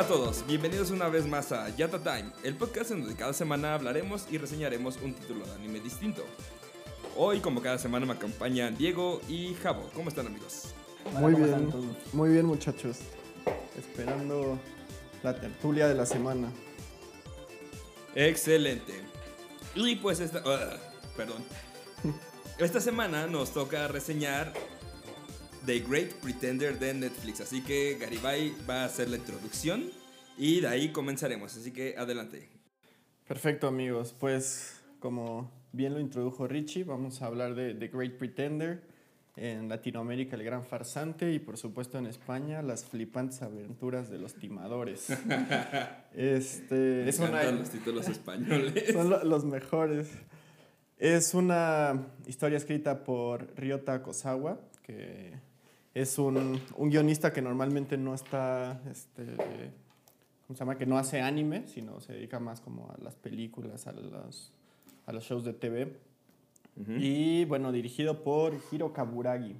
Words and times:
Hola 0.00 0.08
a 0.08 0.16
todos, 0.16 0.46
bienvenidos 0.46 0.90
una 0.92 1.10
vez 1.10 1.26
más 1.26 1.52
a 1.52 1.68
Yata 1.76 1.98
Time, 1.98 2.32
el 2.42 2.56
podcast 2.56 2.90
en 2.90 3.02
donde 3.02 3.16
cada 3.16 3.34
semana 3.34 3.74
hablaremos 3.74 4.26
y 4.30 4.38
reseñaremos 4.38 4.96
un 5.02 5.12
título 5.12 5.44
de 5.44 5.52
anime 5.52 5.78
distinto. 5.78 6.24
Hoy, 7.18 7.40
como 7.40 7.60
cada 7.60 7.76
semana, 7.76 8.06
me 8.06 8.14
acompañan 8.14 8.78
Diego 8.78 9.20
y 9.28 9.52
Javo. 9.62 9.90
¿Cómo 9.92 10.08
están, 10.08 10.26
amigos? 10.26 10.68
Muy 11.12 11.34
bien, 11.34 11.70
muy 12.14 12.30
bien, 12.30 12.46
muchachos. 12.46 13.00
Esperando 13.76 14.58
la 15.22 15.38
tertulia 15.38 15.86
de 15.86 15.94
la 15.94 16.06
semana. 16.06 16.50
Excelente. 18.14 18.94
Y 19.74 19.96
pues 19.96 20.20
esta. 20.20 20.42
ah, 20.46 20.78
perdón. 21.14 21.44
Esta 22.56 22.80
semana 22.80 23.26
nos 23.26 23.52
toca 23.52 23.86
reseñar 23.86 24.54
The 25.66 25.80
Great 25.80 26.12
Pretender 26.14 26.78
de 26.78 26.94
Netflix. 26.94 27.40
Así 27.40 27.62
que 27.62 27.96
Garibay 28.00 28.54
va 28.68 28.82
a 28.82 28.84
hacer 28.86 29.08
la 29.10 29.16
introducción 29.16 29.90
y 30.38 30.60
de 30.60 30.68
ahí 30.68 30.90
comenzaremos. 30.92 31.56
Así 31.56 31.72
que 31.72 31.94
adelante. 31.98 32.48
Perfecto, 33.28 33.66
amigos. 33.68 34.14
Pues, 34.18 34.80
como 34.98 35.50
bien 35.72 35.94
lo 35.94 36.00
introdujo 36.00 36.46
Richie, 36.48 36.84
vamos 36.84 37.22
a 37.22 37.26
hablar 37.26 37.54
de 37.54 37.74
The 37.74 37.88
Great 37.88 38.12
Pretender. 38.14 38.88
En 39.36 39.68
Latinoamérica, 39.68 40.36
el 40.36 40.42
gran 40.42 40.64
farsante. 40.66 41.32
Y 41.32 41.38
por 41.38 41.56
supuesto, 41.56 41.96
en 41.98 42.06
España, 42.06 42.60
las 42.62 42.84
flipantes 42.84 43.40
aventuras 43.42 44.10
de 44.10 44.18
los 44.18 44.34
timadores. 44.34 45.06
este, 46.14 47.08
es 47.08 47.18
una, 47.18 47.28
encantan 47.28 47.58
los 47.60 47.70
títulos 47.70 48.08
españoles. 48.08 48.84
Son 48.92 49.08
lo- 49.08 49.24
los 49.24 49.44
mejores. 49.44 50.08
Es 50.98 51.32
una 51.32 52.08
historia 52.26 52.58
escrita 52.58 53.04
por 53.04 53.56
Ryota 53.56 54.02
Kosawa, 54.02 54.60
que 54.82 55.32
es 55.94 56.18
un, 56.18 56.60
un 56.76 56.90
guionista 56.90 57.32
que 57.32 57.42
normalmente 57.42 57.96
no 57.96 58.14
está, 58.14 58.80
este, 58.90 59.24
¿cómo 60.46 60.54
se 60.54 60.60
llama? 60.60 60.78
Que 60.78 60.86
no 60.86 60.98
hace 60.98 61.20
anime, 61.20 61.66
sino 61.66 62.00
se 62.00 62.12
dedica 62.14 62.38
más 62.38 62.60
como 62.60 62.90
a 62.90 63.02
las 63.02 63.16
películas, 63.16 63.86
a 63.86 63.92
los, 63.92 64.52
a 65.06 65.12
los 65.12 65.24
shows 65.24 65.44
de 65.44 65.52
TV. 65.52 65.96
Ujú. 66.76 66.92
Y 66.98 67.44
bueno, 67.46 67.72
dirigido 67.72 68.22
por 68.22 68.54
Hiro 68.70 68.92
Kaburagi. 68.92 69.56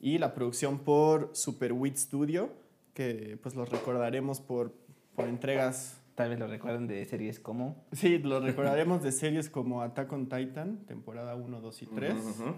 Y 0.00 0.18
la 0.18 0.34
producción 0.34 0.78
por 0.80 1.30
Super 1.34 1.72
Wheat 1.72 1.96
Studio, 1.96 2.50
que 2.94 3.38
pues 3.42 3.54
los 3.54 3.68
recordaremos 3.68 4.40
por, 4.40 4.72
por 5.14 5.28
entregas 5.28 5.98
Tal 6.18 6.30
vez 6.30 6.40
lo 6.40 6.48
recuerden 6.48 6.88
de 6.88 7.04
series 7.04 7.38
como. 7.38 7.84
Sí, 7.92 8.18
lo 8.18 8.40
recordaremos 8.40 9.04
de 9.04 9.12
series 9.12 9.48
como 9.48 9.82
Attack 9.82 10.12
on 10.12 10.28
Titan, 10.28 10.78
temporada 10.84 11.36
1, 11.36 11.60
2 11.60 11.82
y 11.82 11.86
3, 11.86 12.12
Ujú, 12.12 12.28
ujú. 12.28 12.54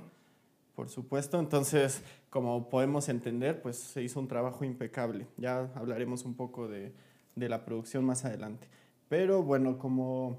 Por 0.80 0.88
supuesto. 0.88 1.38
Entonces, 1.38 2.00
como 2.30 2.70
podemos 2.70 3.10
entender, 3.10 3.60
pues 3.60 3.76
se 3.76 4.02
hizo 4.02 4.18
un 4.18 4.28
trabajo 4.28 4.64
impecable. 4.64 5.26
Ya 5.36 5.70
hablaremos 5.74 6.24
un 6.24 6.34
poco 6.34 6.68
de, 6.68 6.94
de 7.36 7.48
la 7.50 7.66
producción 7.66 8.02
más 8.02 8.24
adelante. 8.24 8.66
Pero 9.10 9.42
bueno, 9.42 9.76
como 9.76 10.38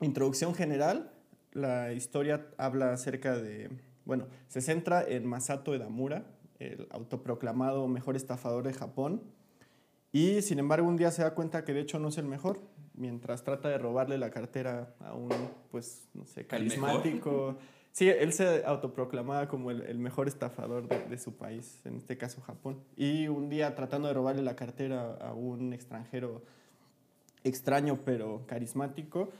introducción 0.00 0.56
general, 0.56 1.12
la 1.52 1.92
historia 1.92 2.48
habla 2.58 2.94
acerca 2.94 3.36
de, 3.36 3.70
bueno, 4.04 4.26
se 4.48 4.60
centra 4.60 5.04
en 5.06 5.24
Masato 5.24 5.72
Edamura, 5.72 6.24
el 6.58 6.88
autoproclamado 6.90 7.86
mejor 7.86 8.16
estafador 8.16 8.64
de 8.64 8.72
Japón. 8.72 9.22
Y 10.10 10.42
sin 10.42 10.58
embargo, 10.58 10.88
un 10.88 10.96
día 10.96 11.12
se 11.12 11.22
da 11.22 11.32
cuenta 11.32 11.64
que 11.64 11.72
de 11.72 11.82
hecho 11.82 12.00
no 12.00 12.08
es 12.08 12.18
el 12.18 12.26
mejor, 12.26 12.58
mientras 12.94 13.44
trata 13.44 13.68
de 13.68 13.78
robarle 13.78 14.18
la 14.18 14.30
cartera 14.30 14.96
a 14.98 15.14
un, 15.14 15.30
pues, 15.70 16.08
no 16.12 16.26
sé, 16.26 16.44
carismático. 16.44 17.56
Sí, 17.96 18.10
él 18.10 18.34
se 18.34 18.62
autoproclamaba 18.66 19.48
como 19.48 19.70
el, 19.70 19.98
mejor 19.98 20.28
estafador 20.28 20.86
de, 20.86 21.16
su 21.16 21.34
país, 21.34 21.80
en 21.86 21.96
este 21.96 22.18
caso 22.18 22.42
Japón. 22.42 22.78
Y 22.94 23.28
un 23.28 23.48
día 23.48 23.74
tratando 23.74 24.06
de 24.06 24.12
robarle 24.12 24.42
la 24.42 24.54
cartera 24.54 25.14
a 25.14 25.32
un 25.32 25.72
extranjero 25.72 26.42
extraño 27.42 27.98
pero 28.04 28.44
carismático, 28.46 29.30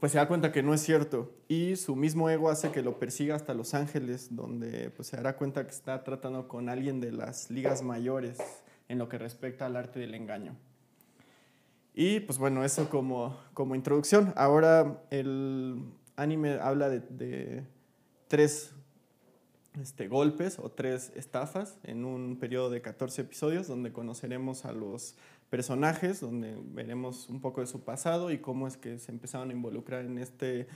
pues 0.00 0.12
se 0.12 0.16
da 0.16 0.26
cuenta 0.26 0.52
que 0.52 0.62
no 0.62 0.72
es 0.72 0.80
cierto. 0.80 1.34
Y 1.48 1.76
su 1.76 1.96
mismo 1.96 2.30
ego 2.30 2.48
hace 2.48 2.70
que 2.70 2.80
lo 2.80 2.98
persiga 2.98 3.34
hasta 3.34 3.52
Los 3.52 3.74
Ángeles, 3.74 4.34
donde 4.34 4.88
pues, 4.88 5.08
se 5.08 5.18
dará 5.18 5.36
cuenta 5.36 5.66
que 5.66 5.72
está 5.72 6.02
tratando 6.02 6.48
con 6.48 6.70
alguien 6.70 7.02
de 7.02 7.12
las 7.12 7.50
ligas 7.50 7.82
mayores 7.82 8.38
en 8.88 8.96
lo 8.96 9.10
que 9.10 9.18
respecta 9.18 9.66
al 9.66 9.76
arte 9.76 10.00
del 10.00 10.14
engaño. 10.14 10.56
Y 11.92 12.20
pues 12.20 12.38
bueno, 12.38 12.64
eso 12.64 12.88
como, 12.88 13.36
como 13.52 13.74
introducción. 13.74 14.32
Ahora 14.34 15.02
el 15.10 15.92
anime 16.16 16.58
habla 16.58 16.88
de 16.88 17.66
tres 18.28 18.72
este, 19.80 20.08
golpes 20.08 20.58
o 20.58 20.70
tres 20.70 21.12
estafas 21.14 21.78
en 21.84 22.04
un 22.04 22.36
periodo 22.38 22.70
de 22.70 22.80
14 22.80 23.22
episodios 23.22 23.66
donde 23.68 23.92
conoceremos 23.92 24.64
a 24.64 24.72
los 24.72 25.16
personajes, 25.50 26.20
donde 26.20 26.56
veremos 26.74 27.28
un 27.28 27.40
poco 27.40 27.60
de 27.60 27.66
su 27.66 27.80
pasado 27.82 28.30
y 28.30 28.38
cómo 28.38 28.66
es 28.68 28.76
que 28.76 28.98
se 28.98 29.12
empezaron 29.12 29.50
a 29.50 29.52
involucrar 29.52 30.04
en 30.04 30.18
este 30.18 30.66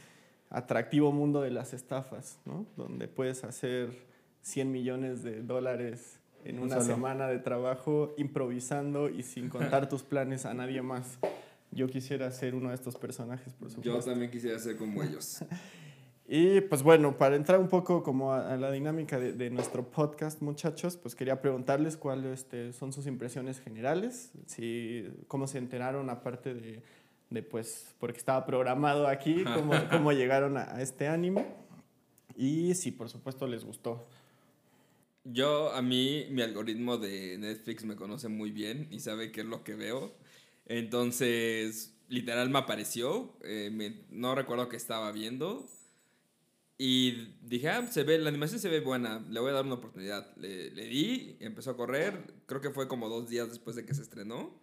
atractivo 0.51 1.13
mundo 1.13 1.41
de 1.43 1.51
las 1.51 1.73
estafas, 1.73 2.39
¿no? 2.45 2.67
donde 2.77 3.09
puedes 3.09 3.45
hacer 3.45 3.91
100 4.43 4.71
millones 4.73 5.23
de 5.23 5.43
dólares 5.43 6.19
en 6.45 6.59
Un 6.59 6.65
una 6.65 6.81
solo. 6.81 6.95
semana 6.95 7.29
de 7.29 7.39
trabajo 7.39 8.15
improvisando 8.19 9.09
y 9.09 9.23
sin 9.23 9.49
contar 9.49 9.89
tus 9.89 10.03
planes 10.03 10.45
a 10.47 10.55
nadie 10.55 10.83
más. 10.83 11.19
Yo 11.71 11.89
quisiera 11.89 12.31
ser 12.31 12.55
uno 12.55 12.69
de 12.69 12.75
estos 12.75 12.97
personajes, 12.97 13.55
por 13.55 13.69
Yo 13.69 13.75
supuesto. 13.77 14.11
también 14.11 14.31
quisiera 14.31 14.59
ser 14.59 14.77
como 14.77 15.03
ellos. 15.03 15.45
Y 16.35 16.63
pues 16.63 16.83
bueno, 16.83 17.19
para 17.19 17.37
entrar 17.37 17.59
un 17.61 17.69
poco 17.69 18.03
como 18.03 18.33
a, 18.33 18.55
a 18.55 18.57
la 18.57 18.73
dinámica 18.73 19.19
de, 19.19 19.35
de 19.35 19.51
nuestro 19.51 19.91
podcast, 19.91 20.41
muchachos, 20.41 20.97
pues 20.97 21.15
quería 21.15 21.43
preguntarles 21.43 21.99
cuáles 21.99 22.41
este, 22.41 22.73
son 22.73 22.91
sus 22.91 23.07
impresiones 23.07 23.61
generales, 23.61 24.31
si, 24.47 25.07
cómo 25.29 25.47
se 25.47 25.59
enteraron 25.59 26.09
aparte 26.09 26.55
de, 26.55 26.81
de, 27.29 27.43
pues, 27.43 27.95
porque 27.99 28.17
estaba 28.17 28.47
programado 28.47 29.09
aquí, 29.09 29.45
cómo, 29.45 29.75
cómo 29.91 30.11
llegaron 30.13 30.57
a, 30.57 30.75
a 30.75 30.81
este 30.81 31.07
anime 31.07 31.45
y 32.35 32.75
si 32.77 32.93
por 32.93 33.11
supuesto 33.11 33.47
les 33.47 33.63
gustó. 33.63 34.03
Yo, 35.25 35.71
a 35.75 35.83
mí, 35.83 36.29
mi 36.31 36.41
algoritmo 36.41 36.97
de 36.97 37.37
Netflix 37.37 37.85
me 37.85 37.95
conoce 37.95 38.29
muy 38.29 38.51
bien 38.53 38.89
y 38.91 39.01
sabe 39.01 39.33
qué 39.33 39.43
es 39.43 39.47
lo 39.47 39.65
que 39.65 39.75
veo. 39.75 40.13
Entonces, 40.65 41.93
literal 42.09 42.49
me 42.49 42.59
apareció. 42.59 43.35
eh, 43.45 43.69
me- 43.71 44.01
no 44.11 44.35
recuerdo 44.35 44.71
qué 44.71 44.77
estaba 44.77 45.13
viendo. 45.13 45.67
Y 46.85 47.37
dije, 47.43 47.69
ah, 47.69 47.87
se 47.89 48.03
ve, 48.03 48.19
la 48.19 48.29
animación 48.29 48.59
se 48.59 48.69
ve 48.69 48.81
buena, 48.81 49.25
le 49.31 49.39
voy 49.39 49.51
a 49.51 49.53
dar 49.53 49.65
una 49.65 49.77
oportunidad. 49.77 50.37
Le, 50.37 50.73
le 50.73 50.87
di, 50.87 51.37
empezó 51.39 51.71
a 51.71 51.77
correr. 51.77 52.35
Creo 52.47 52.61
que 52.61 52.71
fue 52.71 52.89
como 52.89 53.09
dos 53.09 53.29
días 53.29 53.51
después 53.51 53.77
de 53.77 53.87
que 53.87 53.95
se 53.95 54.03
estrenó. 54.03 54.61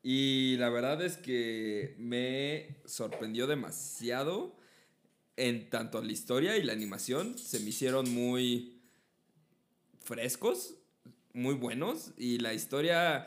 Y 0.00 0.54
la 0.58 0.68
verdad 0.70 1.04
es 1.04 1.16
que 1.16 1.96
me 1.98 2.76
sorprendió 2.84 3.48
demasiado 3.48 4.56
en 5.34 5.68
tanto 5.68 6.00
la 6.00 6.12
historia 6.12 6.56
y 6.56 6.62
la 6.62 6.72
animación. 6.72 7.36
Se 7.36 7.58
me 7.58 7.70
hicieron 7.70 8.14
muy 8.14 8.80
frescos, 10.04 10.76
muy 11.32 11.54
buenos. 11.54 12.12
Y 12.16 12.38
la 12.38 12.54
historia. 12.54 13.26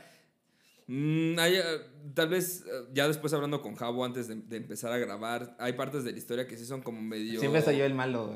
Mm, 0.89 1.39
hay, 1.39 1.55
eh, 1.55 1.63
tal 2.15 2.29
vez 2.29 2.65
eh, 2.65 2.85
ya 2.93 3.07
después 3.07 3.31
hablando 3.33 3.61
con 3.61 3.75
Javo 3.75 4.03
antes 4.03 4.27
de, 4.27 4.35
de 4.35 4.57
empezar 4.57 4.91
a 4.91 4.97
grabar, 4.97 5.55
hay 5.59 5.73
partes 5.73 6.03
de 6.03 6.11
la 6.11 6.17
historia 6.17 6.47
que 6.47 6.57
sí 6.57 6.65
son 6.65 6.81
como 6.81 6.99
medio. 7.01 7.39
Siempre 7.39 7.61
soy 7.61 7.77
yo 7.77 7.85
el 7.85 7.93
malo. 7.93 8.35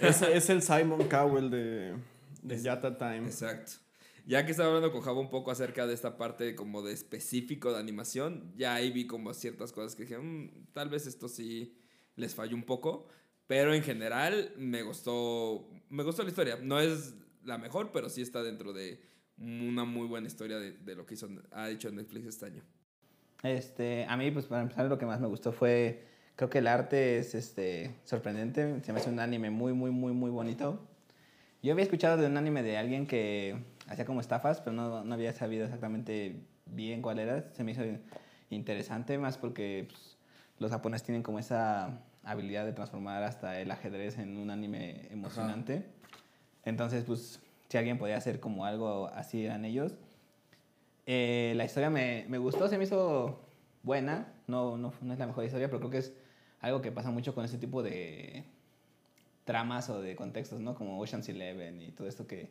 Es, 0.00 0.22
es 0.22 0.50
el 0.50 0.62
Simon 0.62 1.08
Cowell 1.08 1.50
de, 1.50 1.94
de 2.42 2.62
Yata 2.62 2.96
Time. 2.96 3.26
Exacto. 3.26 3.72
Ya 4.24 4.46
que 4.46 4.52
estaba 4.52 4.68
hablando 4.68 4.92
con 4.92 5.00
Javo 5.00 5.20
un 5.20 5.30
poco 5.30 5.50
acerca 5.50 5.84
de 5.86 5.94
esta 5.94 6.16
parte 6.16 6.54
como 6.54 6.82
de 6.82 6.92
específico 6.92 7.72
de 7.72 7.80
animación, 7.80 8.52
ya 8.56 8.74
ahí 8.74 8.92
vi 8.92 9.08
como 9.08 9.34
ciertas 9.34 9.72
cosas 9.72 9.96
que 9.96 10.04
dije, 10.04 10.16
"Mm, 10.18 10.66
tal 10.72 10.88
vez 10.90 11.08
esto 11.08 11.28
sí 11.28 11.76
les 12.14 12.34
falló 12.34 12.54
un 12.54 12.62
poco, 12.62 13.08
pero 13.48 13.74
en 13.74 13.82
general 13.82 14.52
me 14.56 14.82
gustó, 14.82 15.68
me 15.90 16.04
gustó 16.04 16.22
la 16.22 16.28
historia. 16.28 16.56
No 16.62 16.78
es 16.78 17.14
la 17.44 17.58
mejor, 17.58 17.90
pero 17.92 18.08
sí 18.08 18.22
está 18.22 18.44
dentro 18.44 18.72
de 18.72 19.00
una 19.42 19.84
muy 19.84 20.06
buena 20.06 20.26
historia 20.26 20.58
de, 20.58 20.72
de 20.72 20.94
lo 20.94 21.04
que 21.04 21.14
hizo, 21.14 21.28
ha 21.52 21.68
hecho 21.68 21.90
Netflix 21.90 22.26
este 22.26 22.46
año. 22.46 22.62
Este, 23.42 24.04
a 24.08 24.16
mí, 24.16 24.30
pues 24.30 24.46
para 24.46 24.62
empezar, 24.62 24.86
lo 24.86 24.98
que 24.98 25.06
más 25.06 25.20
me 25.20 25.26
gustó 25.26 25.52
fue. 25.52 26.04
Creo 26.36 26.48
que 26.48 26.58
el 26.58 26.66
arte 26.66 27.18
es 27.18 27.34
este, 27.34 27.94
sorprendente. 28.04 28.80
Se 28.82 28.92
me 28.92 29.00
hace 29.00 29.10
un 29.10 29.20
anime 29.20 29.50
muy, 29.50 29.72
muy, 29.72 29.90
muy, 29.90 30.12
muy 30.12 30.30
bonito. 30.30 30.80
Yo 31.62 31.72
había 31.72 31.84
escuchado 31.84 32.16
de 32.16 32.26
un 32.26 32.36
anime 32.36 32.62
de 32.62 32.78
alguien 32.78 33.06
que 33.06 33.56
hacía 33.86 34.04
como 34.04 34.20
estafas, 34.20 34.60
pero 34.60 34.72
no, 34.72 35.04
no 35.04 35.14
había 35.14 35.32
sabido 35.32 35.64
exactamente 35.64 36.36
bien 36.66 37.02
cuál 37.02 37.18
era. 37.18 37.52
Se 37.52 37.64
me 37.64 37.72
hizo 37.72 37.82
interesante, 38.50 39.18
más 39.18 39.38
porque 39.38 39.86
pues, 39.88 40.16
los 40.58 40.70
japoneses 40.70 41.04
tienen 41.04 41.22
como 41.22 41.38
esa 41.38 42.00
habilidad 42.24 42.64
de 42.64 42.72
transformar 42.72 43.22
hasta 43.24 43.60
el 43.60 43.70
ajedrez 43.70 44.18
en 44.18 44.36
un 44.38 44.50
anime 44.50 45.08
emocionante. 45.10 45.84
Entonces, 46.64 47.04
pues, 47.04 47.40
si 47.72 47.78
alguien 47.78 47.96
podía 47.96 48.18
hacer 48.18 48.38
como 48.38 48.66
algo 48.66 49.06
así, 49.14 49.46
eran 49.46 49.64
ellos. 49.64 49.94
Eh, 51.06 51.54
la 51.56 51.64
historia 51.64 51.88
me, 51.88 52.26
me 52.28 52.36
gustó, 52.36 52.68
se 52.68 52.76
me 52.76 52.84
hizo 52.84 53.40
buena. 53.82 54.30
No, 54.46 54.76
no, 54.76 54.92
no 55.00 55.12
es 55.14 55.18
la 55.18 55.26
mejor 55.26 55.46
historia, 55.46 55.68
pero 55.68 55.78
creo 55.78 55.90
que 55.90 55.96
es 55.96 56.12
algo 56.60 56.82
que 56.82 56.92
pasa 56.92 57.10
mucho 57.10 57.34
con 57.34 57.46
este 57.46 57.56
tipo 57.56 57.82
de 57.82 58.44
tramas 59.44 59.88
o 59.88 60.02
de 60.02 60.14
contextos, 60.16 60.60
¿no? 60.60 60.74
Como 60.74 61.00
Ocean's 61.00 61.30
Eleven 61.30 61.80
y 61.80 61.92
todo 61.92 62.08
esto 62.08 62.26
que 62.26 62.50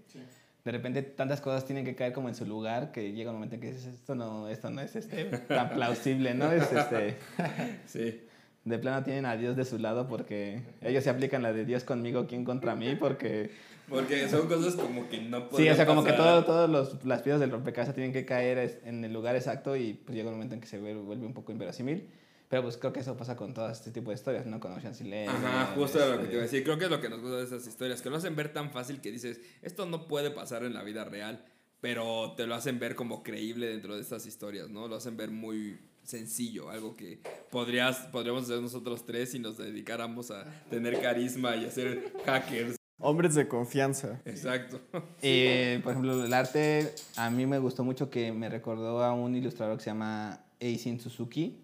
de 0.66 0.72
repente 0.72 1.04
tantas 1.04 1.40
cosas 1.40 1.66
tienen 1.66 1.86
que 1.86 1.94
caer 1.94 2.14
como 2.14 2.28
en 2.28 2.34
su 2.34 2.48
lugar 2.48 2.92
que 2.92 3.12
llega 3.12 3.30
un 3.30 3.36
momento 3.36 3.54
en 3.54 3.62
que 3.62 3.74
dices, 3.74 3.94
esto 3.94 4.16
no, 4.16 4.48
esto 4.48 4.72
no 4.72 4.82
es 4.82 4.96
este, 4.96 5.26
tan 5.26 5.70
plausible, 5.70 6.34
¿no? 6.34 6.52
Es 6.52 6.72
este... 6.72 7.18
Sí. 7.86 8.22
De 8.66 8.80
plano 8.80 9.04
tienen 9.04 9.28
a 9.28 9.38
Dios 9.38 9.56
de 9.56 9.66
su 9.66 9.78
lado 9.78 10.08
porque 10.08 10.64
ellos 10.82 11.04
se 11.04 11.12
aplican 11.12 11.44
la 11.44 11.54
de 11.54 11.64
Dios 11.64 11.84
conmigo, 11.84 12.26
¿quién 12.26 12.44
contra 12.44 12.76
mí? 12.76 12.96
Porque... 12.96 13.52
Porque 13.92 14.30
son 14.30 14.48
cosas 14.48 14.76
como 14.76 15.10
que 15.10 15.20
no 15.22 15.50
Sí, 15.56 15.68
o 15.68 15.76
sea, 15.76 15.86
como 15.86 16.04
que 16.04 16.14
pasar. 16.14 16.46
todas 16.46 16.70
los, 16.70 17.04
las 17.06 17.22
piezas 17.22 17.42
del 17.42 17.52
rompecabezas 17.52 17.94
tienen 17.94 18.14
que 18.14 18.26
caer 18.26 18.82
en 18.86 19.04
el 19.04 19.12
lugar 19.12 19.36
exacto 19.36 19.76
y 19.76 19.94
pues 19.94 20.16
llega 20.16 20.30
un 20.30 20.36
momento 20.36 20.56
en 20.56 20.62
que 20.62 20.68
se 20.68 20.80
vuelve, 20.80 21.26
un 21.26 21.34
poco 21.34 21.52
inverosímil. 21.52 22.08
Pero 22.48 22.64
pues 22.64 22.78
creo 22.78 22.92
que 22.92 23.02
eso 23.02 23.16
pasa 23.16 23.36
con 23.36 23.54
todo 23.54 23.70
este 23.70 23.92
tipo 23.92 24.12
de 24.12 24.16
historias, 24.16 24.46
¿no? 24.46 24.60
Con 24.60 24.74
Ocean's 24.74 25.00
Eleven. 25.02 25.30
Ajá, 25.30 25.74
justo 25.76 26.00
lo 26.00 26.06
que 26.06 26.14
este, 26.14 26.28
te 26.28 26.34
iba 26.34 26.42
a 26.42 26.44
decir. 26.44 26.64
Creo 26.64 26.78
que 26.78 26.86
es 26.86 26.92
lo 26.92 27.00
que 27.00 27.10
nos 27.10 27.22
gusta 27.22 27.38
de 27.38 27.44
esas 27.44 27.68
historias, 27.68 28.02
que 28.02 28.10
lo 28.10 28.18
hacen 28.18 28.36
ver 28.36 28.52
tan 28.52 28.72
fácil 28.72 29.00
que 29.02 29.12
dices, 29.12 29.40
esto 29.62 29.86
no 29.86 30.08
puede 30.08 30.32
pasar 30.32 30.64
en 30.64 30.74
la 30.74 30.84
vida 30.84 31.06
real, 31.06 31.46
pero 31.80 32.34
te 32.36 32.48
lo 32.48 32.56
hacen 32.56 32.80
ver 32.80 32.96
como 32.96 33.24
creíble 33.24 33.68
dentro 33.68 33.96
de 33.96 34.02
estas 34.02 34.26
historias, 34.26 34.70
¿no? 34.70 34.88
Lo 34.88 34.96
hacen 34.96 35.16
ver 35.16 35.32
muy 35.32 35.80
sencillo, 36.04 36.70
algo 36.70 36.96
que 36.96 37.20
podrías, 37.50 37.98
podríamos 38.08 38.44
hacer 38.44 38.62
nosotros 38.62 39.06
tres 39.06 39.32
si 39.32 39.40
nos 39.40 39.58
dedicáramos 39.58 40.32
a 40.32 40.46
tener 40.70 41.00
carisma 41.00 41.56
y 41.56 41.66
a 41.66 41.72
ser 41.72 42.12
hackers. 42.26 42.81
Hombres 43.02 43.36
de 43.36 43.48
confianza. 43.48 44.20
Exacto. 44.26 44.80
Y, 45.22 45.78
por 45.80 45.92
ejemplo, 45.92 46.24
el 46.24 46.34
arte 46.34 46.94
a 47.18 47.30
mí 47.30 47.46
me 47.46 47.60
gustó 47.60 47.84
mucho 47.84 48.10
que 48.10 48.32
me 48.32 48.48
recordó 48.48 49.04
a 49.04 49.14
un 49.14 49.36
ilustrador 49.36 49.78
que 49.78 49.84
se 49.84 49.90
llama 49.90 50.40
Eisin 50.60 51.00
Suzuki, 51.00 51.58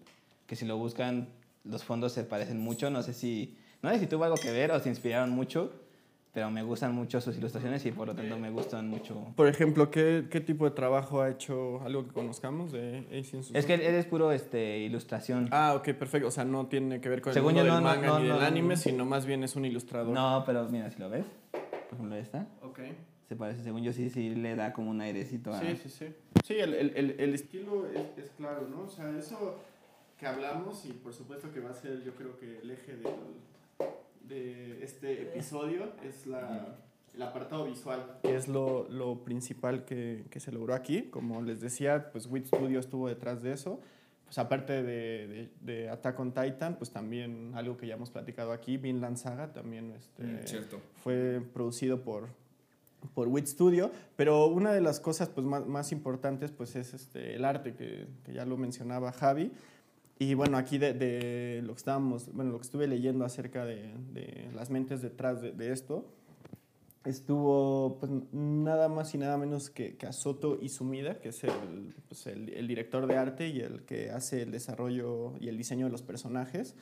que 0.46 0.56
si 0.56 0.66
lo 0.66 0.76
buscan, 0.76 1.28
los 1.64 1.84
fondos 1.84 2.12
se 2.12 2.24
parecen 2.24 2.58
mucho. 2.58 2.90
No 2.90 3.02
sé 3.02 3.14
si, 3.14 3.56
no 3.82 3.90
sé 3.90 4.00
si 4.00 4.06
tuvo 4.06 4.24
algo 4.24 4.36
que 4.36 4.50
ver 4.50 4.72
o 4.72 4.80
se 4.80 4.88
inspiraron 4.88 5.30
mucho, 5.30 5.72
pero 6.32 6.50
me 6.50 6.62
gustan 6.62 6.94
mucho 6.94 7.20
sus 7.20 7.36
ilustraciones 7.36 7.84
y 7.86 7.90
por 7.92 8.08
lo 8.08 8.14
tanto 8.14 8.38
me 8.38 8.50
gustan 8.50 8.88
mucho. 8.88 9.32
Por 9.34 9.48
ejemplo, 9.48 9.90
¿qué, 9.90 10.26
qué 10.30 10.40
tipo 10.40 10.64
de 10.64 10.70
trabajo 10.72 11.20
ha 11.22 11.30
hecho 11.30 11.80
algo 11.82 12.04
que 12.06 12.12
conozcamos 12.12 12.70
de 12.72 13.06
Asian 13.18 13.42
Es 13.54 13.66
que 13.66 13.74
él 13.74 13.80
él 13.80 13.94
es 13.94 14.06
puro 14.06 14.30
este, 14.32 14.78
ilustración. 14.78 15.48
Ah, 15.50 15.74
ok, 15.76 15.90
perfecto. 15.94 16.28
O 16.28 16.30
sea, 16.30 16.44
no 16.44 16.66
tiene 16.66 17.00
que 17.00 17.08
ver 17.08 17.22
con 17.22 17.32
Según 17.32 17.56
el 17.56 17.64
mundo 17.66 17.68
yo, 17.68 17.74
del 17.76 17.84
no, 17.84 17.90
no, 17.90 17.96
manga 17.96 18.06
no, 18.08 18.18
ni 18.20 18.28
del 18.28 18.38
no, 18.38 18.44
anime, 18.46 18.74
no. 18.74 18.80
sino 18.80 19.04
más 19.04 19.26
bien 19.26 19.42
es 19.42 19.56
un 19.56 19.64
ilustrador. 19.64 20.12
No, 20.14 20.42
pero 20.46 20.68
mira, 20.68 20.90
si 20.90 20.98
lo 20.98 21.08
ves, 21.08 21.24
por 21.52 21.94
ejemplo 21.94 22.16
esta, 22.16 22.46
Ok. 22.62 22.80
se 23.28 23.36
parece, 23.36 23.62
según 23.62 23.82
yo 23.82 23.92
sí, 23.92 24.10
sí 24.10 24.34
le 24.34 24.54
da 24.54 24.72
como 24.72 24.90
un 24.90 25.00
airecito 25.00 25.52
a... 25.52 25.60
Sí, 25.60 25.76
sí, 25.82 25.88
sí. 25.88 26.06
Sí, 26.44 26.54
el, 26.54 26.74
el, 26.74 26.92
el, 26.94 27.16
el 27.18 27.34
estilo 27.34 27.86
es, 27.88 28.24
es 28.24 28.30
claro, 28.36 28.68
¿no? 28.68 28.82
O 28.82 28.88
sea, 28.88 29.10
eso 29.18 29.56
que 30.18 30.26
hablamos 30.26 30.84
y 30.84 30.92
por 30.92 31.14
supuesto 31.14 31.50
que 31.52 31.60
va 31.60 31.70
a 31.70 31.74
ser 31.74 32.02
yo 32.04 32.14
creo 32.14 32.38
que 32.38 32.58
el 32.58 32.70
eje 32.70 32.96
del, 32.96 33.06
de 34.22 34.82
este 34.82 35.22
episodio 35.22 35.92
es 36.02 36.26
la, 36.26 36.78
el 37.14 37.22
apartado 37.22 37.64
visual. 37.66 38.18
Que 38.22 38.36
es 38.36 38.48
lo, 38.48 38.88
lo 38.88 39.24
principal 39.24 39.84
que, 39.84 40.24
que 40.30 40.40
se 40.40 40.52
logró 40.52 40.74
aquí. 40.74 41.04
Como 41.04 41.42
les 41.42 41.60
decía, 41.60 42.10
pues 42.12 42.26
Wit 42.26 42.46
Studio 42.46 42.78
estuvo 42.80 43.08
detrás 43.08 43.42
de 43.42 43.52
eso. 43.52 43.80
Pues 44.24 44.36
aparte 44.36 44.82
de, 44.82 45.26
de, 45.26 45.50
de 45.62 45.88
Attack 45.88 46.20
on 46.20 46.32
Titan, 46.34 46.76
pues 46.76 46.90
también 46.90 47.52
algo 47.54 47.78
que 47.78 47.86
ya 47.86 47.94
hemos 47.94 48.10
platicado 48.10 48.52
aquí, 48.52 48.76
Vinland 48.76 49.16
Saga, 49.16 49.54
también 49.54 49.92
este, 49.92 50.22
Mm, 50.22 50.46
cierto. 50.46 50.80
fue 51.02 51.40
producido 51.54 52.02
por, 52.02 52.28
por 53.14 53.26
Wit 53.28 53.46
Studio, 53.46 53.90
pero 54.16 54.48
una 54.48 54.74
de 54.74 54.82
las 54.82 55.00
cosas 55.00 55.30
pues, 55.30 55.46
más, 55.46 55.66
más 55.66 55.92
importantes 55.92 56.50
pues, 56.52 56.76
es 56.76 56.92
este, 56.92 57.36
el 57.36 57.44
arte, 57.46 57.72
que, 57.74 58.06
que 58.22 58.34
ya 58.34 58.44
lo 58.44 58.58
mencionaba 58.58 59.12
Javi. 59.12 59.50
Y 60.18 60.34
bueno, 60.34 60.56
aquí 60.56 60.78
de, 60.78 60.94
de 60.94 61.62
lo 61.62 61.74
que 61.74 61.78
estábamos, 61.78 62.32
bueno, 62.32 62.50
lo 62.50 62.58
que 62.58 62.64
estuve 62.64 62.88
leyendo 62.88 63.24
acerca 63.24 63.64
de, 63.64 63.94
de 64.12 64.50
las 64.54 64.68
mentes 64.68 65.00
detrás 65.00 65.40
de, 65.40 65.52
de 65.52 65.72
esto, 65.72 66.06
estuvo 67.04 67.98
pues, 68.00 68.10
nada 68.32 68.88
más 68.88 69.14
y 69.14 69.18
nada 69.18 69.36
menos 69.38 69.70
que, 69.70 69.96
que 69.96 70.06
Asoto 70.06 70.58
Izumida, 70.60 71.20
que 71.20 71.28
es 71.28 71.44
el, 71.44 71.94
pues, 72.08 72.26
el, 72.26 72.48
el 72.50 72.66
director 72.66 73.06
de 73.06 73.16
arte 73.16 73.48
y 73.48 73.60
el 73.60 73.82
que 73.82 74.10
hace 74.10 74.42
el 74.42 74.50
desarrollo 74.50 75.34
y 75.40 75.48
el 75.48 75.56
diseño 75.56 75.86
de 75.86 75.92
los 75.92 76.02
personajes. 76.02 76.74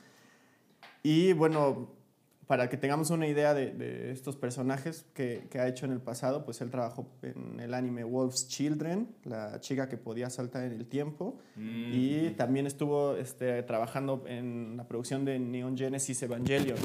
Y 1.03 1.33
bueno, 1.33 1.91
para 2.47 2.69
que 2.69 2.77
tengamos 2.77 3.09
una 3.09 3.27
idea 3.27 3.53
de, 3.53 3.71
de 3.71 4.11
estos 4.11 4.37
personajes 4.37 5.05
que, 5.13 5.47
que 5.51 5.59
ha 5.59 5.67
hecho 5.67 5.85
en 5.85 5.91
el 5.91 5.99
pasado, 5.99 6.45
pues 6.45 6.61
él 6.61 6.71
trabajó 6.71 7.05
en 7.21 7.59
el 7.59 7.73
anime 7.73 8.03
Wolf's 8.05 8.47
Children, 8.47 9.09
la 9.25 9.59
chica 9.59 9.89
que 9.89 9.97
podía 9.97 10.29
saltar 10.29 10.63
en 10.63 10.71
el 10.71 10.85
tiempo, 10.87 11.37
Mm. 11.57 11.91
y 11.93 12.29
también 12.37 12.65
estuvo 12.67 13.15
este, 13.17 13.63
trabajando 13.63 14.23
en 14.27 14.77
la 14.77 14.87
producción 14.87 15.25
de 15.25 15.39
Neon 15.39 15.75
Genesis 15.77 16.21
Evangelion. 16.23 16.77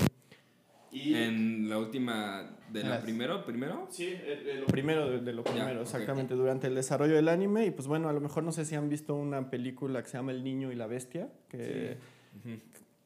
Y 0.91 1.15
En 1.15 1.69
la 1.71 1.79
última 1.79 2.51
de 2.71 2.83
la 2.83 2.89
Las- 2.91 3.03
primero, 3.05 3.47
primero. 3.47 3.87
Sí, 3.91 4.09
eh, 4.13 4.57
lo 4.61 4.67
primero 4.67 5.09
de, 5.11 5.21
de 5.21 5.33
lo 5.33 5.43
primero, 5.45 5.81
exactamente, 5.83 6.35
durante 6.35 6.67
el 6.67 6.75
desarrollo 6.75 7.15
del 7.15 7.29
anime. 7.29 7.65
Y 7.67 7.71
pues 7.71 7.87
bueno, 7.89 8.09
a 8.11 8.13
lo 8.13 8.21
mejor 8.21 8.43
no 8.45 8.53
sé 8.53 8.65
si 8.67 8.75
han 8.75 8.89
visto 8.91 9.15
una 9.15 9.49
película 9.49 10.03
que 10.03 10.09
se 10.11 10.19
llama 10.19 10.33
El 10.33 10.45
Niño 10.45 10.71
y 10.71 10.75
la 10.75 10.87
Bestia, 10.87 11.31
que. 11.49 11.97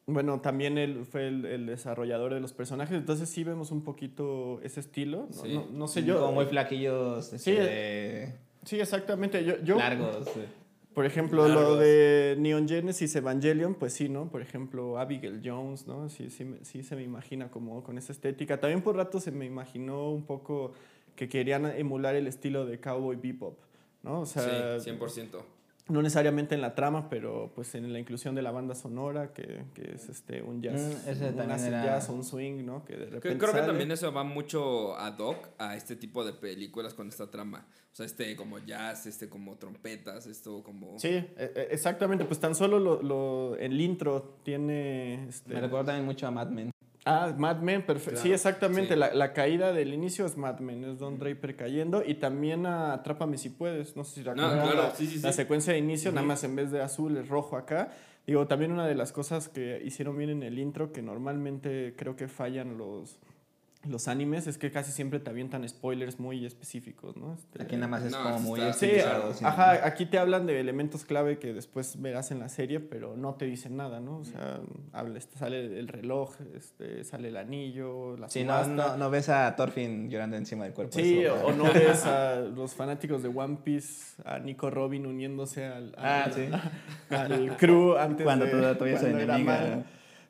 Bueno, 0.07 0.39
también 0.39 0.77
él 0.77 1.05
fue 1.05 1.27
el, 1.27 1.45
el 1.45 1.65
desarrollador 1.65 2.33
de 2.33 2.39
los 2.39 2.53
personajes, 2.53 2.97
entonces 2.97 3.27
sí 3.29 3.43
vemos 3.43 3.71
un 3.71 3.83
poquito 3.83 4.59
ese 4.63 4.79
estilo. 4.79 5.27
No, 5.29 5.33
Sí. 5.43 5.53
no, 5.53 5.65
no 5.71 5.87
sé 5.87 6.03
yo. 6.03 6.19
Como 6.21 6.31
muy 6.33 6.45
flaquillos, 6.45 7.33
este, 7.33 7.39
Sí, 7.39 7.51
de- 7.51 8.33
Sí, 8.63 8.79
exactamente. 8.79 9.43
Yo, 9.45 9.61
yo 9.63 9.77
largos. 9.77 10.27
eh. 10.35 10.45
por 10.93 11.05
ejemplo, 11.05 11.47
lo 11.47 11.75
de 11.75 12.35
Neon 12.39 12.67
Genesis 12.67 13.15
Evangelion, 13.15 13.75
pues 13.75 13.93
sí, 13.93 14.09
¿no? 14.09 14.29
Por 14.31 14.41
ejemplo, 14.41 14.97
Abigail 14.97 15.41
Jones, 15.43 15.85
¿no? 15.87 16.09
Sí, 16.09 16.29
sí, 16.31 16.55
sí 16.63 16.81
se 16.83 16.95
me 16.95 17.03
imagina 17.03 17.51
como 17.51 17.83
con 17.83 17.97
esa 17.99 18.11
estética. 18.13 18.59
También 18.59 18.81
por 18.81 18.95
rato 18.95 19.19
se 19.19 19.31
me 19.31 19.45
imaginó 19.45 20.09
un 20.09 20.23
poco 20.25 20.71
que 21.15 21.29
querían 21.29 21.65
emular 21.67 22.15
el 22.15 22.25
estilo 22.27 22.65
de 22.65 22.79
Cowboy 22.79 23.15
Bebop, 23.17 23.57
¿no? 24.03 24.21
O 24.21 24.25
sea, 24.25 24.79
sí, 24.79 24.89
100%. 24.89 25.43
No 25.89 26.01
necesariamente 26.01 26.55
en 26.55 26.61
la 26.61 26.75
trama, 26.75 27.09
pero 27.09 27.51
pues 27.55 27.73
en 27.75 27.91
la 27.93 27.99
inclusión 27.99 28.35
de 28.35 28.41
la 28.41 28.51
banda 28.51 28.75
sonora, 28.75 29.33
que, 29.33 29.63
que 29.73 29.93
es 29.95 30.09
este 30.09 30.41
un 30.41 30.61
jazz, 30.61 30.81
Mm, 31.05 31.09
ese 31.09 31.25
un 31.29 31.35
también 31.35 31.51
acid 31.51 31.67
era- 31.67 31.85
jazz 31.85 32.09
un 32.09 32.23
swing, 32.23 32.65
¿no? 32.65 32.83
Que 32.85 32.93
de 32.93 33.05
repente 33.05 33.21
Creo, 33.21 33.37
creo 33.37 33.51
que 33.51 33.57
sale. 33.59 33.67
también 33.67 33.91
eso 33.91 34.11
va 34.11 34.23
mucho 34.23 34.97
ad 34.97 35.17
hoc 35.19 35.49
a 35.57 35.75
este 35.75 35.95
tipo 35.95 36.23
de 36.25 36.33
películas 36.33 36.93
con 36.93 37.07
esta 37.07 37.29
trama. 37.31 37.65
O 37.91 37.95
sea, 37.97 38.05
este 38.05 38.35
como 38.35 38.59
jazz, 38.59 39.07
este 39.07 39.27
como 39.27 39.57
trompetas, 39.57 40.27
esto 40.27 40.61
como... 40.63 40.99
Sí, 40.99 41.07
e- 41.09 41.33
e- 41.37 41.67
exactamente, 41.71 42.25
pues 42.25 42.39
tan 42.39 42.53
solo 42.53 42.77
lo, 42.79 43.01
lo- 43.01 43.55
el 43.57 43.79
intro 43.81 44.37
tiene... 44.43 45.27
Este, 45.27 45.53
Me 45.53 45.61
recuerda 45.61 45.87
también 45.87 46.05
mucho 46.05 46.27
a 46.27 46.31
Mad 46.31 46.49
Men. 46.49 46.69
Ah, 47.07 47.33
Mad 47.37 47.61
Men, 47.61 47.83
perfecto. 47.85 48.21
sí, 48.21 48.31
exactamente. 48.33 48.93
sí. 48.93 48.99
La, 48.99 49.13
la 49.13 49.33
caída 49.33 49.71
del 49.71 49.93
inicio 49.93 50.25
es 50.25 50.35
Mad 50.37 50.59
Men, 50.59 50.83
es 50.83 50.99
Don 50.99 51.17
Draper 51.17 51.55
cayendo. 51.55 52.03
Y 52.05 52.15
también 52.15 52.65
a 52.65 52.93
Atrápame 52.93 53.37
si 53.37 53.49
puedes. 53.49 53.95
No 53.95 54.03
sé 54.03 54.15
si 54.15 54.23
recuerdan 54.23 54.61
claro, 54.61 54.83
la, 54.83 54.95
sí, 54.95 55.07
sí, 55.07 55.19
la 55.19 55.31
secuencia 55.31 55.73
de 55.73 55.79
inicio, 55.79 56.11
nada 56.11 56.27
más 56.27 56.43
en 56.43 56.55
vez 56.55 56.71
de 56.71 56.81
azul 56.81 57.15
es 57.17 57.27
rojo 57.27 57.55
acá. 57.55 57.91
Digo, 58.25 58.45
también 58.45 58.73
una 58.73 58.85
de 58.85 58.95
las 58.95 59.13
cosas 59.13 59.47
que 59.47 59.81
hicieron 59.85 60.17
bien 60.17 60.29
en 60.29 60.43
el 60.43 60.59
intro, 60.59 60.91
que 60.91 61.01
normalmente 61.01 61.95
creo 61.97 62.17
que 62.17 62.27
fallan 62.27 62.77
los, 62.77 63.19
los 63.89 64.07
animes, 64.07 64.47
es 64.47 64.57
que 64.57 64.71
casi 64.71 64.91
siempre 64.91 65.19
te 65.19 65.29
avientan 65.29 65.67
spoilers 65.67 66.19
muy 66.19 66.45
específicos, 66.45 67.15
¿no? 67.17 67.33
Este, 67.33 67.63
Aquí 67.63 67.75
nada 67.75 67.87
más 67.87 68.03
es 68.03 68.11
No, 68.11 68.23
como 68.23 68.39
muy 68.39 68.61
Sí, 68.73 68.91
ajá, 69.43 69.85
aquí 69.85 70.05
te 70.05 70.17
hablan 70.17 70.45
de 70.45 70.59
elementos 70.59 71.05
clave 71.05 71.39
que 71.39 71.53
después 71.53 72.01
verás 72.01 72.31
en 72.31 72.39
la 72.39 72.49
serie, 72.49 72.79
pero 72.79 73.15
no 73.17 73.35
te 73.35 73.45
dicen 73.45 73.77
nada, 73.77 73.99
¿no? 73.99 74.17
O 74.19 74.25
sea, 74.25 74.59
habla, 74.93 75.17
este, 75.17 75.37
sale 75.37 75.79
el 75.79 75.87
reloj, 75.87 76.35
este, 76.55 77.03
sale 77.03 77.29
el 77.29 77.37
anillo, 77.37 78.17
la 78.17 78.29
Sí, 78.29 78.43
no, 78.43 78.65
no, 78.67 78.97
no 78.97 79.09
ves 79.09 79.29
a 79.29 79.55
Thorfinn 79.55 80.09
llorando 80.09 80.37
encima 80.37 80.65
del 80.65 80.73
cuerpo. 80.73 80.93
Sí, 80.93 81.19
eso, 81.19 81.33
o, 81.35 81.47
o 81.47 81.53
no 81.53 81.65
ves 81.71 82.05
a 82.05 82.35
los 82.55 82.73
fanáticos 82.73 83.23
de 83.23 83.29
One 83.29 83.57
Piece, 83.63 84.21
a 84.25 84.39
Nico 84.39 84.69
Robin 84.69 85.05
uniéndose 85.05 85.65
al, 85.65 85.93
Ah, 85.97 86.23
al, 86.25 86.33
sí. 86.33 86.49
al 87.09 87.57
crew 87.57 87.97
antes 87.97 88.23
Cuando 88.23 88.45
de, 88.45 88.51
todavía 88.51 88.99
cuando 88.99 89.17
era 89.19 89.35
enemiga. 89.35 89.53
mala. 89.59 89.83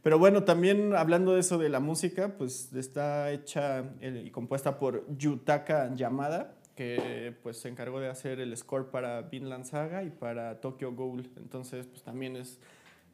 Pero 0.07 0.19
bueno, 0.19 0.45
también 0.45 0.95
hablando 0.95 1.33
de 1.33 1.41
eso 1.41 1.57
de 1.57 1.67
la 1.67 1.81
música, 1.81 2.37
pues 2.37 2.71
está 2.73 3.29
hecha 3.33 3.83
eh, 3.99 4.23
y 4.25 4.29
compuesta 4.31 4.79
por 4.79 5.03
Yutaka 5.17 5.93
Yamada, 5.95 6.55
que 6.77 7.33
pues 7.43 7.57
se 7.57 7.67
encargó 7.67 7.99
de 7.99 8.07
hacer 8.07 8.39
el 8.39 8.55
score 8.55 8.89
para 8.89 9.23
Vinland 9.23 9.65
Saga 9.65 10.03
y 10.03 10.09
para 10.09 10.61
Tokyo 10.61 10.93
Ghoul. 10.93 11.29
Entonces, 11.35 11.87
pues 11.87 12.03
también 12.03 12.37
es 12.37 12.57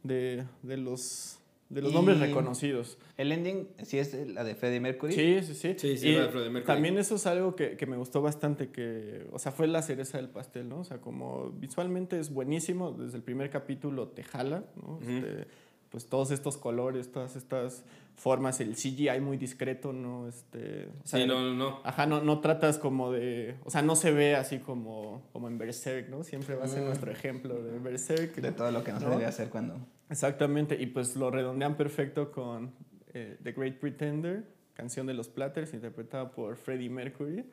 de, 0.03 0.43
de 0.61 0.77
los, 0.77 1.39
de 1.69 1.81
los 1.81 1.91
Y- 1.91 1.95
nombres 1.95 2.19
reconocidos. 2.19 2.99
El 3.17 3.31
ending 3.31 3.69
sí 3.81 3.97
es 3.97 4.13
la 4.27 4.43
de 4.43 4.53
Freddie 4.53 4.79
Mercury. 4.79 5.13
Sí, 5.13 5.39
sí, 5.41 5.55
sí. 5.55 5.73
Sí, 5.75 5.97
sí, 5.97 6.09
Y 6.09 6.13
la 6.15 6.25
de 6.25 6.29
Freddie 6.29 6.51
Mercury. 6.51 6.75
También 6.75 6.99
eso 6.99 7.15
es 7.15 7.25
algo 7.25 7.55
que, 7.55 7.75
que 7.75 7.87
me 7.87 7.97
gustó 7.97 8.21
bastante, 8.21 8.69
que, 8.69 9.25
o 9.31 9.39
sea, 9.39 9.51
fue 9.51 9.65
la 9.65 9.81
cereza 9.81 10.19
del 10.19 10.29
pastel, 10.29 10.69
¿no? 10.69 10.81
O 10.81 10.83
sea, 10.83 10.99
como 11.01 11.49
visualmente 11.57 12.19
es 12.19 12.31
buenísimo, 12.31 12.91
desde 12.91 13.17
el 13.17 13.23
primer 13.23 13.49
capítulo 13.49 14.09
te 14.09 14.21
jala, 14.21 14.63
¿no? 14.75 14.99
Este, 15.01 15.47
pues 15.93 16.07
todos 16.07 16.31
estos 16.31 16.57
colores, 16.57 17.11
todas 17.11 17.35
estas 17.35 17.85
formas, 18.15 18.59
el 18.59 18.73
CGI 18.73 19.21
muy 19.21 19.37
discreto, 19.37 19.93
¿no? 19.93 20.27
Este, 20.27 20.87
o 21.03 21.07
sea, 21.07 21.19
Sí, 21.19 21.27
no, 21.27 21.39
no, 21.43 21.53
no. 21.53 21.81
Ajá, 21.83 22.07
no, 22.07 22.19
no 22.23 22.39
tratas 22.39 22.79
como 22.79 23.11
de, 23.11 23.57
o 23.63 23.69
sea, 23.69 23.83
no 23.83 23.95
se 23.95 24.11
ve 24.11 24.35
así 24.35 24.57
como, 24.57 25.21
como 25.31 25.47
en 25.47 25.59
Berserk, 25.59 26.09
¿no? 26.09 26.23
Siempre 26.23 26.55
va 26.55 26.65
a 26.65 26.67
ser 26.67 26.81
Mm. 26.81 26.85
nuestro 26.85 27.11
ejemplo 27.11 27.61
de 27.61 27.77
Berserk. 27.77 28.35
De 28.37 28.51
todo 28.51 28.71
lo 28.71 28.83
que 28.83 28.91
no, 28.91 28.99
se 28.99 29.05
debe 29.07 29.27
hacer 29.27 29.49
cuando. 29.49 29.77
Exactamente, 30.09 30.81
y 30.81 30.87
pues 30.87 31.15
lo 31.15 31.29
redondean 31.29 31.77
perfecto 31.77 32.31
con 32.31 32.71
eh, 33.13 33.37
The 33.43 33.51
Great 33.51 33.75
Pretender, 33.79 34.45
canción 34.73 35.05
de 35.05 35.13
los 35.13 35.27
Platters, 35.29 35.75
interpretada 35.75 36.31
por 36.31 36.55
Freddie 36.57 36.89
Mercury. 36.89 37.45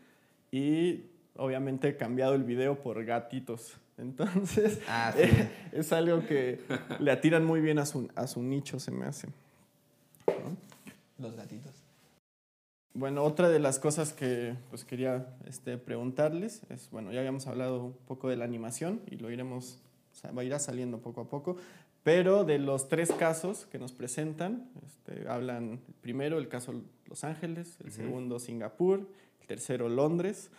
Y 0.50 1.04
obviamente 1.36 1.94
cambiado 1.98 2.34
el 2.34 2.44
video 2.44 2.80
por 2.82 3.04
gatitos. 3.04 3.76
Entonces, 4.00 4.80
Ah, 4.88 5.12
sí. 5.14 5.22
eh, 5.22 5.50
es 5.72 5.92
algo 5.92 6.26
que 6.26 6.60
le 6.98 7.10
atiran 7.10 7.44
muy 7.44 7.60
bien 7.60 7.78
a 7.78 7.86
su, 7.86 8.08
a 8.14 8.26
su 8.26 8.42
nicho, 8.42 8.80
se 8.80 8.90
me 8.90 9.06
hace. 9.06 9.28
Los 11.18 11.36
gatitos. 11.36 11.72
Bueno, 12.94 13.22
otra 13.22 13.48
de 13.48 13.60
las 13.60 13.78
cosas 13.78 14.12
que 14.12 14.56
pues, 14.70 14.84
quería 14.84 15.26
este, 15.46 15.78
preguntarles 15.78 16.62
es, 16.70 16.90
bueno, 16.90 17.12
ya 17.12 17.20
habíamos 17.20 17.46
hablado 17.46 17.84
un 17.84 17.92
poco 18.06 18.28
de 18.28 18.36
la 18.36 18.44
animación 18.44 19.00
y 19.10 19.16
lo 19.16 19.30
iremos, 19.30 19.78
o 20.12 20.14
sea, 20.16 20.32
va 20.32 20.42
a 20.42 20.44
ir 20.44 20.58
saliendo 20.58 20.98
poco 20.98 21.20
a 21.20 21.28
poco, 21.28 21.56
pero 22.02 22.44
de 22.44 22.58
los 22.58 22.88
tres 22.88 23.12
casos 23.12 23.66
que 23.66 23.78
nos 23.78 23.92
presentan, 23.92 24.68
este, 24.84 25.28
hablan 25.28 25.80
primero, 26.00 26.38
el 26.38 26.48
caso 26.48 26.74
Los 27.06 27.22
Ángeles, 27.22 27.76
el 27.84 27.92
segundo 27.92 28.38
Singapur, 28.40 29.06
el 29.40 29.46
tercero 29.46 29.88
Londres, 29.88 30.50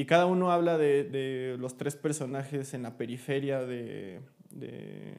y 0.00 0.06
cada 0.06 0.26
uno 0.26 0.50
habla 0.50 0.76
de, 0.78 1.04
de 1.04 1.56
los 1.58 1.76
tres 1.76 1.94
personajes 1.96 2.74
en 2.74 2.82
la 2.82 2.96
periferia 2.96 3.60
de, 3.64 4.20
de, 4.50 5.14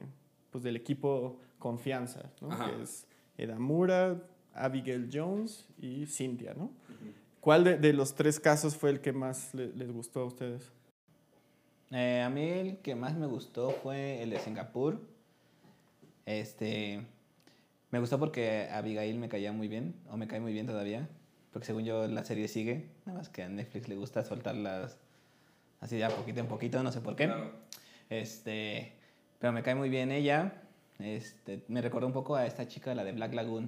pues, 0.50 0.62
del 0.64 0.76
equipo 0.76 1.40
Confianza, 1.58 2.30
¿no? 2.40 2.48
Que 2.50 2.82
es 2.82 3.06
Edamura, 3.38 4.22
Abigail 4.54 5.08
Jones 5.12 5.66
y 5.78 6.06
Cynthia, 6.06 6.54
¿no? 6.54 6.70
¿Cuál 7.40 7.64
de, 7.64 7.78
de 7.78 7.92
los 7.92 8.14
tres 8.14 8.38
casos 8.40 8.76
fue 8.76 8.90
el 8.90 9.00
que 9.00 9.12
más 9.12 9.54
le- 9.54 9.72
les 9.74 9.90
gustó 9.92 10.20
a 10.20 10.24
ustedes? 10.26 10.70
Eh, 11.92 12.20
a 12.20 12.28
mí 12.28 12.42
el 12.42 12.78
que 12.78 12.94
más 12.96 13.14
me 13.16 13.26
gustó 13.26 13.70
fue 13.70 14.22
el 14.22 14.30
de 14.30 14.38
Singapur. 14.40 15.00
Este. 16.24 17.06
Me 17.90 18.00
gustó 18.00 18.18
porque 18.18 18.68
Abigail 18.72 19.18
me 19.18 19.28
caía 19.28 19.52
muy 19.52 19.68
bien, 19.68 19.94
o 20.10 20.16
me 20.16 20.26
cae 20.26 20.40
muy 20.40 20.52
bien 20.52 20.66
todavía. 20.66 21.08
Porque 21.56 21.64
según 21.68 21.86
yo 21.86 22.06
la 22.06 22.22
serie 22.22 22.48
sigue, 22.48 22.84
nada 23.06 23.16
más 23.20 23.30
que 23.30 23.42
a 23.42 23.48
Netflix 23.48 23.88
le 23.88 23.96
gusta 23.96 24.22
soltarlas 24.22 24.98
así 25.80 25.96
de 25.96 26.04
a 26.04 26.10
poquito 26.10 26.40
en 26.40 26.48
poquito, 26.48 26.82
no 26.82 26.92
sé 26.92 27.00
por 27.00 27.16
qué. 27.16 27.24
Claro. 27.28 27.50
Este. 28.10 28.92
Pero 29.38 29.54
me 29.54 29.62
cae 29.62 29.74
muy 29.74 29.88
bien 29.88 30.12
ella. 30.12 30.52
Este, 30.98 31.62
me 31.68 31.80
recordó 31.80 32.06
un 32.08 32.12
poco 32.12 32.36
a 32.36 32.44
esta 32.44 32.68
chica, 32.68 32.94
la 32.94 33.04
de 33.04 33.12
Black 33.12 33.32
Lagoon. 33.32 33.64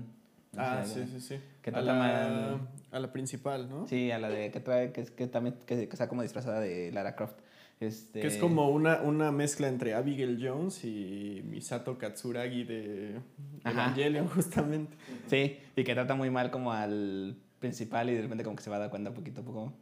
No 0.53 0.63
Ah, 0.63 0.85
sé, 0.85 1.07
sí, 1.07 1.13
sí, 1.15 1.21
sí. 1.21 1.41
Que 1.63 1.71
a, 1.71 1.73
trata 1.73 1.87
la, 1.87 1.95
mal- 1.99 2.69
a 2.91 2.99
la 3.01 3.11
principal, 3.11 3.71
¿no? 3.71 3.87
Sí, 3.89 4.11
a 4.11 4.19
la 4.19 4.29
de 4.29 4.51
que 4.51 4.61
trae, 4.61 4.93
que, 4.93 5.01
es- 5.01 5.11
que 5.11 5.27
también 5.27 5.57
que, 5.65 5.77
que 5.89 5.95
está 5.95 6.09
como 6.11 6.21
disfrazada 6.21 6.61
de 6.61 6.93
Lara 6.93 7.17
Croft. 7.17 7.39
Este, 7.81 8.21
Que 8.21 8.27
es 8.27 8.37
como 8.37 8.69
una, 8.69 9.01
una 9.01 9.33
mezcla 9.33 9.67
entre 9.67 9.95
Abigail 9.95 10.39
Jones 10.47 10.85
y 10.85 11.43
Misato 11.47 11.97
Katsuragi 11.97 12.65
de 12.65 13.21
Ajá. 13.65 13.85
Evangelion, 13.85 14.27
justamente. 14.35 14.95
Sí, 15.29 15.57
y 15.75 15.85
que 15.85 15.95
trata 15.95 16.15
muy 16.15 16.29
mal 16.29 16.51
como 16.51 16.71
al 16.75 17.39
principal 17.59 18.09
y 18.11 18.15
de 18.15 18.23
repente 18.23 18.45
como 18.45 18.57
que 18.57 18.63
se 18.63 18.71
va 18.71 18.77
a 18.77 18.81
dar 18.81 18.91
cuenta 18.91 19.13
poquito 19.13 19.41
a 19.41 19.45
poco. 19.45 19.73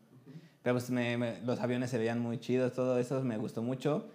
Pero 0.62 0.74
pues 0.74 0.90
me- 0.90 1.16
me- 1.16 1.40
los 1.42 1.60
aviones 1.60 1.90
se 1.90 1.98
veían 1.98 2.18
muy 2.20 2.38
chidos, 2.38 2.72
todo 2.72 2.98
eso 2.98 3.22
me 3.22 3.36
gustó 3.38 3.62
mucho. 3.62 4.08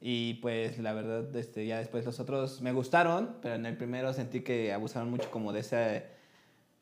Y 0.00 0.34
pues 0.34 0.78
la 0.78 0.94
verdad, 0.94 1.34
este, 1.36 1.66
ya 1.66 1.78
después 1.78 2.06
los 2.06 2.20
otros 2.20 2.62
me 2.62 2.72
gustaron, 2.72 3.36
pero 3.42 3.54
en 3.56 3.66
el 3.66 3.76
primero 3.76 4.12
sentí 4.14 4.40
que 4.40 4.72
abusaron 4.72 5.10
mucho 5.10 5.30
como 5.30 5.52
de, 5.52 5.60
esa, 5.60 5.76
de 5.78 6.06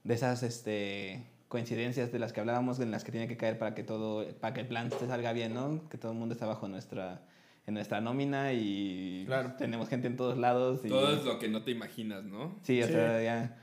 esas 0.05 0.45
este, 0.45 1.27
coincidencias 1.49 2.13
de 2.13 2.21
las 2.21 2.33
que 2.33 2.39
hablábamos, 2.41 2.79
en 2.79 2.93
las 2.93 3.03
que 3.03 3.11
tiene 3.11 3.27
que 3.27 3.37
caer 3.37 3.59
para 3.59 3.75
que 3.75 3.83
todo, 3.83 4.25
para 4.41 4.55
que 4.55 4.61
el 4.61 4.69
plan 4.69 4.89
te 4.91 5.05
salga 5.09 5.33
bien, 5.33 5.53
¿no? 5.53 5.89
Que 5.89 5.99
todo 5.99 6.13
el 6.13 6.19
mundo 6.19 6.35
está 6.35 6.47
bajo 6.47 6.69
nuestra, 6.69 7.23
en 7.67 7.75
nuestra 7.75 8.01
nómina 8.01 8.53
y 8.53 9.25
Claro. 9.27 9.55
tenemos 9.59 9.89
gente 9.89 10.07
en 10.07 10.17
todos 10.17 10.39
lados. 10.39 10.83
Y, 10.85 10.89
Todo 10.89 11.13
es 11.17 11.25
lo 11.25 11.41
que 11.41 11.49
no 11.49 11.65
te 11.65 11.73
imaginas, 11.73 12.23
¿no? 12.23 12.55
Sí, 12.63 12.81
o 12.83 12.87
Sí. 12.87 12.93
sea, 12.93 13.21
ya 13.21 13.59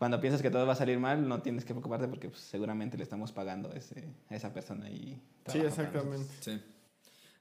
cuando 0.00 0.18
piensas 0.18 0.40
que 0.40 0.48
todo 0.50 0.66
va 0.66 0.72
a 0.72 0.76
salir 0.76 0.98
mal, 0.98 1.28
no 1.28 1.42
tienes 1.42 1.66
que 1.66 1.74
preocuparte 1.74 2.08
porque 2.08 2.30
pues, 2.30 2.40
seguramente 2.40 2.96
le 2.96 3.02
estamos 3.02 3.32
pagando 3.32 3.70
a, 3.70 3.74
ese, 3.74 4.14
a 4.30 4.34
esa 4.34 4.50
persona 4.54 4.88
y 4.88 5.20
Sí, 5.46 5.58
exactamente. 5.58 6.32
Sí. 6.40 6.58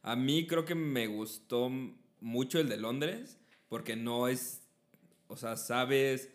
A 0.01 0.17
mí 0.17 0.45
creo 0.45 0.65
que 0.65 0.75
me 0.75 1.07
gustó 1.07 1.71
mucho 2.19 2.59
el 2.59 2.67
de 2.67 2.75
Londres, 2.75 3.39
porque 3.69 3.95
no 3.95 4.27
es, 4.27 4.59
o 5.29 5.37
sea, 5.37 5.55
sabes, 5.55 6.27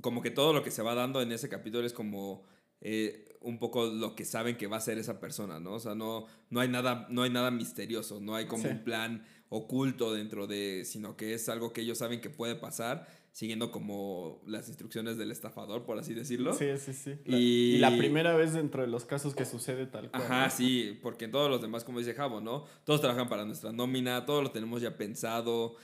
como 0.00 0.22
que 0.22 0.30
todo 0.30 0.52
lo 0.52 0.62
que 0.62 0.70
se 0.70 0.82
va 0.82 0.94
dando 0.94 1.20
en 1.20 1.32
ese 1.32 1.48
capítulo 1.48 1.84
es 1.84 1.94
como 1.94 2.44
eh, 2.80 3.36
un 3.40 3.58
poco 3.58 3.86
lo 3.86 4.14
que 4.14 4.24
saben 4.24 4.56
que 4.56 4.68
va 4.68 4.76
a 4.76 4.80
ser 4.80 4.98
esa 4.98 5.18
persona, 5.18 5.58
¿no? 5.58 5.72
O 5.72 5.80
sea, 5.80 5.96
no, 5.96 6.26
no, 6.50 6.60
hay, 6.60 6.68
nada, 6.68 7.08
no 7.10 7.22
hay 7.22 7.30
nada 7.30 7.50
misterioso, 7.50 8.20
no 8.20 8.36
hay 8.36 8.46
como 8.46 8.62
Sí. 8.62 8.68
un 8.68 8.84
plan 8.84 9.24
oculto 9.48 10.14
dentro 10.14 10.46
de, 10.46 10.84
sino 10.84 11.16
que 11.16 11.34
es 11.34 11.48
algo 11.48 11.72
que 11.72 11.80
ellos 11.80 11.98
saben 11.98 12.20
que 12.20 12.30
puede 12.30 12.54
pasar, 12.54 13.08
siguiendo 13.32 13.70
como 13.70 14.42
las 14.46 14.68
instrucciones 14.68 15.16
del 15.16 15.30
estafador, 15.30 15.84
por 15.84 15.98
así 15.98 16.14
decirlo. 16.14 16.52
Sí, 16.52 16.66
sí, 16.78 16.92
sí. 16.92 17.14
La- 17.24 17.36
Y- 17.38 17.74
y... 17.76 17.78
la 17.78 17.96
primera 17.96 18.34
vez 18.36 18.52
dentro 18.52 18.82
de 18.82 18.88
los 18.88 19.04
casos 19.04 19.34
que 19.34 19.44
sucede 19.44 19.86
tal 19.86 20.10
cual. 20.10 20.22
Ajá, 20.22 20.44
¿no? 20.46 20.50
sí, 20.50 20.98
porque 21.02 21.26
en 21.26 21.30
todos 21.30 21.48
los 21.48 21.62
demás, 21.62 21.84
como 21.84 21.98
dice 22.00 22.14
Javo, 22.14 22.40
¿no? 22.40 22.64
Todos 22.84 23.00
trabajan 23.00 23.28
para 23.28 23.44
nuestra 23.44 23.72
nómina, 23.72 24.26
todo 24.26 24.42
lo 24.42 24.50
tenemos 24.50 24.82
ya 24.82 24.96
pensado. 24.96 25.76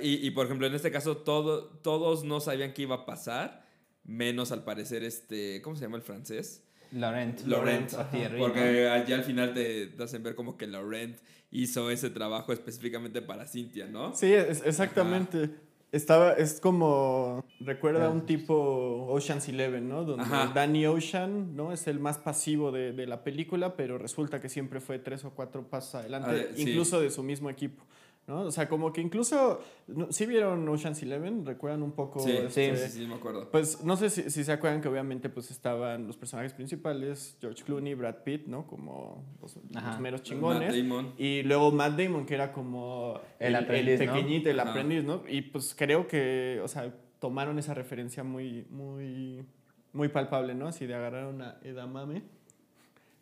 Y, 0.00 0.24
y, 0.26 0.30
por 0.30 0.46
ejemplo, 0.46 0.66
en 0.66 0.74
este 0.74 0.90
caso, 0.92 1.16
todo, 1.16 1.64
todos 1.82 2.22
no 2.24 2.40
sabían 2.40 2.72
qué 2.72 2.82
iba 2.82 2.94
a 2.96 3.06
pasar, 3.06 3.66
menos 4.04 4.52
al 4.52 4.62
parecer 4.62 5.02
este, 5.02 5.60
¿cómo 5.62 5.74
se 5.76 5.82
llama 5.82 5.96
el 5.96 6.02
francés? 6.02 6.62
Laurent. 6.92 7.40
Laurent, 7.46 7.90
Thierry, 8.12 8.38
Porque 8.38 9.02
ya 9.08 9.14
al 9.16 9.24
final 9.24 9.54
te, 9.54 9.86
te 9.86 10.02
hacen 10.02 10.22
ver 10.22 10.34
como 10.34 10.56
que 10.58 10.66
Laurent 10.66 11.16
hizo 11.50 11.90
ese 11.90 12.10
trabajo 12.10 12.52
específicamente 12.52 13.22
para 13.22 13.46
Cintia, 13.46 13.86
¿no? 13.86 14.14
Sí, 14.14 14.32
es- 14.32 14.62
exactamente. 14.64 15.50
Estaba, 15.92 16.32
es 16.32 16.58
como, 16.58 17.44
recuerda 17.60 18.08
un 18.08 18.24
tipo 18.24 19.06
Ocean's 19.10 19.46
Eleven, 19.48 19.90
¿no? 19.90 20.04
Donde 20.04 20.24
Ajá. 20.24 20.50
Danny 20.54 20.86
Ocean, 20.86 21.54
¿no? 21.54 21.70
Es 21.70 21.86
el 21.86 22.00
más 22.00 22.16
pasivo 22.16 22.72
de, 22.72 22.92
de 22.92 23.06
la 23.06 23.22
película, 23.22 23.76
pero 23.76 23.98
resulta 23.98 24.40
que 24.40 24.48
siempre 24.48 24.80
fue 24.80 24.98
tres 24.98 25.22
o 25.26 25.30
cuatro 25.32 25.62
pasos 25.68 25.96
adelante, 25.96 26.48
Ah, 26.50 26.52
sí. 26.56 26.62
incluso 26.62 26.98
de 26.98 27.10
su 27.10 27.22
mismo 27.22 27.50
equipo, 27.50 27.84
¿no? 28.26 28.42
O 28.42 28.50
sea, 28.50 28.68
como 28.68 28.92
que 28.92 29.00
incluso, 29.00 29.60
¿no? 29.88 30.12
¿sí 30.12 30.26
vieron 30.26 30.68
Ocean's 30.68 31.02
Eleven? 31.02 31.44
¿Recuerdan 31.44 31.82
un 31.82 31.92
poco? 31.92 32.20
Sí, 32.20 32.30
sí, 32.48 32.60
este, 32.62 32.76
sí, 32.76 33.00
sí, 33.00 33.06
me 33.06 33.14
acuerdo. 33.14 33.50
Pues 33.50 33.82
no 33.82 33.96
sé 33.96 34.10
si, 34.10 34.30
si 34.30 34.44
se 34.44 34.52
acuerdan 34.52 34.80
que 34.80 34.88
obviamente 34.88 35.28
pues 35.28 35.50
estaban 35.50 36.06
los 36.06 36.16
personajes 36.16 36.52
principales, 36.52 37.36
George 37.40 37.64
Clooney, 37.64 37.94
Brad 37.94 38.22
Pitt, 38.24 38.46
¿no? 38.46 38.66
Como 38.66 39.24
los, 39.40 39.56
meros 40.00 40.00
Matt 40.00 40.22
chingones. 40.22 40.76
Damon. 40.76 41.14
Y 41.18 41.42
luego 41.42 41.72
Matt 41.72 41.98
Damon, 41.98 42.26
que 42.26 42.34
era 42.34 42.52
como 42.52 43.20
El 43.38 43.56
aprendiz, 43.56 44.00
¿no? 44.00 44.12
pequeñito, 44.12 44.50
el 44.50 44.60
Ajá. 44.60 44.70
aprendiz, 44.70 45.04
¿no? 45.04 45.22
Y 45.28 45.42
pues 45.42 45.74
creo 45.76 46.06
que, 46.06 46.60
o 46.62 46.68
sea, 46.68 46.94
tomaron 47.18 47.58
esa 47.58 47.74
referencia 47.74 48.22
muy, 48.22 48.66
muy, 48.70 49.44
muy 49.92 50.08
palpable, 50.08 50.54
¿no? 50.54 50.68
Así 50.68 50.86
de 50.86 50.94
agarraron 50.94 51.42
a 51.42 51.58
Edamame 51.62 52.22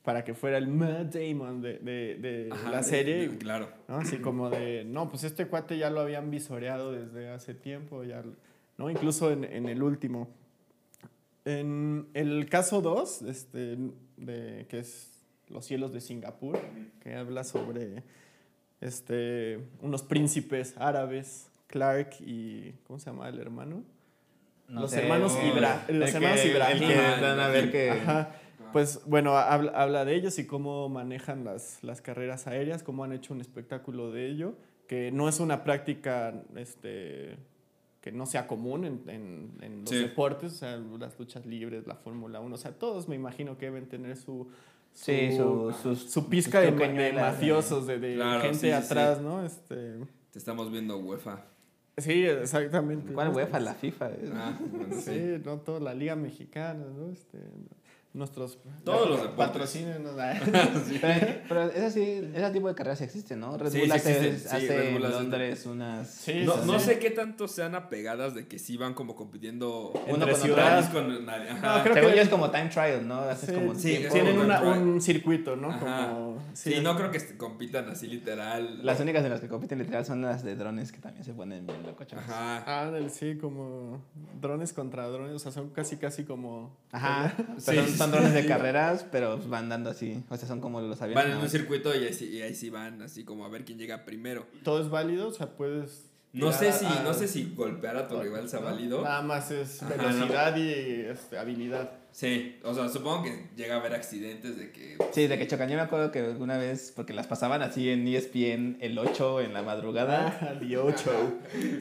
para 0.02 0.24
que 0.24 0.34
fuera 0.34 0.56
el 0.58 0.66
Matt 0.68 1.14
Damon 1.14 1.60
de, 1.60 1.78
de, 1.78 2.14
de 2.16 2.48
Ajá, 2.50 2.70
la 2.70 2.82
serie. 2.82 3.28
de- 3.28 3.38
claro. 3.38 3.68
¿no? 3.88 3.96
Así 3.98 4.16
como 4.18 4.48
de, 4.50 4.84
no, 4.84 5.08
pues 5.08 5.24
este 5.24 5.46
cuate 5.46 5.76
ya 5.78 5.90
lo 5.90 6.00
habían 6.00 6.30
visoreado 6.30 6.92
desde 6.92 7.28
hace 7.28 7.54
tiempo, 7.54 8.02
ya, 8.04 8.22
¿no? 8.78 8.88
Incluso 8.90 9.30
en, 9.30 9.44
en 9.44 9.68
el 9.68 9.82
último. 9.82 10.28
En 11.44 12.08
el 12.14 12.48
caso 12.48 12.80
2, 12.82 13.22
este, 13.22 13.76
de, 14.16 14.66
que 14.68 14.78
es 14.78 15.22
Los 15.48 15.64
cielos 15.64 15.92
de 15.92 16.00
Singapur, 16.00 16.58
que 17.02 17.14
habla 17.14 17.44
sobre 17.44 18.02
este, 18.80 19.58
unos 19.80 20.02
príncipes 20.02 20.74
árabes, 20.78 21.50
Clark 21.66 22.10
y, 22.20 22.72
¿cómo 22.86 22.98
se 22.98 23.06
llama 23.10 23.28
el 23.28 23.38
hermano? 23.40 23.82
No 24.68 24.82
los 24.82 24.90
sé, 24.92 25.02
hermanos 25.02 25.36
Ibra, 25.44 25.84
los 25.88 26.14
hermanos 26.14 26.44
Ibrahim. 26.44 26.82
El 26.82 26.88
que 26.88 26.94
dan 27.20 27.40
a 27.40 27.48
ver 27.48 27.70
que... 27.72 27.90
Ajá. 27.90 28.34
Pues 28.72 29.00
bueno, 29.06 29.36
habla, 29.36 29.72
habla 29.72 30.04
de 30.04 30.14
ellos 30.14 30.38
y 30.38 30.46
cómo 30.46 30.88
manejan 30.88 31.44
las, 31.44 31.82
las 31.82 32.00
carreras 32.00 32.46
aéreas, 32.46 32.82
cómo 32.82 33.04
han 33.04 33.12
hecho 33.12 33.34
un 33.34 33.40
espectáculo 33.40 34.10
de 34.12 34.26
ello, 34.26 34.54
que 34.86 35.10
no 35.12 35.28
es 35.28 35.40
una 35.40 35.62
práctica 35.64 36.34
este, 36.56 37.36
que 38.00 38.12
no 38.12 38.26
sea 38.26 38.46
común 38.46 38.84
en, 38.84 39.02
en- 39.08 39.50
en 39.60 39.80
los 39.82 39.90
Sí. 39.90 39.96
deportes, 39.98 40.52
o 40.52 40.56
sea, 40.56 40.76
las 40.76 41.18
luchas 41.18 41.44
libres, 41.46 41.86
la 41.86 41.94
Fórmula 41.96 42.40
1, 42.40 42.54
o 42.54 42.58
sea, 42.58 42.72
todos 42.72 43.08
me 43.08 43.14
imagino 43.16 43.58
que 43.58 43.66
deben 43.66 43.88
tener 43.88 44.16
su, 44.16 44.48
Sí, 44.92 45.30
su, 45.36 45.72
sus, 45.82 46.10
su 46.10 46.28
pizca 46.28 46.60
de, 46.60 46.72
de 46.72 47.12
mafiosos, 47.12 47.86
de, 47.86 48.00
de 48.00 48.16
Claro, 48.16 48.40
gente 48.40 48.58
sí, 48.58 48.70
atrás. 48.72 49.20
¿no? 49.20 49.44
Este, 49.44 49.98
Te 50.32 50.38
estamos 50.38 50.70
viendo 50.72 50.96
UEFA. 50.98 51.44
sí, 51.96 52.24
exactamente. 52.24 53.12
¿Cuál 53.12 53.28
¿no? 53.28 53.36
UEFA? 53.36 53.60
La 53.60 53.74
FIFA. 53.74 54.10
eh. 54.10 54.30
Ah, 54.34 54.58
bueno, 54.60 54.86
sí. 55.00 55.12
Sí, 55.12 55.42
no 55.44 55.58
toda 55.58 55.78
la 55.78 55.94
liga 55.94 56.16
mexicana, 56.16 56.84
¿no? 56.96 57.12
Este, 57.12 57.38
nuestros 58.12 58.58
Todos 58.84 59.08
los 59.08 59.22
deportes. 59.22 59.46
patrocínenos. 59.46 60.14
Pero, 61.00 61.40
pero 61.48 61.62
ese, 61.70 61.90
sí, 61.90 62.30
ese 62.34 62.50
tipo 62.50 62.68
de 62.68 62.74
carreras 62.74 63.00
existe, 63.00 63.36
¿no? 63.36 63.56
Red 63.56 63.70
Bull 63.72 63.82
sí 63.84 63.90
hace, 63.92 64.28
existen, 64.28 64.38
sí, 64.50 64.56
hace 64.56 64.76
Red 64.78 64.86
en 64.88 64.94
Bull 64.94 65.04
hace- 65.06 65.14
Londres 65.14 65.66
unas... 65.66 66.08
Sí, 66.10 66.42
No, 66.44 66.56
no 66.64 66.78
sé 66.80 66.98
qué 66.98 67.10
tanto 67.10 67.46
sean 67.48 67.74
apegadas 67.74 68.34
de 68.34 68.46
que 68.48 68.58
sí 68.58 68.76
van 68.76 68.94
como 68.94 69.14
compitiendo 69.14 69.90
Uno 70.06 70.14
Entre 70.14 70.32
con 70.32 70.40
ciudades. 70.40 70.86
con 70.86 71.28
ajá. 71.28 71.78
No, 71.78 71.82
creo 71.84 71.94
Según 71.94 72.10
que- 72.10 72.16
yo 72.16 72.22
es 72.22 72.28
como 72.28 72.50
time 72.50 72.68
trial, 72.68 73.06
¿no? 73.06 73.20
Haces 73.20 73.48
Sí, 73.50 73.54
como 73.54 73.74
sí, 73.74 73.82
tiempo. 73.96 74.12
tienen 74.14 74.38
una- 74.38 74.60
un 74.62 75.00
circuito, 75.00 75.54
¿no? 75.56 75.78
Como, 75.78 76.38
Sí, 76.52 76.80
no 76.82 76.96
creo 76.96 77.10
que 77.12 77.36
compitan 77.36 77.88
así 77.88 78.06
literal. 78.08 78.84
Las 78.84 78.98
únicas 79.00 79.24
en 79.24 79.30
las 79.30 79.40
que 79.40 79.48
compiten 79.48 79.78
literal 79.78 80.04
son 80.04 80.22
las 80.22 80.42
de 80.42 80.56
drones 80.56 80.90
que 80.92 80.98
también 80.98 81.24
se 81.24 81.32
ponen 81.32 81.66
bien 81.66 81.82
locochonas. 81.86 82.28
Ajá. 82.28 82.64
Ah, 82.66 82.90
del- 82.90 83.10
sí, 83.10 83.36
como 83.40 84.02
drones 84.40 84.72
contra 84.72 85.06
drones, 85.08 85.34
o 85.34 85.38
sea, 85.38 85.52
son 85.52 85.70
casi, 85.70 85.96
casi 85.96 86.24
como... 86.24 86.76
Ajá. 86.92 87.32
Pero 87.66 87.86
sí, 87.86 87.92
son 88.00 88.10
drones 88.12 88.34
de 88.34 88.46
carreras, 88.46 89.06
pero 89.12 89.38
van 89.38 89.68
dando 89.68 89.90
así. 89.90 90.22
O 90.28 90.36
sea, 90.36 90.48
son 90.48 90.60
como 90.60 90.80
los 90.80 91.00
aviones. 91.02 91.24
Van 91.24 91.32
en 91.32 91.38
un 91.38 91.48
circuito 91.48 91.94
y 91.94 92.04
ahí, 92.04 92.12
sí, 92.12 92.28
y 92.30 92.42
ahí 92.42 92.54
sí 92.54 92.70
van, 92.70 93.02
así 93.02 93.24
como 93.24 93.44
a 93.44 93.48
ver 93.48 93.64
quién 93.64 93.78
llega 93.78 94.04
primero. 94.04 94.46
¿Todo 94.64 94.80
es 94.82 94.88
válido? 94.90 95.28
O 95.28 95.32
sea, 95.32 95.48
puedes... 95.56 96.06
No 96.32 96.52
sé 96.52 96.70
si, 96.72 96.84
a- 96.86 97.02
no 97.02 97.12
sé 97.12 97.26
si 97.26 97.52
golpear 97.56 97.96
a 97.96 98.06
tu 98.06 98.20
rival 98.20 98.48
sea 98.48 98.60
¿no? 98.60 98.66
válido. 98.66 99.02
Nada 99.02 99.20
más 99.22 99.50
es 99.50 99.82
Ajá, 99.82 99.94
velocidad 99.96 100.56
y 100.56 100.70
este, 101.10 101.36
habilidad. 101.36 101.90
Sí, 102.12 102.56
o 102.62 102.72
sea, 102.72 102.88
supongo 102.88 103.24
que 103.24 103.48
llega 103.56 103.74
a 103.74 103.78
haber 103.80 103.94
accidentes 103.94 104.56
de 104.56 104.70
que. 104.70 104.96
Sí, 105.12 105.26
de 105.26 105.36
que 105.38 105.48
chocan. 105.48 105.68
Yo 105.68 105.74
me 105.74 105.80
acuerdo 105.82 106.12
que 106.12 106.20
alguna 106.20 106.56
vez, 106.56 106.92
porque 106.94 107.12
las 107.14 107.26
pasaban 107.26 107.62
así 107.62 107.90
en 107.90 108.06
ESPN 108.06 108.76
el 108.80 108.96
8 108.96 109.40
en 109.40 109.52
la 109.54 109.62
madrugada. 109.62 110.38
Ah, 110.40 110.54
The 110.60 110.78
Ocho. 110.78 111.10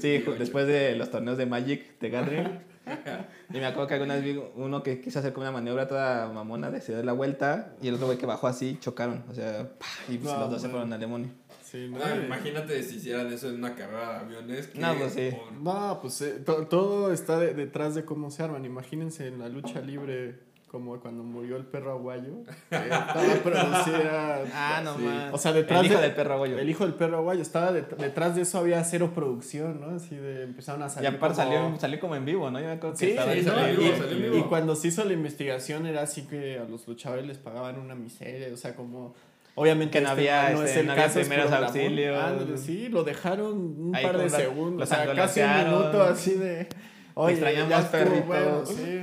Sí, 0.02 0.24
ju- 0.26 0.36
después 0.38 0.66
de 0.66 0.96
los 0.96 1.12
torneos 1.12 1.38
de 1.38 1.46
Magic 1.46 2.00
de 2.00 2.10
Gathering. 2.10 2.60
Y 3.54 3.58
me 3.58 3.66
acuerdo 3.66 3.88
que 3.88 3.94
alguna 3.96 4.16
vez 4.16 4.24
vi 4.24 4.40
uno 4.56 4.84
que 4.84 5.02
quiso 5.02 5.20
hacer 5.20 5.34
como 5.34 5.44
una 5.44 5.52
maniobra 5.52 5.88
toda 5.88 6.32
mamona 6.32 6.70
de 6.72 6.82
se 6.82 6.94
dar 6.94 7.06
la 7.06 7.14
vuelta 7.14 7.74
y 7.82 7.88
el 7.88 7.96
otro 7.96 8.06
güey 8.08 8.18
que 8.18 8.26
bajó 8.26 8.48
así 8.48 8.78
chocaron. 8.80 9.24
O 9.30 9.34
sea, 9.34 9.70
¡pah! 9.80 9.86
y 10.08 10.18
pues 10.18 10.34
No, 10.34 10.40
los 10.42 10.52
dos 10.52 10.62
se 10.62 10.70
fueron 10.70 10.92
al 10.94 11.00
demonio. 11.00 11.30
Sí, 11.64 11.88
¿no? 11.92 12.00
Ah, 12.04 12.16
imagínate 12.16 12.82
si 12.84 12.96
hicieran 12.96 13.32
eso 13.32 13.48
en 13.50 13.56
una 13.56 13.76
carrera 13.76 14.14
de 14.14 14.20
aviones. 14.20 14.68
que 14.68 14.80
No, 14.80 14.96
pues 14.96 15.14
sí. 15.14 15.30
por- 15.32 15.52
No, 15.54 16.00
pues 16.02 16.20
eh, 16.22 16.40
to- 16.44 16.66
todo 16.68 17.12
está 17.14 17.38
de- 17.40 17.54
detrás 17.54 17.94
de 17.94 18.06
cómo 18.06 18.32
se 18.32 18.42
arman. 18.42 18.66
Imagínense 18.66 19.28
en 19.28 19.38
la 19.40 19.50
lucha 19.50 19.80
libre, 19.82 20.40
como 20.70 21.00
cuando 21.00 21.24
murió 21.24 21.58
el 21.58 21.66
perro 21.66 21.92
aguayo. 21.94 22.34
estaba 22.72 23.34
producida. 23.44 24.44
Ah, 24.54 24.82
no 24.84 24.96
Sí. 24.96 25.02
más. 25.04 25.34
O 25.34 25.38
sea, 25.38 25.52
detrás 25.54 25.80
El 25.82 25.86
hijo 25.88 25.96
de- 25.96 26.02
del 26.04 26.16
perro 26.16 26.34
aguayo. 26.36 26.58
El 26.60 26.70
hijo 26.70 26.86
del 26.86 26.94
perro 26.96 27.18
aguayo. 27.18 27.42
Estaba 27.42 27.72
det- 27.72 27.96
detrás 27.98 28.36
de 28.36 28.44
eso 28.44 28.60
había 28.60 28.84
cero 28.84 29.12
producción, 29.14 29.82
¿no? 29.82 29.96
Así 29.96 30.16
de 30.16 30.44
empezaron 30.44 30.84
a 30.84 30.88
Y 30.88 30.90
salir. 30.90 31.10
aparte 31.10 31.42
como- 31.44 31.52
salió, 31.54 31.80
salió 31.80 32.00
como 32.00 32.16
en 32.16 32.26
vivo, 32.26 32.50
¿no? 32.52 32.60
Yo 32.60 32.66
me 32.68 32.72
acuerdo 32.74 32.96
que 32.98 33.06
Sí, 33.06 33.10
estaba 33.12 33.32
sí, 33.34 33.40
ahí. 33.40 33.44
salió 33.46 33.66
en 33.68 33.76
¿no? 33.76 33.82
vivo, 33.82 33.94
y, 33.94 33.98
salió 34.00 34.12
en 34.12 34.18
y- 34.20 34.22
vivo. 34.30 34.38
y 34.38 34.44
cuando 34.44 34.76
se 34.76 34.88
hizo 34.90 35.04
la 35.06 35.14
investigación 35.14 35.86
era 35.86 36.02
así 36.04 36.24
que 36.28 36.60
a 36.60 36.64
los 36.64 36.88
luchadores 36.88 37.26
les 37.26 37.38
pagaban 37.38 37.80
una 37.80 37.96
miseria, 37.96 38.50
o 38.54 38.58
sea, 38.58 38.76
como 38.76 39.14
obviamente 39.56 39.98
Que 39.98 40.02
no 40.02 40.10
este 40.12 40.30
había, 40.32 40.50
no 40.52 40.64
es 40.64 40.70
este, 40.70 40.80
el 40.82 40.88
no 40.88 40.96
caso, 40.96 41.20
es 41.20 41.28
primeros 41.28 41.52
auxilios. 41.52 42.18
Ándale, 42.24 42.58
sí, 42.58 42.88
lo 42.90 43.04
dejaron 43.04 43.58
un 43.58 43.92
Ahí 43.96 44.06
par 44.06 44.18
de 44.18 44.30
segundos, 44.30 44.90
o 44.90 44.96
sea, 44.96 45.14
casi 45.14 45.42
un 45.42 45.58
minuto 45.66 46.04
así 46.04 46.36
de 46.36 46.70
Oye, 47.16 47.34
extrañamos, 47.34 47.70
ya 47.70 47.80
estuvo 47.80 47.92
perrito. 48.04 48.26
bueno, 48.28 48.66
sí. 48.66 49.02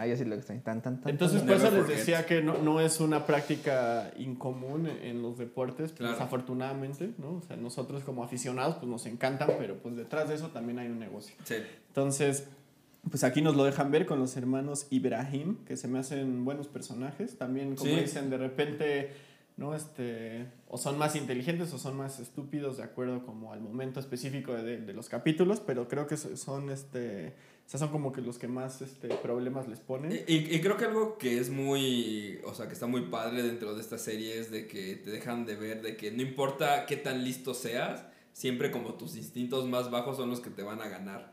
Ah, 0.00 0.06
yo 0.06 0.16
sí 0.16 0.24
lo 0.24 0.34
extraño. 0.34 0.62
Tan, 0.64 0.80
tan, 0.82 1.00
tan, 1.00 1.10
Entonces, 1.10 1.42
por 1.42 1.52
eso 1.56 1.70
les 1.70 1.86
decía 1.86 2.24
que 2.26 2.42
no, 2.42 2.58
no 2.58 2.80
es 2.80 3.00
una 3.00 3.26
práctica 3.26 4.10
incomún 4.18 4.86
en, 4.86 4.96
en 5.04 5.22
los 5.22 5.36
deportes, 5.38 5.90
pues, 5.90 5.98
Claro. 5.98 6.12
desafortunadamente, 6.14 7.10
¿no? 7.18 7.36
O 7.36 7.42
sea, 7.42 7.56
nosotros 7.56 8.02
como 8.04 8.24
aficionados, 8.24 8.76
pues 8.76 8.86
nos 8.88 9.06
encantan, 9.06 9.50
pero 9.58 9.76
pues 9.76 9.96
detrás 9.96 10.28
de 10.28 10.36
eso 10.36 10.48
también 10.48 10.78
hay 10.78 10.88
un 10.88 10.98
negocio. 10.98 11.34
Sí. 11.44 11.56
Entonces, 11.88 12.46
pues 13.10 13.24
aquí 13.24 13.42
nos 13.42 13.56
lo 13.56 13.64
dejan 13.64 13.90
ver 13.90 14.06
con 14.06 14.18
los 14.18 14.36
hermanos 14.36 14.86
Ibrahim, 14.90 15.56
que 15.64 15.76
se 15.76 15.88
me 15.88 15.98
hacen 15.98 16.44
buenos 16.44 16.66
personajes. 16.68 17.36
También, 17.38 17.74
como 17.76 17.90
Sí. 17.90 18.00
dicen, 18.00 18.28
de 18.30 18.36
repente, 18.38 19.10
¿no? 19.56 19.74
Este, 19.74 20.46
o 20.68 20.78
son 20.78 20.96
más 20.98 21.16
inteligentes 21.16 21.72
o 21.72 21.78
son 21.78 21.96
más 21.96 22.20
estúpidos 22.20 22.76
de 22.78 22.84
acuerdo 22.84 23.24
como 23.26 23.52
al 23.52 23.60
momento 23.60 24.00
específico 24.00 24.52
de, 24.54 24.78
de 24.80 24.92
los 24.94 25.08
capítulos, 25.08 25.60
pero 25.60 25.88
creo 25.88 26.06
que 26.06 26.16
so- 26.16 26.36
son, 26.36 26.70
este, 26.70 27.32
o 27.70 27.72
sea, 27.72 27.78
son 27.78 27.90
como 27.90 28.10
que 28.12 28.20
los 28.20 28.36
que 28.36 28.48
más 28.48 28.82
este, 28.82 29.06
problemas 29.08 29.68
les 29.68 29.78
ponen. 29.78 30.10
Y, 30.10 30.32
y- 30.32 30.54
y 30.56 30.60
creo 30.60 30.76
que 30.76 30.86
algo 30.86 31.18
que 31.18 31.38
es 31.38 31.50
muy, 31.50 32.40
o 32.44 32.52
sea, 32.52 32.66
que 32.66 32.72
está 32.72 32.88
muy 32.88 33.02
padre 33.02 33.44
dentro 33.44 33.74
de 33.76 33.80
esta 33.80 33.96
serie 33.96 34.40
es 34.40 34.50
de 34.50 34.66
que 34.66 34.96
te 34.96 35.10
dejan 35.10 35.46
de 35.46 35.54
ver 35.54 35.80
de 35.80 35.96
que 35.96 36.10
no 36.10 36.20
importa 36.20 36.84
qué 36.86 36.96
tan 36.96 37.22
listo 37.22 37.54
seas, 37.54 38.04
siempre 38.32 38.72
como 38.72 38.94
tus 38.94 39.14
instintos 39.16 39.68
más 39.68 39.88
bajos 39.92 40.16
son 40.16 40.30
los 40.30 40.40
que 40.40 40.50
te 40.50 40.64
van 40.64 40.82
a 40.82 40.88
ganar. 40.88 41.32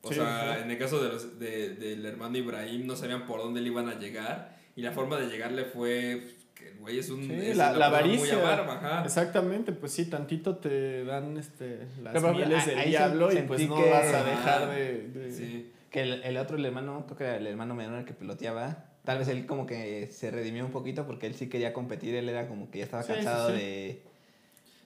O 0.00 0.08
Sí, 0.08 0.14
sea, 0.14 0.54
sí. 0.56 0.62
en 0.64 0.70
el 0.70 0.78
caso 0.78 1.02
de 1.02 1.08
los- 1.10 1.38
de- 1.38 1.74
del 1.74 2.06
hermano 2.06 2.38
Ibrahim 2.38 2.86
no 2.86 2.96
sabían 2.96 3.26
por 3.26 3.40
dónde 3.40 3.60
le 3.60 3.68
iban 3.68 3.90
a 3.90 3.98
llegar 3.98 4.56
y 4.74 4.80
la 4.80 4.92
forma 4.92 5.18
de 5.20 5.26
llegarle 5.26 5.66
fue 5.66 6.34
el 6.72 6.78
güey 6.78 6.98
es 6.98 7.10
un 7.10 7.22
Sí, 7.24 7.32
es 7.32 7.56
la, 7.56 7.72
la 7.72 7.86
avaricia. 7.86 8.34
muy 8.36 8.44
ajá. 8.44 9.02
Exactamente, 9.04 9.72
pues 9.72 9.92
sí, 9.92 10.06
tantito 10.06 10.56
te 10.56 11.04
dan 11.04 11.36
este, 11.36 11.86
las 12.02 12.12
Pero, 12.14 12.32
mieles 12.34 12.66
ahí 12.68 12.74
del 12.76 12.88
diablo 12.90 13.32
y 13.32 13.42
pues 13.42 13.68
no 13.68 13.76
que- 13.76 13.90
vas 13.90 14.06
a 14.14 14.24
dejar 14.24 14.70
de... 14.70 15.08
de- 15.08 15.32
Sí. 15.32 15.72
Que 15.90 16.02
el, 16.02 16.22
el 16.22 16.36
otro, 16.36 16.58
el 16.58 16.64
hermano, 16.66 17.04
creo 17.06 17.16
que 17.16 17.24
era 17.24 17.36
el 17.36 17.46
hermano 17.46 17.74
menor 17.74 18.00
el 18.00 18.04
que 18.04 18.12
piloteaba. 18.12 18.84
Tal 19.04 19.16
vez 19.18 19.28
él 19.28 19.46
como 19.46 19.64
que 19.64 20.08
se 20.10 20.30
redimió 20.30 20.66
un 20.66 20.70
poquito 20.70 21.06
porque 21.06 21.26
él 21.26 21.34
sí 21.34 21.48
quería 21.48 21.72
competir. 21.72 22.14
Él 22.14 22.28
era 22.28 22.46
como 22.46 22.70
que 22.70 22.78
ya 22.78 22.84
estaba 22.84 23.02
Sí, 23.02 23.12
cansado 23.14 23.48
sí. 23.50 23.54
de... 23.56 24.02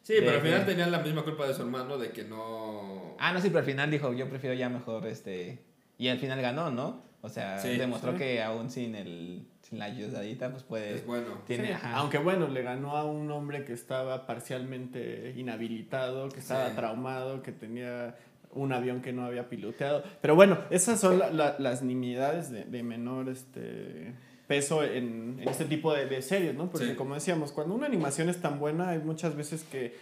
Sí, 0.05 0.15
De- 0.15 0.21
pero 0.23 0.37
al 0.37 0.43
final 0.43 0.61
de- 0.61 0.67
tenían 0.67 0.93
la 0.93 1.01
misma 1.01 1.25
culpa 1.25 1.47
de 1.49 1.55
su 1.55 1.63
hermano 1.63 1.99
de 1.99 2.11
que 2.11 2.23
no... 2.25 3.17
Ah, 3.19 3.33
no, 3.33 3.41
sí, 3.41 3.49
pero 3.49 3.59
al 3.61 3.65
final 3.65 3.91
dijo, 3.91 4.13
yo 4.13 4.29
prefiero 4.29 4.55
ya 4.55 4.69
mejor 4.69 5.07
este... 5.09 5.59
Y 5.99 6.07
al 6.09 6.19
final 6.19 6.41
ganó, 6.41 6.71
¿no? 6.71 7.03
O 7.21 7.29
sea, 7.29 7.59
Sí, 7.59 7.77
demostró 7.77 8.13
sí. 8.13 8.19
que 8.19 8.43
aún 8.43 8.71
sin 8.71 8.95
el 8.95 9.47
sin 9.73 9.79
la 9.79 9.87
ayudadita, 9.87 10.51
pues 10.51 10.63
puede... 10.65 10.95
Es 10.97 11.07
bueno. 11.07 11.29
Tiene, 11.47 11.69
Sí. 11.69 11.75
Aunque 11.95 12.19
bueno, 12.19 12.47
le 12.49 12.63
ganó 12.63 12.95
a 12.99 13.05
un 13.05 13.31
hombre 13.31 13.65
que 13.65 13.73
estaba 13.73 14.27
parcialmente 14.27 15.33
inhabilitado, 15.37 16.29
que 16.29 16.41
estaba 16.41 16.69
Sí. 16.69 16.77
traumado, 16.77 17.43
que 17.43 17.53
tenía 17.53 18.17
un 18.51 18.73
avión 18.75 19.01
que 19.01 19.15
no 19.15 19.25
había 19.25 19.49
piloteado. 19.49 20.05
Pero 20.21 20.35
bueno, 20.35 20.59
esas 20.69 21.01
son 21.01 21.19
la- 21.19 21.31
la- 21.31 21.57
las 21.59 21.83
nimiedades 21.83 22.51
de, 22.51 22.65
de 22.65 22.83
menor 22.83 23.31
este, 23.31 24.13
peso 24.47 24.85
en, 24.85 25.39
en 25.41 25.49
este 25.49 25.65
tipo 25.65 25.95
de, 25.95 26.05
de 26.05 26.21
series, 26.21 26.55
¿no? 26.55 26.69
Porque 26.71 26.89
Sí. 26.89 26.95
como 26.95 27.15
decíamos, 27.15 27.51
cuando 27.53 27.75
una 27.75 27.87
animación 27.87 28.29
es 28.29 28.43
tan 28.43 28.59
buena, 28.59 28.91
hay 28.91 28.99
muchas 28.99 29.35
veces 29.37 29.63
que, 29.65 29.97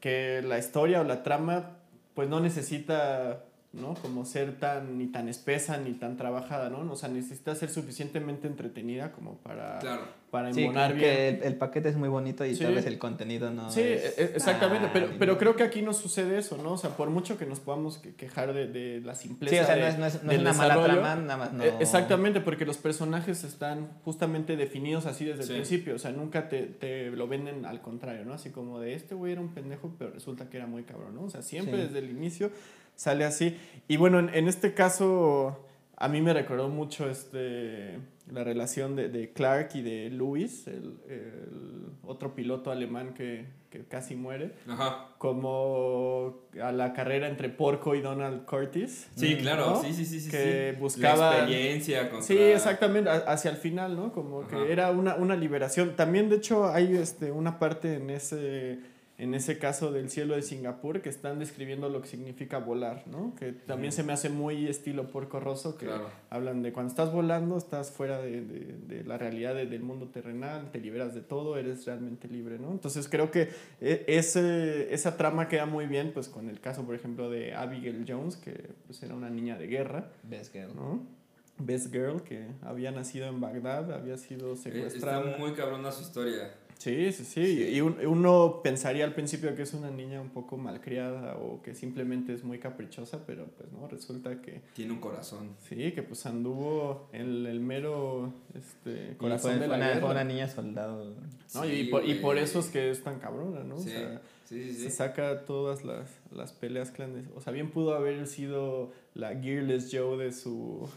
que 0.00 0.42
la 0.42 0.58
historia 0.58 1.00
o 1.00 1.04
la 1.04 1.22
trama 1.22 1.78
pues 2.12 2.28
no 2.28 2.40
necesita 2.40 3.44
¿no? 3.72 3.94
Como 3.94 4.24
ser 4.24 4.58
tan, 4.58 4.96
ni 4.96 5.08
tan 5.08 5.28
espesa, 5.28 5.76
ni 5.76 5.92
tan 5.92 6.16
trabajada, 6.16 6.70
¿no? 6.70 6.90
O 6.90 6.96
sea, 6.96 7.08
necesita 7.10 7.54
ser 7.54 7.68
suficientemente 7.68 8.46
entretenida 8.46 9.12
como 9.12 9.36
para, 9.38 9.78
Claro. 9.78 10.02
para 10.30 10.54
Sí, 10.54 10.62
embonar 10.62 10.92
como 10.92 11.02
bien. 11.02 11.14
que 11.14 11.28
el, 11.28 11.42
el 11.42 11.54
paquete 11.56 11.90
es 11.90 11.96
muy 11.96 12.08
bonito 12.08 12.46
y 12.46 12.56
Sí. 12.56 12.64
tal 12.64 12.74
vez 12.74 12.86
el 12.86 12.98
contenido 12.98 13.50
no 13.50 13.70
Sí, 13.70 13.82
es 13.82 14.18
e- 14.18 14.22
e- 14.22 14.32
exactamente, 14.36 14.88
pero, 14.90 15.08
pero 15.18 15.36
creo 15.36 15.54
que 15.54 15.64
aquí 15.64 15.82
no 15.82 15.92
sucede 15.92 16.38
eso, 16.38 16.56
¿no? 16.56 16.72
O 16.72 16.78
sea, 16.78 16.96
por 16.96 17.10
mucho 17.10 17.36
que 17.36 17.44
nos 17.44 17.60
podamos 17.60 17.98
que- 17.98 18.14
quejar 18.14 18.54
de, 18.54 18.68
de 18.68 19.00
la 19.02 19.14
simpleza. 19.14 19.54
Sí, 19.56 19.60
o 19.62 19.66
sea, 19.66 19.74
de- 19.74 19.82
no 19.82 19.86
es, 19.88 19.98
no 19.98 20.06
es, 20.06 20.22
no 20.22 20.30
del 20.30 20.36
es 20.40 20.42
una 20.46 20.52
mala 20.54 20.82
trama, 20.84 21.14
nada 21.16 21.36
más 21.36 21.52
no... 21.52 21.62
eh, 21.62 21.74
Exactamente, 21.78 22.40
porque 22.40 22.64
los 22.64 22.78
personajes 22.78 23.44
están 23.44 23.88
justamente 24.02 24.56
definidos 24.56 25.04
así 25.04 25.26
desde 25.26 25.42
Sí. 25.42 25.50
el 25.52 25.56
principio. 25.56 25.94
O 25.94 25.98
sea, 25.98 26.10
nunca 26.10 26.48
te, 26.48 26.62
te 26.62 27.10
lo 27.10 27.28
venden 27.28 27.66
al 27.66 27.82
contrario, 27.82 28.24
¿no? 28.24 28.32
Así 28.32 28.48
como 28.48 28.80
de 28.80 28.94
este 28.94 29.14
güey 29.14 29.32
era 29.32 29.42
un 29.42 29.50
pendejo, 29.50 29.94
pero 29.98 30.10
resulta 30.10 30.48
que 30.48 30.56
era 30.56 30.66
muy 30.66 30.84
cabrón, 30.84 31.14
¿no? 31.14 31.24
O 31.24 31.30
sea, 31.30 31.42
siempre 31.42 31.76
Sí. 31.76 31.82
desde 31.82 31.98
el 31.98 32.08
inicio 32.10 32.50
sale 32.98 33.24
así. 33.24 33.56
Y 33.86 33.96
bueno, 33.96 34.18
en, 34.18 34.28
en 34.34 34.48
este 34.48 34.74
caso, 34.74 35.64
a 35.96 36.08
mí 36.08 36.20
me 36.20 36.34
recordó 36.34 36.68
mucho 36.68 37.08
este 37.08 37.98
la 38.30 38.44
relación 38.44 38.94
de, 38.94 39.08
de 39.08 39.32
Clark 39.32 39.70
y 39.72 39.80
de 39.80 40.10
Lewis, 40.10 40.66
el, 40.66 40.98
el 41.08 41.86
otro 42.04 42.34
piloto 42.34 42.70
alemán 42.70 43.14
que, 43.14 43.46
que 43.70 43.86
casi 43.86 44.16
muere 44.16 44.52
Ajá. 44.68 45.14
como 45.16 46.42
a 46.62 46.70
la 46.72 46.92
carrera 46.92 47.26
entre 47.28 47.48
Porco 47.48 47.94
y 47.94 48.02
Donald 48.02 48.44
Curtis. 48.44 49.08
Sí, 49.14 49.36
claro, 49.38 49.70
¿no? 49.70 49.82
sí, 49.82 49.94
sí, 49.94 50.04
sí, 50.04 50.20
sí. 50.20 50.30
Que 50.30 50.72
sí. 50.74 50.78
buscaba- 50.78 51.30
La 51.30 51.36
experiencia 51.38 52.10
contra... 52.10 52.26
Sí, 52.26 52.36
exactamente, 52.38 53.08
hacia 53.08 53.50
el 53.50 53.56
final, 53.56 53.96
¿no? 53.96 54.12
Como 54.12 54.42
Ajá. 54.42 54.50
que 54.50 54.72
era 54.72 54.90
una, 54.90 55.14
una 55.14 55.34
liberación. 55.34 55.96
También, 55.96 56.28
de 56.28 56.36
hecho, 56.36 56.66
hay 56.68 56.96
este, 56.98 57.32
una 57.32 57.58
parte 57.58 57.94
en 57.94 58.10
ese, 58.10 58.80
en 59.18 59.34
ese 59.34 59.58
caso 59.58 59.90
del 59.90 60.10
cielo 60.10 60.36
de 60.36 60.42
Singapur 60.42 61.02
que 61.02 61.08
están 61.08 61.40
describiendo 61.40 61.88
lo 61.88 62.00
que 62.00 62.06
significa 62.08 62.58
volar, 62.58 63.02
¿no? 63.08 63.34
Que 63.34 63.50
también 63.52 63.92
se 63.92 64.04
me 64.04 64.12
hace 64.12 64.28
muy 64.28 64.68
estilo 64.68 65.08
Porco 65.08 65.40
Rosso, 65.40 65.76
que 65.76 65.86
Claro. 65.86 66.08
hablan 66.30 66.62
de 66.62 66.72
cuando 66.72 66.90
estás 66.90 67.12
volando, 67.12 67.58
estás 67.58 67.90
fuera 67.90 68.20
de, 68.22 68.42
de- 68.42 68.76
de 68.86 69.02
la 69.04 69.18
realidad 69.18 69.56
de- 69.56 69.66
del 69.66 69.82
mundo 69.82 70.06
terrenal, 70.08 70.70
te 70.70 70.78
liberas 70.80 71.14
de 71.16 71.20
todo, 71.20 71.56
eres 71.58 71.84
realmente 71.84 72.28
libre, 72.28 72.60
¿no? 72.60 72.70
Entonces 72.70 73.08
creo 73.08 73.32
que 73.32 73.48
e- 73.80 74.04
ese, 74.06 74.94
esa 74.94 75.16
trama 75.16 75.48
queda 75.48 75.66
muy 75.66 75.86
bien, 75.86 76.12
pues 76.14 76.28
con 76.28 76.48
el 76.48 76.60
caso, 76.60 76.84
por 76.84 76.94
ejemplo, 76.94 77.28
de 77.28 77.54
Abigail 77.54 78.04
Jones, 78.08 78.36
que 78.36 78.70
pues, 78.86 79.02
era 79.02 79.16
una 79.16 79.30
niña 79.30 79.58
de 79.58 79.66
guerra, 79.66 80.12
Best 80.22 80.52
girl. 80.52 80.74
¿no? 80.76 81.18
Best 81.60 81.90
Girl, 81.92 82.22
que 82.22 82.46
había 82.62 82.92
nacido 82.92 83.26
en 83.26 83.40
Bagdad, 83.40 83.90
había 83.92 84.16
sido 84.16 84.52
Eh, 84.52 84.56
secuestrada. 84.56 85.24
Está 85.30 85.38
muy 85.38 85.54
cabrona 85.54 85.90
su 85.90 86.02
historia. 86.02 86.52
Sí, 86.78 87.12
sí, 87.12 87.24
sí. 87.24 87.44
Sí. 87.56 87.68
Y 87.74 87.80
un- 87.80 87.98
uno 88.06 88.60
pensaría 88.62 89.04
al 89.04 89.12
principio 89.12 89.54
que 89.56 89.62
es 89.62 89.74
una 89.74 89.90
niña 89.90 90.20
un 90.20 90.30
poco 90.30 90.56
malcriada 90.56 91.36
o 91.36 91.60
que 91.60 91.74
simplemente 91.74 92.32
es 92.32 92.44
muy 92.44 92.58
caprichosa, 92.60 93.26
pero 93.26 93.46
pues 93.56 93.70
no, 93.72 93.88
resulta 93.88 94.40
que 94.40 94.62
Tiene 94.74 94.92
un 94.92 95.00
corazón. 95.00 95.56
sí, 95.68 95.90
que 95.92 96.02
pues 96.04 96.24
anduvo 96.26 97.08
en 97.12 97.46
el 97.46 97.58
mero 97.60 98.32
este, 98.54 99.16
corazón 99.16 99.50
fue, 99.52 99.60
de 99.60 99.66
fue 99.66 99.78
la 99.78 99.90
una, 99.90 100.00
fue 100.00 100.10
una 100.10 100.24
niña 100.24 100.48
soldado. 100.48 101.14
¿no? 101.54 101.62
Sí, 101.64 101.68
y, 101.68 101.84
por, 101.90 102.04
y 102.08 102.14
por 102.14 102.38
eso 102.38 102.60
es 102.60 102.66
que 102.68 102.90
es 102.90 103.02
tan 103.02 103.18
cabrona, 103.18 103.64
¿no? 103.64 103.76
Sí, 103.78 103.88
O 103.88 103.98
sea, 103.98 104.22
sí, 104.44 104.72
sí, 104.72 104.82
se 104.84 104.90
saca 104.90 105.44
todas 105.46 105.84
las, 105.84 106.08
las 106.30 106.52
peleas 106.52 106.92
clandestinas. 106.92 107.36
O 107.36 107.40
sea, 107.40 107.52
bien 107.52 107.70
pudo 107.72 107.94
haber 107.96 108.24
sido 108.28 108.92
la 109.14 109.30
Gearless 109.34 109.88
Joe 109.92 110.16
de 110.16 110.32
su... 110.32 110.88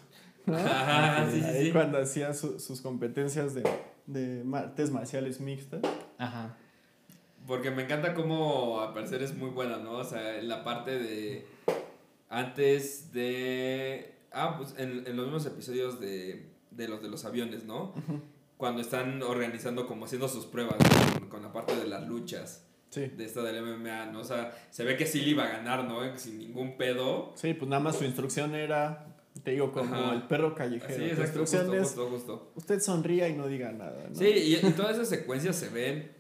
¿no? 0.46 0.56
Ajá, 0.58 1.28
sí, 1.32 1.40
sí, 1.40 1.46
Ahí 1.46 1.66
sí. 1.66 1.72
cuando 1.72 1.98
hacía 1.98 2.34
su- 2.36 2.60
sus 2.60 2.82
competencias 2.82 3.54
de, 3.56 3.64
de 4.08 4.44
artes 4.54 4.92
marciales 4.92 5.40
mixtas. 5.40 5.82
Ajá. 6.18 6.58
Porque 7.48 7.72
me 7.72 7.84
encanta 7.84 8.14
cómo 8.14 8.82
al 8.82 8.94
parecer 8.94 9.24
es 9.24 9.36
muy 9.36 9.50
buena, 9.50 9.78
¿no? 9.78 9.94
O 9.94 10.04
sea, 10.04 10.38
en 10.38 10.48
la 10.48 10.64
parte 10.64 10.98
de... 11.00 11.48
Antes 12.30 13.12
de... 13.12 14.14
Ah, 14.32 14.56
pues 14.58 14.76
en, 14.78 15.06
en 15.06 15.16
los 15.18 15.26
mismos 15.26 15.46
episodios 15.46 16.00
de, 16.00 16.50
de 16.72 16.88
los 16.88 17.02
de 17.02 17.10
los 17.10 17.26
aviones, 17.26 17.66
¿no? 17.66 17.94
Cuando 18.58 18.82
están 18.82 19.22
organizando 19.24 19.88
como 19.88 20.06
haciendo 20.06 20.30
sus 20.30 20.46
pruebas 20.46 20.78
con, 21.20 21.28
con 21.30 21.42
la 21.42 21.52
parte 21.52 21.76
de 21.76 21.88
las 21.88 22.08
luchas 22.08 22.68
Sí. 22.90 23.08
de 23.08 23.24
esta 23.24 23.42
del 23.42 23.64
MMA, 23.64 24.08
¿no? 24.08 24.20
O 24.20 24.24
sea, 24.26 24.52
se 24.70 24.84
ve 24.84 24.98
que 24.98 25.06
sí 25.06 25.22
le 25.22 25.30
iba 25.30 25.46
a 25.46 25.50
ganar, 25.50 25.86
¿no? 25.86 26.18
Sin 26.18 26.38
ningún 26.40 26.76
pedo. 26.78 27.32
Sí, 27.36 27.54
pues 27.54 27.70
nada 27.70 27.82
más 27.82 27.96
su 27.98 28.04
instrucción 28.04 28.54
era, 28.54 29.16
te 29.44 29.52
digo, 29.52 29.72
como 29.72 29.96
Ajá. 29.96 30.14
el 30.16 30.24
perro 30.24 30.54
callejero. 30.56 30.94
Sí, 30.96 31.04
exacto, 31.10 31.40
justo, 31.42 31.66
justo, 31.80 32.10
justo. 32.10 32.52
usted 32.56 32.80
sonría 32.80 33.30
y 33.30 33.34
no 33.36 33.48
diga 33.48 33.72
nada, 33.72 34.08
¿no? 34.10 34.16
Sí, 34.16 34.26
y, 34.28 34.56
y 34.56 34.72
todas 34.74 34.94
esas 34.96 35.10
secuencias 35.10 35.56
se 35.56 35.70
ven 35.70 36.12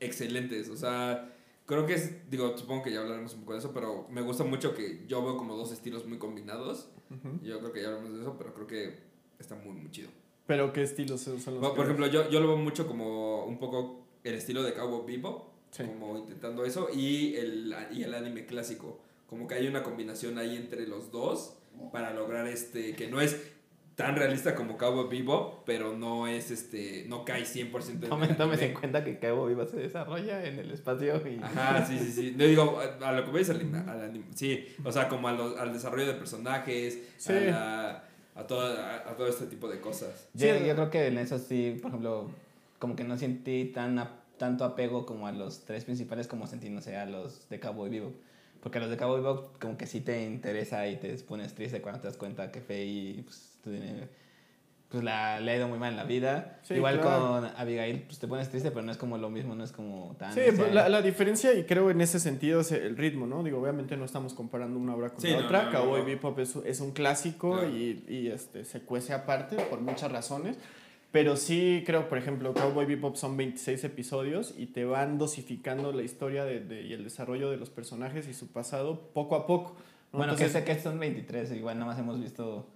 excelentes. 0.00 0.68
O 0.68 0.76
sea, 0.76 1.32
creo 1.66 1.86
que 1.86 1.94
es, 1.94 2.30
digo, 2.30 2.56
supongo 2.56 2.82
que 2.82 2.92
ya 2.92 3.00
hablaremos 3.00 3.34
un 3.34 3.40
poco 3.40 3.52
de 3.54 3.58
eso, 3.60 3.72
pero 3.72 4.06
me 4.10 4.22
gusta 4.22 4.44
mucho 4.44 4.74
que 4.74 5.04
yo 5.06 5.22
veo 5.24 5.36
como 5.36 5.56
dos 5.56 5.72
estilos 5.72 6.06
muy 6.06 6.18
combinados. 6.18 6.88
Ujú. 7.10 7.38
Yo 7.44 7.58
creo 7.60 7.72
que 7.72 7.82
ya 7.82 7.88
hablamos 7.88 8.14
de 8.14 8.20
eso, 8.22 8.36
pero 8.38 8.54
creo 8.54 8.66
que 8.66 8.98
está 9.38 9.54
muy, 9.54 9.72
muy 9.74 9.90
chido. 9.90 10.08
Pero 10.46 10.72
¿qué 10.72 10.82
estilos 10.82 11.20
son 11.20 11.34
los 11.34 11.44
que 11.44 11.76
por 11.76 11.84
ejemplo, 11.84 12.06
yo, 12.08 12.28
yo 12.28 12.40
lo 12.40 12.48
veo 12.48 12.56
mucho 12.56 12.86
como 12.86 13.44
un 13.44 13.58
poco 13.58 14.04
el 14.24 14.34
estilo 14.34 14.62
de 14.62 14.74
Cowboy 14.74 15.06
Vivo, 15.06 15.50
Sí. 15.70 15.84
como 15.84 16.18
intentando 16.18 16.66
eso, 16.66 16.88
y 16.94 17.34
el, 17.36 17.74
y 17.92 18.02
el 18.02 18.12
anime 18.12 18.44
clásico. 18.44 19.00
Como 19.26 19.46
que 19.46 19.54
hay 19.54 19.66
una 19.66 19.82
combinación 19.82 20.36
ahí 20.36 20.54
entre 20.56 20.86
los 20.86 21.10
dos 21.10 21.54
para 21.92 22.12
lograr 22.12 22.46
este, 22.46 22.94
que 22.94 23.08
no 23.08 23.20
es 23.20 23.40
tan 23.94 24.16
realista 24.16 24.54
como 24.54 24.78
Cowboy 24.78 25.08
Vivo, 25.08 25.62
pero 25.66 25.94
no 25.96 26.26
es 26.26 26.50
este, 26.50 27.04
no 27.08 27.24
cae 27.26 27.42
100% 27.42 27.88
en 27.90 28.02
el 28.02 28.08
Tomen, 28.08 28.36
tómese 28.36 28.66
en 28.66 28.74
cuenta 28.74 29.04
que 29.04 29.18
Cabo 29.18 29.46
Viva 29.46 29.66
se 29.66 29.76
desarrolla 29.76 30.44
en 30.46 30.58
el 30.58 30.70
espacio 30.70 31.16
y... 31.28 31.38
Ajá, 31.42 31.84
sí, 31.86 31.98
sí, 31.98 32.10
sí. 32.10 32.34
No 32.36 32.44
digo, 32.44 32.80
a, 32.80 33.08
a 33.08 33.12
lo 33.12 33.24
que 33.26 33.30
ves 33.32 33.50
al, 33.50 33.60
al 33.88 34.00
anime. 34.02 34.24
Sí, 34.34 34.66
o 34.82 34.90
sea, 34.90 35.08
como 35.08 35.28
a 35.28 35.32
los- 35.32 35.58
al 35.58 35.72
desarrollo 35.74 36.06
de 36.06 36.14
personajes, 36.14 36.98
Sí. 37.18 37.32
a, 37.32 37.40
la- 37.50 38.04
a, 38.34 38.46
todo, 38.46 38.62
a, 38.62 38.96
a 39.10 39.14
todo 39.14 39.26
este 39.26 39.44
tipo 39.46 39.68
de 39.68 39.80
cosas. 39.80 40.28
Yo, 40.32 40.46
Sí. 40.58 40.64
yo 40.66 40.74
creo 40.74 40.90
que 40.90 41.06
en 41.08 41.18
eso 41.18 41.38
sí, 41.38 41.78
por 41.82 41.90
ejemplo, 41.90 42.30
como 42.78 42.96
que 42.96 43.04
no 43.04 43.18
sentí 43.18 43.66
tan 43.66 43.98
a- 43.98 44.20
tanto 44.38 44.64
apego 44.64 45.04
como 45.04 45.26
a 45.26 45.32
los 45.32 45.66
tres 45.66 45.84
principales 45.84 46.26
como 46.26 46.46
sentí, 46.46 46.70
no 46.70 46.80
sé, 46.80 46.96
a 46.96 47.04
los 47.04 47.46
de 47.50 47.60
Cowboy 47.60 47.90
Vivo. 47.90 48.12
Porque 48.62 48.78
los 48.78 48.88
de 48.90 48.96
Cowboy 48.96 49.20
Vivo 49.20 49.52
como 49.60 49.76
que 49.76 49.86
sí 49.86 50.00
te 50.00 50.22
interesa 50.24 50.86
y 50.86 50.96
te 50.96 51.12
pones 51.18 51.54
triste 51.54 51.82
cuando 51.82 52.00
te 52.00 52.06
das 52.06 52.16
cuenta 52.16 52.50
que 52.52 52.60
Faye 52.60 53.22
pues, 53.24 53.58
tiene- 53.64 54.08
pues 54.88 55.02
la, 55.02 55.40
le 55.40 55.50
ha 55.52 55.56
ido 55.56 55.68
muy 55.68 55.78
mal 55.78 55.92
en 55.92 55.96
la 55.96 56.04
vida. 56.04 56.60
Sí, 56.64 56.74
Igual 56.74 57.00
claro. 57.00 57.28
con 57.28 57.46
Abigail, 57.56 58.02
pues 58.02 58.18
te 58.18 58.28
pones 58.28 58.50
triste, 58.50 58.70
pero 58.70 58.82
no 58.82 58.92
es 58.92 58.98
como 58.98 59.16
lo 59.16 59.30
mismo, 59.30 59.54
no 59.54 59.64
es 59.64 59.72
como 59.72 60.14
tan... 60.18 60.34
Sí, 60.34 60.40
o 60.46 60.54
sea, 60.54 60.68
la, 60.70 60.88
la 60.90 61.00
diferencia, 61.00 61.54
y 61.54 61.64
creo 61.64 61.90
en 61.90 62.02
ese 62.02 62.20
sentido, 62.20 62.60
es 62.60 62.72
el 62.72 62.94
ritmo, 62.98 63.26
¿no? 63.26 63.42
Digo, 63.42 63.58
obviamente 63.58 63.96
no 63.96 64.04
estamos 64.04 64.34
comparando 64.34 64.78
una 64.78 64.94
obra 64.94 65.08
con 65.08 65.22
Sí, 65.22 65.28
la 65.30 65.40
no, 65.40 65.46
otra. 65.46 65.62
no, 65.64 65.72
no, 65.72 65.78
Cowboy 65.80 66.00
no. 66.00 66.06
Bebop 66.06 66.38
es, 66.40 66.56
es 66.56 66.80
un 66.80 66.90
clásico 66.92 67.52
Claro. 67.52 67.74
y, 67.74 68.04
y, 68.06 68.28
este, 68.28 68.66
se 68.66 68.82
cuece 68.82 69.14
aparte 69.14 69.56
por 69.56 69.80
muchas 69.80 70.12
razones. 70.12 70.58
Pero 71.12 71.36
sí 71.36 71.82
creo, 71.86 72.08
por 72.08 72.16
ejemplo, 72.18 72.54
Cowboy 72.54 72.86
Bebop 72.86 73.16
son 73.16 73.36
26 73.36 73.84
episodios 73.84 74.54
y 74.56 74.66
te 74.66 74.84
van 74.86 75.18
dosificando 75.18 75.92
la 75.92 76.02
historia 76.02 76.44
de, 76.44 76.60
de- 76.60 76.82
y 76.82 76.94
el 76.94 77.04
desarrollo 77.04 77.50
de 77.50 77.58
los 77.58 77.68
personajes 77.70 78.26
y 78.28 78.34
su 78.34 78.48
pasado 78.48 79.10
poco 79.12 79.36
a 79.36 79.46
poco. 79.46 79.76
¿no? 80.12 80.18
Bueno, 80.18 80.34
que 80.36 80.44
Entonces- 80.44 80.52
sé 80.52 80.64
que 80.76 80.80
son 80.82 80.98
23, 80.98 81.52
igual 81.52 81.78
nada 81.78 81.90
más 81.92 81.98
hemos 82.00 82.18
visto 82.18 82.66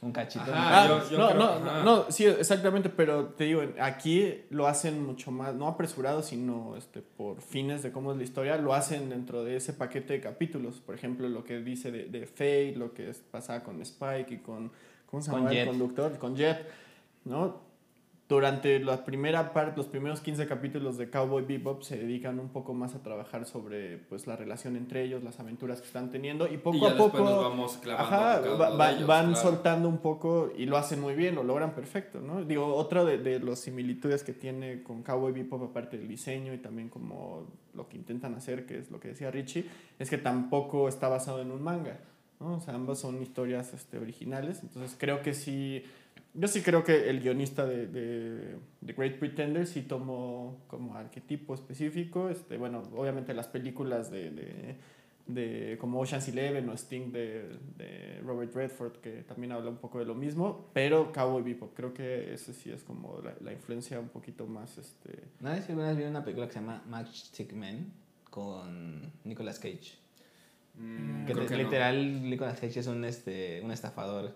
un 0.00 0.10
cachito. 0.10 0.46
Ajá, 0.50 0.82
Ah, 0.84 0.88
yo- 0.88 1.10
yo 1.10 1.18
no, 1.18 1.26
creo- 1.28 1.38
no, 1.38 1.44
ajá. 1.70 1.82
no, 1.84 2.10
sí, 2.10 2.24
exactamente, 2.24 2.88
pero 2.88 3.26
te 3.26 3.44
digo, 3.44 3.62
aquí 3.78 4.40
lo 4.50 4.66
hacen 4.66 5.04
mucho 5.04 5.30
más, 5.30 5.54
no 5.54 5.68
apresurado, 5.68 6.22
sino 6.22 6.76
este, 6.78 7.02
por 7.02 7.40
fines 7.42 7.82
de 7.82 7.92
cómo 7.92 8.10
es 8.12 8.16
la 8.18 8.24
historia, 8.24 8.56
lo 8.56 8.72
hacen 8.74 9.10
dentro 9.10 9.44
de 9.44 9.56
ese 9.56 9.74
paquete 9.74 10.14
de 10.14 10.20
capítulos. 10.20 10.80
Por 10.80 10.94
ejemplo, 10.94 11.28
lo 11.28 11.44
que 11.44 11.60
dice 11.60 11.92
de, 11.92 12.06
de 12.06 12.26
Fate, 12.26 12.74
lo 12.76 12.94
que 12.94 13.10
es- 13.10 13.18
pasaba 13.30 13.62
con 13.62 13.80
Spike 13.82 14.32
y 14.34 14.38
con, 14.38 14.72
¿cómo 15.10 15.22
se 15.22 15.30
Con 15.30 15.40
llama 15.40 15.50
el 15.50 15.56
Jet. 15.58 15.66
conductor? 15.68 16.18
Con 16.18 16.36
Jet, 16.36 16.66
¿no? 17.26 17.70
Durante 18.32 18.80
la 18.80 19.04
primera 19.04 19.52
parte, 19.52 19.76
los 19.76 19.86
primeros 19.88 20.22
15 20.22 20.46
capítulos 20.46 20.96
de 20.96 21.10
Cowboy 21.10 21.44
Bebop 21.44 21.82
se 21.82 21.98
dedican 21.98 22.40
un 22.40 22.48
poco 22.48 22.72
más 22.72 22.94
a 22.94 23.02
trabajar 23.02 23.44
sobre 23.44 23.98
pues, 23.98 24.26
la 24.26 24.36
relación 24.36 24.74
entre 24.76 25.02
ellos, 25.04 25.22
las 25.22 25.38
aventuras 25.38 25.80
que 25.82 25.86
están 25.86 26.10
teniendo 26.10 26.46
y 26.50 26.56
poco 26.56 26.78
y 26.78 26.84
a 26.86 26.96
poco... 26.96 27.18
nos 27.18 27.36
vamos 27.42 27.78
Ajá, 27.98 28.40
va- 28.40 28.70
va- 28.70 28.92
ellos, 28.92 29.06
van 29.06 29.32
claro. 29.32 29.42
soltando 29.50 29.86
un 29.86 29.98
poco 29.98 30.50
y 30.56 30.64
lo 30.64 30.78
hacen 30.78 31.00
muy 31.02 31.14
bien, 31.14 31.34
lo 31.34 31.42
logran 31.44 31.74
perfecto, 31.74 32.20
¿no? 32.22 32.42
Digo, 32.42 32.74
otra 32.74 33.04
de, 33.04 33.18
de 33.18 33.38
las 33.38 33.58
similitudes 33.58 34.22
que 34.24 34.32
tiene 34.32 34.82
con 34.82 35.02
Cowboy 35.02 35.32
Bebop, 35.32 35.64
aparte 35.64 35.98
del 35.98 36.08
diseño 36.08 36.54
y 36.54 36.58
también 36.58 36.88
como 36.88 37.46
lo 37.74 37.86
que 37.90 37.98
intentan 37.98 38.34
hacer, 38.34 38.64
que 38.64 38.78
es 38.78 38.90
lo 38.90 38.98
que 38.98 39.08
decía 39.08 39.30
Richie, 39.30 39.66
es 39.98 40.08
que 40.08 40.16
tampoco 40.16 40.88
está 40.88 41.08
basado 41.08 41.42
en 41.42 41.50
un 41.50 41.62
manga, 41.62 41.98
¿no? 42.40 42.54
O 42.54 42.60
sea, 42.60 42.74
ambas 42.74 42.98
son 42.98 43.20
historias 43.22 43.74
este, 43.74 43.98
originales, 43.98 44.62
entonces 44.62 44.96
creo 44.98 45.20
que 45.20 45.34
sí... 45.34 45.84
Yo 46.34 46.48
sí 46.48 46.62
creo 46.62 46.82
que 46.82 47.10
el 47.10 47.20
guionista 47.20 47.66
de, 47.66 47.86
de, 47.86 48.56
de 48.80 48.92
Great 48.94 49.18
Pretender 49.18 49.66
sí 49.66 49.82
tomó 49.82 50.60
como 50.66 50.94
arquetipo 50.96 51.54
específico. 51.54 52.30
Este, 52.30 52.56
bueno, 52.56 52.82
obviamente 52.96 53.34
las 53.34 53.48
películas 53.48 54.10
de, 54.10 54.30
de, 54.30 54.76
de 55.26 55.76
como 55.78 56.00
Ocean's 56.00 56.28
Eleven 56.28 56.66
o 56.70 56.72
Sting 56.74 57.12
de, 57.12 57.58
de 57.76 58.20
Robert 58.24 58.54
Redford, 58.54 58.92
que 59.02 59.22
también 59.24 59.52
habla 59.52 59.68
un 59.68 59.76
poco 59.76 59.98
de 59.98 60.06
lo 60.06 60.14
mismo, 60.14 60.70
pero 60.72 61.12
Cowboy 61.12 61.42
Bebop, 61.42 61.74
creo 61.74 61.92
que 61.92 62.32
ese 62.32 62.54
sí 62.54 62.70
es 62.70 62.82
como 62.82 63.20
la, 63.22 63.34
la 63.42 63.52
influencia 63.52 64.00
un 64.00 64.08
poquito 64.08 64.46
más... 64.46 64.78
Este, 64.78 65.24
¿No 65.40 65.50
vez 65.50 65.68
vieron 65.68 66.08
una 66.16 66.24
película 66.24 66.46
que 66.46 66.54
se 66.54 66.60
llama 66.60 66.82
Matchstick 66.88 67.52
Men 67.52 67.92
con 68.30 69.12
Nicolas 69.24 69.58
Cage? 69.58 69.98
Mm, 70.78 71.26
Que 71.26 71.34
te- 71.34 71.46
que 71.46 71.56
no. 71.58 71.62
literal 71.62 72.22
Nicolas 72.30 72.58
Cage 72.58 72.80
es 72.80 72.86
un, 72.86 73.04
este, 73.04 73.60
un 73.62 73.70
estafador. 73.70 74.34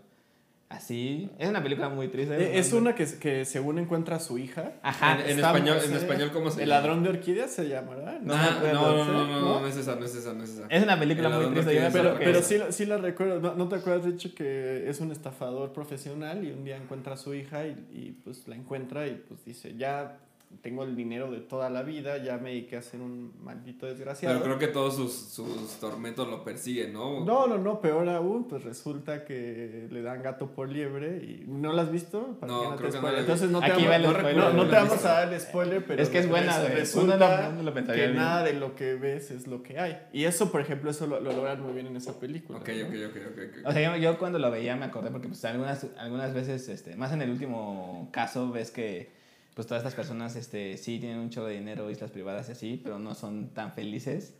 Así. 0.68 1.31
Es 1.38 1.48
una 1.48 1.62
película 1.62 1.88
muy 1.88 2.09
triste. 2.09 2.37
Eh, 2.42 2.59
es 2.59 2.72
una 2.72 2.94
que, 2.96 3.07
que 3.20 3.44
según 3.44 3.79
encuentra 3.79 4.16
a 4.16 4.20
su 4.20 4.37
hija. 4.37 4.72
Ajá. 4.83 5.12
En- 5.14 5.20
en 5.20 5.26
Está- 5.38 5.52
español- 5.52 5.79
en 5.85 5.92
español, 5.94 6.31
¿cómo 6.33 6.50
se 6.50 6.62
El 6.64 6.68
llama? 6.68 6.81
ladrón 6.81 7.02
de 7.05 7.11
orquídeas 7.11 7.52
se 7.52 7.68
llamará. 7.68 8.18
No 8.20 8.35
Ah, 8.35 8.59
me 8.61 8.72
no, 8.72 8.83
no, 8.96 9.05
no, 9.05 9.12
no, 9.12 9.26
no, 9.26 9.40
¿No? 9.40 9.61
no 9.61 9.66
es 9.68 9.76
esa, 9.76 9.94
no 9.94 10.05
es 10.05 10.14
esa, 10.16 10.33
no 10.35 10.42
es 10.42 10.50
esa. 10.50 10.66
Es 10.68 10.83
una 10.83 10.98
película 10.98 11.29
El 11.29 11.35
muy 11.50 11.62
triste. 11.62 11.88
Pero, 11.92 12.16
pero 12.18 12.42
sí, 12.42 12.59
la- 12.59 12.72
sí 12.72 12.85
la 12.85 12.98
recuerdo. 12.98 13.38
¿No, 13.40 13.55
no 13.55 13.68
te 13.68 13.76
acuerdas, 13.76 14.05
Richie, 14.07 14.35
que 14.35 14.90
es 14.90 15.00
un 15.00 15.12
estafador 15.12 15.72
profesional 15.72 16.44
y 16.44 16.50
un 16.50 16.64
día 16.64 16.76
encuentra 16.76 17.14
a 17.14 17.16
su 17.16 17.33
hija 17.33 17.64
y, 17.66 17.70
y, 17.92 18.20
pues 18.24 18.48
la 18.48 18.57
encuentra 18.57 19.07
y 19.07 19.22
pues 19.29 19.44
dice, 19.44 19.76
ya 19.76 20.18
tengo 20.62 20.85
el 20.85 20.96
dinero 20.96 21.30
de 21.30 21.40
toda 21.40 21.70
la 21.70 21.82
vida, 21.82 22.18
ya 22.18 22.38
me 22.38 22.50
dediqué 22.50 22.76
a 22.76 22.82
ser 22.82 23.00
un 23.00 23.32
maldito 23.42 23.87
desgraciado. 23.87 24.40
Pero 24.40 24.44
creo 24.56 24.59
que 24.59 24.72
todos 24.72 24.96
sus, 24.96 25.12
sus 25.12 25.72
tormentos 25.80 26.28
lo 26.28 26.44
persiguen, 26.44 26.92
¿no? 26.92 27.24
No, 27.24 27.46
no, 27.46 27.59
no, 27.59 27.80
peor 27.80 28.09
aún, 28.09 28.44
pues 28.48 28.64
resulta 28.64 29.24
que 29.24 29.88
le 29.90 30.02
dan 30.02 30.22
gato 30.22 30.52
por 30.52 30.68
liebre 30.68 31.18
y 31.18 31.44
¿no 31.46 31.72
la 31.72 31.82
has 31.82 31.92
visto? 31.92 32.37
Para 32.40 32.52
No, 32.52 32.70
te 32.70 32.76
creo 32.76 32.90
que 32.92 33.00
no 33.00 33.09
Entonces 33.18 33.50
no 33.50 33.61
te 33.61 33.66
Aquí 33.66 33.87
vamos, 33.87 33.90
va 33.90 33.96
el 33.96 34.02
no, 34.02 34.11
spoiler, 34.12 34.37
no- 34.37 34.52
no 34.52 34.68
te 34.68 34.76
vamos 34.76 35.04
a 35.04 35.09
dar 35.12 35.32
el 35.32 35.40
spoiler, 35.40 35.85
pero 35.85 36.02
Es 36.02 36.09
que 36.09 36.18
es 36.18 36.28
buena, 36.28 36.59
resulta 36.68 37.50
no- 37.50 37.62
lo 37.62 37.74
que 37.74 37.82
bien. 37.82 38.16
nada 38.16 38.42
de 38.42 38.54
lo 38.54 38.74
que 38.74 38.94
ves 38.94 39.30
es 39.30 39.46
lo 39.46 39.62
que 39.62 39.78
hay. 39.78 40.00
Y 40.12 40.24
eso, 40.24 40.50
por 40.50 40.61
ejemplo, 40.61 40.90
eso 40.90 41.06
lo, 41.06 41.20
lo 41.20 41.32
logran 41.32 41.61
muy 41.61 41.72
bien 41.74 41.87
en 41.87 41.96
esa 41.96 42.18
película. 42.18 42.59
Ok, 42.61 42.68
¿no? 42.68 42.87
ok, 42.87 42.94
ok, 43.11 43.16
ok. 43.32 43.38
ok. 43.61 43.66
O 43.66 43.72
sea, 43.72 43.96
yo, 43.96 44.02
yo 44.02 44.18
cuando 44.18 44.38
lo 44.38 44.50
veía 44.50 44.76
me 44.76 44.87
acordé 44.87 45.11
porque 45.11 45.28
pues 45.28 45.44
algunas, 45.44 45.87
algunas 45.98 46.32
veces, 46.35 46.68
este, 46.68 46.96
más 46.96 47.12
en 47.12 47.22
el 47.22 47.30
último 47.30 48.09
caso, 48.12 48.50
ves 48.50 48.70
que 48.70 49.15
pues 49.57 49.66
todas 49.66 49.81
estas 49.83 49.95
personas 49.95 50.37
este, 50.37 50.77
sí 50.77 50.99
tienen 51.01 51.19
un 51.19 51.31
chorro 51.31 51.47
de 51.47 51.55
dinero, 51.55 51.90
islas 51.90 52.11
privadas 52.11 52.49
y 52.51 52.53
así, 52.53 52.81
pero 52.85 52.99
no 52.99 53.14
son 53.14 53.49
tan 53.55 53.73
felices. 53.73 54.35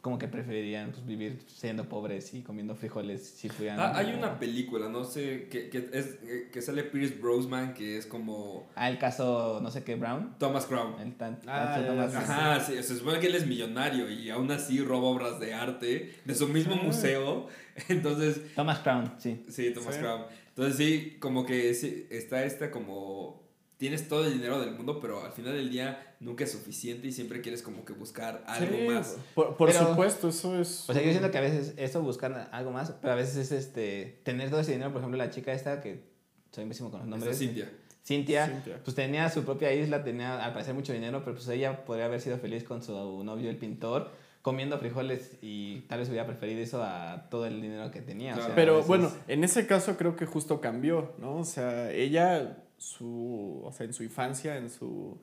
Como 0.00 0.16
que 0.16 0.26
preferirían 0.28 0.92
pues, 0.92 1.04
vivir 1.04 1.40
siendo 1.48 1.86
pobres 1.88 2.32
y 2.32 2.40
comiendo 2.42 2.74
frijoles 2.76 3.26
si 3.28 3.48
pudieran. 3.48 3.78
Ah, 3.80 3.92
hay 3.96 4.14
una 4.14 4.38
película, 4.38 4.88
no 4.88 5.04
sé, 5.04 5.48
que, 5.50 5.68
que, 5.68 5.90
es, 5.92 6.18
eh, 6.22 6.48
que 6.52 6.62
sale 6.62 6.84
Pierce 6.84 7.16
Brosnan, 7.20 7.74
que 7.74 7.98
es 7.98 8.06
como 8.06 8.68
Ah, 8.76 8.88
el 8.88 8.96
caso 8.98 9.58
no 9.60 9.70
sé 9.72 9.82
qué 9.84 9.96
Brown. 9.96 10.36
Thomas 10.38 10.64
Crown. 10.66 10.98
El 11.00 11.14
tan, 11.16 11.40
Ah, 11.48 11.72
tanto 11.74 11.80
ya, 11.82 11.88
Thomas- 11.88 12.12
ya, 12.12 12.20
Ajá, 12.20 12.60
sí, 12.60 12.80
se 12.82 12.96
supone 12.96 13.18
que 13.18 13.26
él 13.26 13.34
es 13.34 13.46
millonario 13.46 14.08
y 14.08 14.30
aún 14.30 14.50
así 14.52 14.80
roba 14.80 15.08
obras 15.08 15.40
de 15.40 15.52
arte 15.52 16.14
de 16.24 16.34
su 16.34 16.48
mismo 16.48 16.76
Ah. 16.80 16.84
museo. 16.84 17.48
Entonces, 17.88 18.40
Thomas 18.54 18.78
Crown, 18.78 19.12
sí. 19.18 19.44
sí, 19.48 19.72
Thomas 19.74 19.94
Sí. 19.96 20.00
Crown. 20.00 20.22
Entonces 20.50 20.76
sí, 20.76 21.16
como 21.20 21.44
que 21.44 21.74
sí, 21.74 22.06
está 22.08 22.44
esta 22.44 22.70
como... 22.70 23.37
Tienes 23.78 24.08
todo 24.08 24.26
el 24.26 24.32
dinero 24.34 24.60
del 24.60 24.72
mundo, 24.72 24.98
pero 25.00 25.24
al 25.24 25.30
final 25.32 25.54
del 25.54 25.70
día 25.70 26.14
nunca 26.20 26.42
es 26.44 26.50
suficiente 26.52 27.06
y 27.06 27.12
siempre 27.12 27.40
quieres 27.40 27.62
como 27.62 27.84
que 27.84 27.92
buscar 27.92 28.42
algo 28.46 28.76
Sí, 28.76 28.88
más. 28.88 29.16
Por, 29.34 29.56
por 29.56 29.70
Pero- 29.70 29.88
supuesto, 29.90 30.28
eso 30.28 30.60
es. 30.60 30.90
O 30.90 30.92
sea, 30.92 31.00
yo 31.00 31.10
siento 31.10 31.30
que 31.30 31.38
a 31.38 31.42
veces 31.42 31.74
eso 31.76 32.02
buscar 32.02 32.48
algo 32.52 32.72
más, 32.72 32.90
pero 33.00 33.12
a 33.12 33.16
veces 33.16 33.36
es 33.36 33.52
este 33.52 34.20
tener 34.24 34.50
todo 34.50 34.60
ese 34.60 34.72
dinero, 34.72 34.90
por 34.92 35.00
ejemplo, 35.00 35.16
la 35.16 35.30
chica 35.30 35.52
esta 35.52 35.80
que 35.80 36.02
soy 36.50 36.66
pésimo 36.66 36.90
con 36.90 36.98
los 37.00 37.06
Esta 37.06 37.16
nombres. 37.18 37.38
Cintia. 37.38 37.70
Cintia, 38.04 38.46
Cintia. 38.48 38.80
pues 38.82 38.96
tenía 38.96 39.28
su 39.30 39.44
propia 39.44 39.72
isla, 39.72 40.02
tenía 40.02 40.44
al 40.44 40.52
parecer 40.54 40.74
mucho 40.74 40.92
dinero, 40.92 41.20
pero 41.24 41.36
pues 41.36 41.46
ella 41.48 41.84
podría 41.84 42.06
haber 42.06 42.20
sido 42.20 42.38
feliz 42.38 42.64
con 42.64 42.82
su 42.82 43.22
novio, 43.22 43.48
el 43.50 43.58
pintor, 43.58 44.10
comiendo 44.42 44.78
frijoles 44.78 45.36
y 45.42 45.82
tal 45.82 46.00
vez 46.00 46.08
hubiera 46.08 46.26
preferido 46.26 46.60
eso 46.60 46.82
a 46.82 47.28
todo 47.30 47.44
el 47.46 47.60
dinero 47.60 47.90
que 47.90 48.00
tenía. 48.00 48.34
o 48.34 48.42
sea, 48.42 48.54
Pero 48.54 48.74
veces- 48.76 48.88
bueno, 48.88 49.12
en 49.28 49.44
ese 49.44 49.66
caso 49.66 49.96
creo 49.98 50.16
que 50.16 50.24
justo 50.26 50.60
cambió, 50.60 51.12
¿no? 51.18 51.36
O 51.36 51.44
sea, 51.44 51.92
ella, 51.92 52.56
su, 52.78 53.60
o 53.64 53.72
sea, 53.72 53.84
en 53.86 53.92
su 53.92 54.02
infancia, 54.02 54.56
en 54.56 54.70
su, 54.70 55.18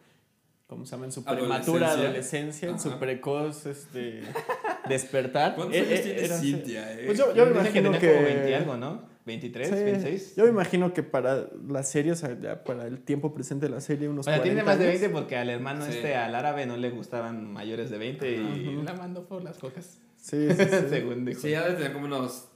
¿cómo 0.68 0.86
se 0.86 0.92
llama? 0.92 1.06
En 1.06 1.12
su 1.12 1.24
prematura 1.24 1.88
Adolescencia. 1.90 2.04
adolescencia, 2.04 2.70
en 2.70 2.80
su 2.80 3.00
precoz 3.00 3.66
este, 3.66 4.22
despertar. 4.90 5.56
¿Cuántos 5.56 5.76
eh, 5.78 5.80
años 5.82 5.92
eh, 6.00 6.04
tiene 6.04 6.26
era- 6.26 6.38
Cintia, 6.38 6.94
eh? 6.94 7.04
Pues 7.06 7.18
yo, 7.18 7.34
yo 7.34 7.46
me 7.46 7.52
imagino 7.52 7.92
que... 7.94 8.12
como 8.14 8.24
20 8.26 8.50
y 8.50 8.54
algo, 8.54 8.78
¿no? 8.78 9.16
23, 9.26 9.68
Sí, 9.70 9.74
26. 9.76 10.36
Yo 10.36 10.44
me 10.44 10.50
imagino 10.52 10.94
que 10.94 11.02
para 11.02 11.48
la 11.68 11.82
serie, 11.82 12.12
o 12.12 12.16
sea, 12.16 12.40
ya 12.40 12.64
para 12.64 12.86
el 12.86 13.00
tiempo 13.00 13.34
presente 13.34 13.66
de 13.66 13.72
la 13.72 13.82
serie, 13.82 14.08
unos 14.08 14.28
O 14.28 14.30
sea, 14.30 14.40
tiene 14.44 14.62
40 14.62 14.66
más 14.72 14.78
de 14.80 14.86
años. 14.90 15.02
20 15.02 15.18
porque 15.20 15.36
al 15.36 15.50
hermano 15.50 15.84
Sí. 15.86 15.94
este, 15.96 16.16
al 16.16 16.36
árabe, 16.36 16.68
no 16.68 16.78
le 16.78 16.92
gustaban 16.92 17.52
mayores 17.52 17.90
de 17.90 17.98
20 17.98 18.32
y 18.36 18.76
Ujú. 18.76 18.84
la 18.84 18.94
mandó 18.94 19.26
por 19.28 19.44
las 19.44 19.58
cocas. 19.58 19.98
Sí, 20.18 20.48
sí, 20.52 20.64
sí. 20.64 20.76
Según 20.90 21.26
dijo. 21.26 21.40
Sí, 21.42 21.56
ha 21.56 21.68
de 21.68 21.74
tener 21.74 21.94
como 21.94 22.06
unos 22.06 22.50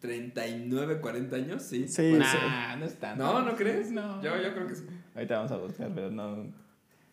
39, 0.00 1.00
40 1.00 1.36
años, 1.36 1.62
sí. 1.62 1.86
Sí, 1.88 2.10
Bueno, 2.10 2.24
sí. 2.24 2.36
Nah, 2.42 2.76
no 2.76 2.84
es 2.86 2.94
tanto. 2.98 3.22
No, 3.22 3.42
¿no 3.42 3.54
crees? 3.56 3.90
No. 3.90 4.20
Yo, 4.22 4.36
yo 4.40 4.52
creo 4.54 4.66
que 4.66 4.74
sí. 4.74 4.84
Ahorita 5.14 5.36
vamos 5.36 5.52
a 5.52 5.56
buscar, 5.58 5.90
pero 5.94 6.10
no. 6.10 6.52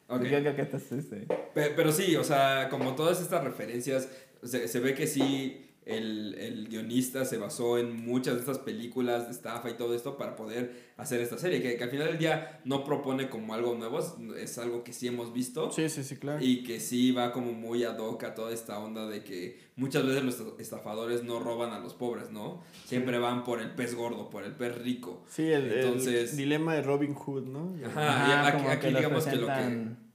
Ok. 0.08 0.23
Yo 0.23 0.39
creo 0.39 0.56
que 0.56 0.62
estás 0.62 0.91
este. 0.91 1.28
Pe- 1.54 1.73
Pero, 1.76 1.91
sí, 1.91 2.15
o 2.15 2.23
sea, 2.23 2.67
como 2.69 2.95
todas 2.95 3.21
estas 3.21 3.43
referencias, 3.43 4.10
se, 4.43 4.67
se 4.67 4.80
ve 4.80 4.93
que 4.93 5.06
sí, 5.08 5.66
el, 5.88 6.36
el 6.36 6.67
guionista 6.67 7.26
se 7.26 7.38
basó 7.38 7.78
en 7.78 8.06
muchas 8.06 8.34
de 8.36 8.39
estas 8.41 8.60
películas 8.60 9.26
de 9.26 9.32
estafa 9.32 9.69
y 9.69 9.73
todo 9.73 9.95
esto 9.95 10.17
para 10.17 10.36
poder 10.36 10.88
hacer 10.97 11.21
esta 11.21 11.38
serie, 11.38 11.62
que, 11.62 11.78
que 11.78 11.84
al 11.84 11.89
final 11.89 12.08
del 12.08 12.17
día 12.17 12.60
no 12.65 12.84
propone 12.84 13.30
como 13.30 13.54
algo 13.54 13.76
nuevo, 13.76 14.00
es, 14.00 14.13
es 14.38 14.58
algo 14.58 14.84
que 14.84 14.93
sí 14.93 15.08
hemos 15.08 15.32
visto. 15.34 15.71
Sí, 15.71 15.88
sí, 15.89 16.04
sí, 16.04 16.17
claro. 16.17 16.43
Y 16.43 16.63
que 16.63 16.80
sí 16.80 17.12
va 17.12 17.32
como 17.32 17.52
muy 17.54 17.84
ad 17.84 17.97
hoc 18.00 18.23
a 18.23 18.36
toda 18.36 18.52
esta 18.54 18.80
onda 18.80 19.08
de 19.08 19.23
que 19.23 19.60
muchas 19.76 20.06
veces 20.06 20.23
los 20.23 20.41
estafadores 20.60 21.23
no 21.23 21.39
roban 21.39 21.71
a 21.71 21.80
los 21.80 21.93
pobres, 21.93 22.32
¿no? 22.32 22.62
Siempre 22.86 23.19
van 23.19 23.43
por 23.43 23.62
el 23.62 23.71
pez 23.71 23.95
gordo, 23.95 24.30
por 24.30 24.43
el 24.43 24.54
pez 24.54 24.78
rico. 24.80 25.23
Sí, 25.30 25.43
el, 25.43 25.71
el 25.71 25.80
Entonces- 25.86 26.36
dilema 26.36 26.73
de 26.76 26.82
Robin 26.82 27.13
Hood, 27.13 27.43
¿no? 27.45 27.73
Ajá, 27.86 28.28
y 28.28 28.47
aquí- 28.47 28.58
como 28.58 28.69
aquí 28.69 28.89
los 28.91 28.95
digamos 29.02 29.26
que 29.26 29.36
lo 29.36 29.47
que- 29.47 30.08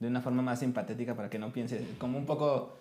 De 0.00 0.06
una 0.06 0.20
forma 0.20 0.42
más 0.42 0.60
simpatética 0.60 1.16
para 1.16 1.28
que 1.28 1.40
no 1.40 1.52
pienses. 1.52 1.82
Como 1.98 2.18
un 2.18 2.24
poco. 2.26 2.77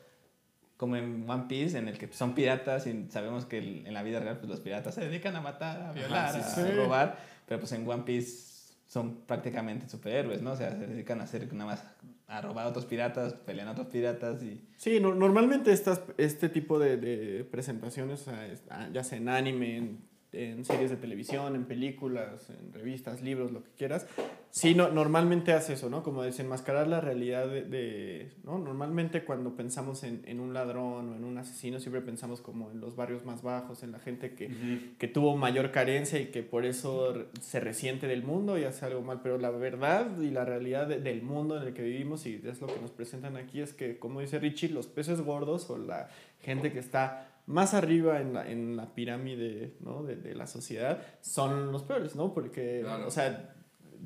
Como 0.78 0.96
en 0.96 1.28
One 1.28 1.46
Piece, 1.50 1.78
en 1.78 1.88
el 1.88 1.98
que 1.98 2.08
son 2.14 2.36
piratas 2.36 2.86
y 2.88 3.08
sabemos 3.10 3.46
que 3.46 3.58
el- 3.58 3.88
en 3.88 3.94
la 3.94 4.04
vida 4.04 4.20
real 4.20 4.38
pues, 4.38 4.48
los 4.50 4.60
piratas 4.60 4.94
se 4.96 5.02
dedican 5.02 5.36
a 5.36 5.42
matar, 5.42 5.82
a 5.82 5.92
violar, 5.92 6.34
sí, 6.34 6.40
a 6.40 6.44
sí. 6.44 6.72
robar. 6.76 7.18
Pero 7.48 7.60
pues 7.60 7.72
en 7.72 7.88
One 7.90 8.04
Piece 8.04 8.74
son 8.86 9.22
prácticamente 9.26 9.90
superhéroes, 9.90 10.42
¿no? 10.42 10.52
O 10.52 10.56
sea, 10.56 10.72
se 10.72 10.86
dedican 10.88 11.20
a 11.20 11.24
hacer 11.24 11.52
nada 11.54 11.72
más 11.72 11.84
a 12.28 12.42
robar 12.42 12.66
a 12.68 12.70
otros 12.70 12.86
piratas, 12.86 13.34
pelean 13.34 13.68
a 13.70 13.72
otros 13.72 13.88
piratas 13.88 14.44
y. 14.44 14.62
Sí, 14.78 15.00
no- 15.00 15.16
normalmente 15.16 15.72
estas, 15.72 16.02
este 16.18 16.48
tipo 16.50 16.78
de, 16.78 16.98
de 16.98 17.44
presentaciones, 17.44 18.22
o 18.22 18.26
sea, 18.26 18.46
es- 18.48 18.64
ah, 18.70 18.88
ya 18.94 19.04
sea 19.04 19.18
en 19.18 19.30
anime, 19.30 19.78
en, 19.78 20.08
en 20.34 20.64
series 20.66 20.90
de 20.92 20.98
televisión, 20.98 21.56
en 21.56 21.66
películas, 21.66 22.50
en 22.50 22.72
revistas, 22.74 23.22
libros, 23.22 23.52
lo 23.52 23.64
que 23.64 23.72
quieras, 23.72 24.06
sí, 24.52 24.74
no, 24.76 24.90
normalmente 24.90 25.54
hace 25.54 25.74
eso, 25.74 25.90
¿no? 25.90 26.04
Como 26.04 26.24
desenmascarar 26.24 26.88
la 26.88 27.00
realidad 27.02 27.48
de, 27.48 27.64
de- 27.64 28.32
¿no? 28.44 28.58
Normalmente 28.58 29.24
cuando 29.24 29.56
pensamos 29.56 30.04
en, 30.04 30.22
en 30.26 30.40
un 30.40 30.54
ladrón 30.54 31.10
o 31.12 31.16
en 31.16 31.24
un 31.24 31.38
asesino, 31.38 31.80
siempre 31.80 32.02
pensamos 32.02 32.42
como 32.42 32.72
en 32.72 32.80
los 32.80 32.96
barrios 32.96 33.26
más 33.26 33.42
bajos, 33.44 33.84
en 33.84 33.92
la 33.92 34.00
gente 34.00 34.34
que, 34.34 34.50
que 34.98 35.08
tuvo 35.08 35.38
mayor 35.38 35.72
carencia 35.72 36.20
y 36.20 36.28
que 36.28 36.44
por 36.44 36.66
eso 36.66 37.26
se 37.42 37.60
resiente 37.60 38.08
del 38.08 38.24
mundo 38.24 38.58
y 38.58 38.64
hace 38.64 38.86
algo 38.86 39.02
mal. 39.02 39.22
Pero 39.22 39.38
la 39.38 39.50
verdad 39.52 40.20
y 40.20 40.32
la 40.32 40.46
realidad 40.46 40.88
de- 40.88 41.00
del 41.00 41.22
mundo 41.22 41.62
en 41.62 41.68
el 41.68 41.74
que 41.74 41.84
vivimos 41.84 42.26
y 42.26 42.42
es 42.46 42.60
lo 42.62 42.68
que 42.68 42.80
nos 42.82 42.92
presentan 42.92 43.38
aquí 43.38 43.62
es 43.62 43.74
que, 43.74 44.00
como 44.00 44.22
dice 44.22 44.40
Richie, 44.40 44.70
los 44.70 44.88
peces 44.88 45.22
gordos 45.22 45.70
o 45.70 45.78
la 45.78 46.10
gente 46.42 46.72
que 46.72 46.80
está 46.80 47.34
más 47.48 47.74
arriba 47.74 48.20
en 48.20 48.34
la, 48.34 48.50
en 48.52 48.76
la 48.76 48.94
pirámide 48.94 49.74
¿no? 49.80 50.04
de, 50.04 50.18
de 50.18 50.36
la 50.36 50.48
sociedad 50.48 51.02
son 51.22 51.72
los 51.72 51.84
peores, 51.84 52.16
¿no? 52.16 52.34
Porque, 52.34 52.82
Claro. 52.84 53.08
o 53.08 53.12
sea, 53.12 53.56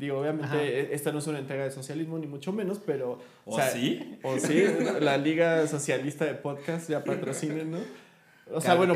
digo, 0.02 0.20
obviamente 0.20 0.48
Ajá. 0.48 0.64
e- 0.64 0.94
esta 0.94 1.12
no 1.12 1.20
es 1.20 1.28
una 1.28 1.40
entrega 1.40 1.64
de 1.64 1.72
socialismo 1.72 2.18
ni 2.18 2.28
mucho 2.28 2.52
menos, 2.52 2.80
pero... 2.86 3.20
¿O 3.46 3.56
sea, 3.56 3.70
sí? 3.70 4.18
o 4.24 4.38
sí, 4.40 4.64
la 5.00 5.18
Liga 5.18 5.68
Socialista 5.68 6.26
de 6.26 6.34
Podcast 6.34 6.90
ya 6.90 7.04
patrocinen, 7.04 7.72
¿no? 7.72 7.78
O 8.54 8.62
sea, 8.62 8.76
bueno, 8.76 8.96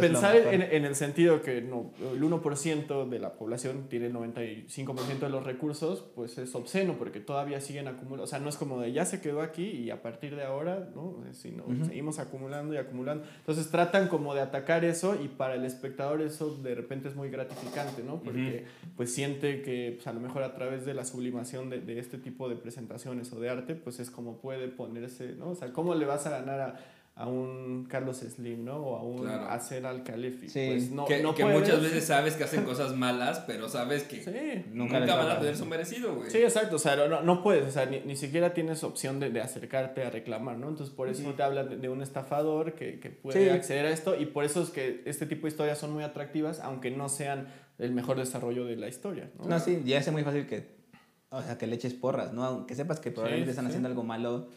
pensar 0.00 0.36
en, 0.36 0.62
en 0.62 0.84
el 0.84 0.94
sentido 0.94 1.42
que 1.42 1.60
no, 1.60 1.92
el 2.12 2.22
1% 2.22 3.08
de 3.08 3.18
la 3.18 3.34
población 3.34 3.86
tiene 3.88 4.06
el 4.06 4.14
95% 4.14 5.18
de 5.18 5.28
los 5.28 5.44
recursos, 5.44 6.04
pues 6.14 6.38
es 6.38 6.54
obsceno 6.54 6.94
porque 6.98 7.20
todavía 7.20 7.60
siguen 7.60 7.88
acumulando. 7.88 8.24
O 8.24 8.26
sea, 8.26 8.38
no 8.38 8.48
es 8.48 8.56
como 8.56 8.80
de 8.80 8.92
ya 8.92 9.04
se 9.04 9.20
quedó 9.20 9.42
aquí 9.42 9.64
y 9.64 9.90
a 9.90 10.02
partir 10.02 10.36
de 10.36 10.44
ahora, 10.44 10.88
¿no? 10.94 11.22
Sino 11.32 11.64
Ujú. 11.64 11.84
seguimos 11.84 12.18
acumulando 12.18 12.74
y 12.74 12.76
acumulando. 12.76 13.24
Entonces 13.38 13.70
tratan 13.70 14.08
como 14.08 14.34
de 14.34 14.40
atacar 14.40 14.84
eso 14.84 15.16
y 15.22 15.28
para 15.28 15.54
el 15.54 15.64
espectador 15.64 16.22
eso 16.22 16.56
de 16.56 16.74
repente 16.74 17.08
es 17.08 17.16
muy 17.16 17.30
gratificante, 17.30 18.02
¿no? 18.02 18.20
Porque 18.22 18.64
pues 18.96 19.12
siente 19.12 19.62
que 19.62 19.92
pues, 19.96 20.06
a 20.06 20.12
lo 20.12 20.20
mejor 20.20 20.42
a 20.42 20.54
través 20.54 20.84
de 20.84 20.94
la 20.94 21.04
sublimación 21.04 21.70
de, 21.70 21.80
de 21.80 21.98
este 21.98 22.18
tipo 22.18 22.48
de 22.48 22.56
presentaciones 22.56 23.32
o 23.32 23.40
de 23.40 23.50
arte, 23.50 23.74
pues 23.74 24.00
es 24.00 24.10
como 24.10 24.38
puede 24.38 24.68
ponerse, 24.68 25.34
¿no? 25.34 25.50
O 25.50 25.54
sea, 25.54 25.72
¿cómo 25.72 25.94
le 25.94 26.06
vas 26.06 26.26
a 26.26 26.30
ganar 26.30 26.60
a, 26.60 26.76
a 27.16 27.28
un 27.28 27.86
Carlos 27.88 28.16
Slim, 28.18 28.64
¿no? 28.64 28.76
O 28.78 28.96
a 28.96 29.02
un 29.04 29.22
Claro. 29.22 29.48
Hacer 29.48 29.86
al 29.86 30.02
Calefi. 30.02 30.48
Sí. 30.48 30.66
Pues 30.68 30.90
no, 30.90 31.04
que 31.04 31.22
no 31.22 31.32
que 31.32 31.44
puedes. 31.44 31.60
muchas 31.60 31.80
veces 31.80 32.04
sabes 32.08 32.34
que 32.34 32.42
hacen 32.42 32.64
cosas 32.64 32.96
malas, 32.96 33.38
pero 33.46 33.68
sabes 33.68 34.02
que 34.02 34.20
Sí. 34.20 34.64
nunca, 34.72 34.98
van 34.98 35.30
a 35.30 35.38
tener 35.38 35.56
su 35.56 35.64
merecido, 35.64 36.16
güey. 36.16 36.28
Sí, 36.28 36.38
exacto, 36.38 36.74
o 36.74 36.78
sea, 36.80 36.96
no, 36.96 37.22
no 37.22 37.42
puedes, 37.44 37.68
o 37.68 37.70
sea, 37.70 37.86
ni, 37.86 38.00
ni 38.00 38.16
siquiera 38.16 38.52
tienes 38.52 38.82
opción 38.82 39.20
de, 39.20 39.30
de 39.30 39.40
acercarte 39.40 40.02
a 40.02 40.10
reclamar, 40.10 40.56
¿no? 40.56 40.68
Entonces, 40.68 40.92
por 40.92 41.08
eso 41.08 41.32
te 41.34 41.42
hablan 41.44 41.68
de, 41.68 41.76
de 41.76 41.88
un 41.88 42.02
estafador 42.02 42.72
que, 42.74 42.98
que 42.98 43.10
puede 43.10 43.44
Sí. 43.44 43.48
acceder 43.48 43.86
a 43.86 43.90
esto 43.90 44.20
y 44.20 44.26
por 44.26 44.42
eso 44.44 44.60
es 44.62 44.70
que 44.70 45.02
este 45.04 45.26
tipo 45.26 45.42
de 45.42 45.50
historias 45.50 45.78
son 45.78 45.92
muy 45.92 46.02
atractivas, 46.02 46.58
aunque 46.58 46.90
no 46.90 47.08
sean 47.08 47.46
el 47.78 47.92
mejor 47.92 48.16
desarrollo 48.18 48.64
de 48.64 48.74
la 48.74 48.88
historia, 48.88 49.30
¿no? 49.38 49.44
No, 49.46 49.60
sí, 49.60 49.82
ya 49.84 49.98
es 49.98 50.10
muy 50.10 50.24
fácil 50.24 50.46
que, 50.48 50.66
o 51.30 51.40
sea, 51.42 51.58
que 51.58 51.68
le 51.68 51.76
eches 51.76 51.94
porras, 51.94 52.32
¿no? 52.32 52.42
Aunque 52.44 52.74
sepas 52.74 52.98
que 52.98 53.12
probablemente 53.12 53.50
Sí, 53.50 53.50
están 53.50 53.66
sí. 53.66 53.68
haciendo 53.68 53.88
algo 53.88 54.02
malo, 54.02 54.48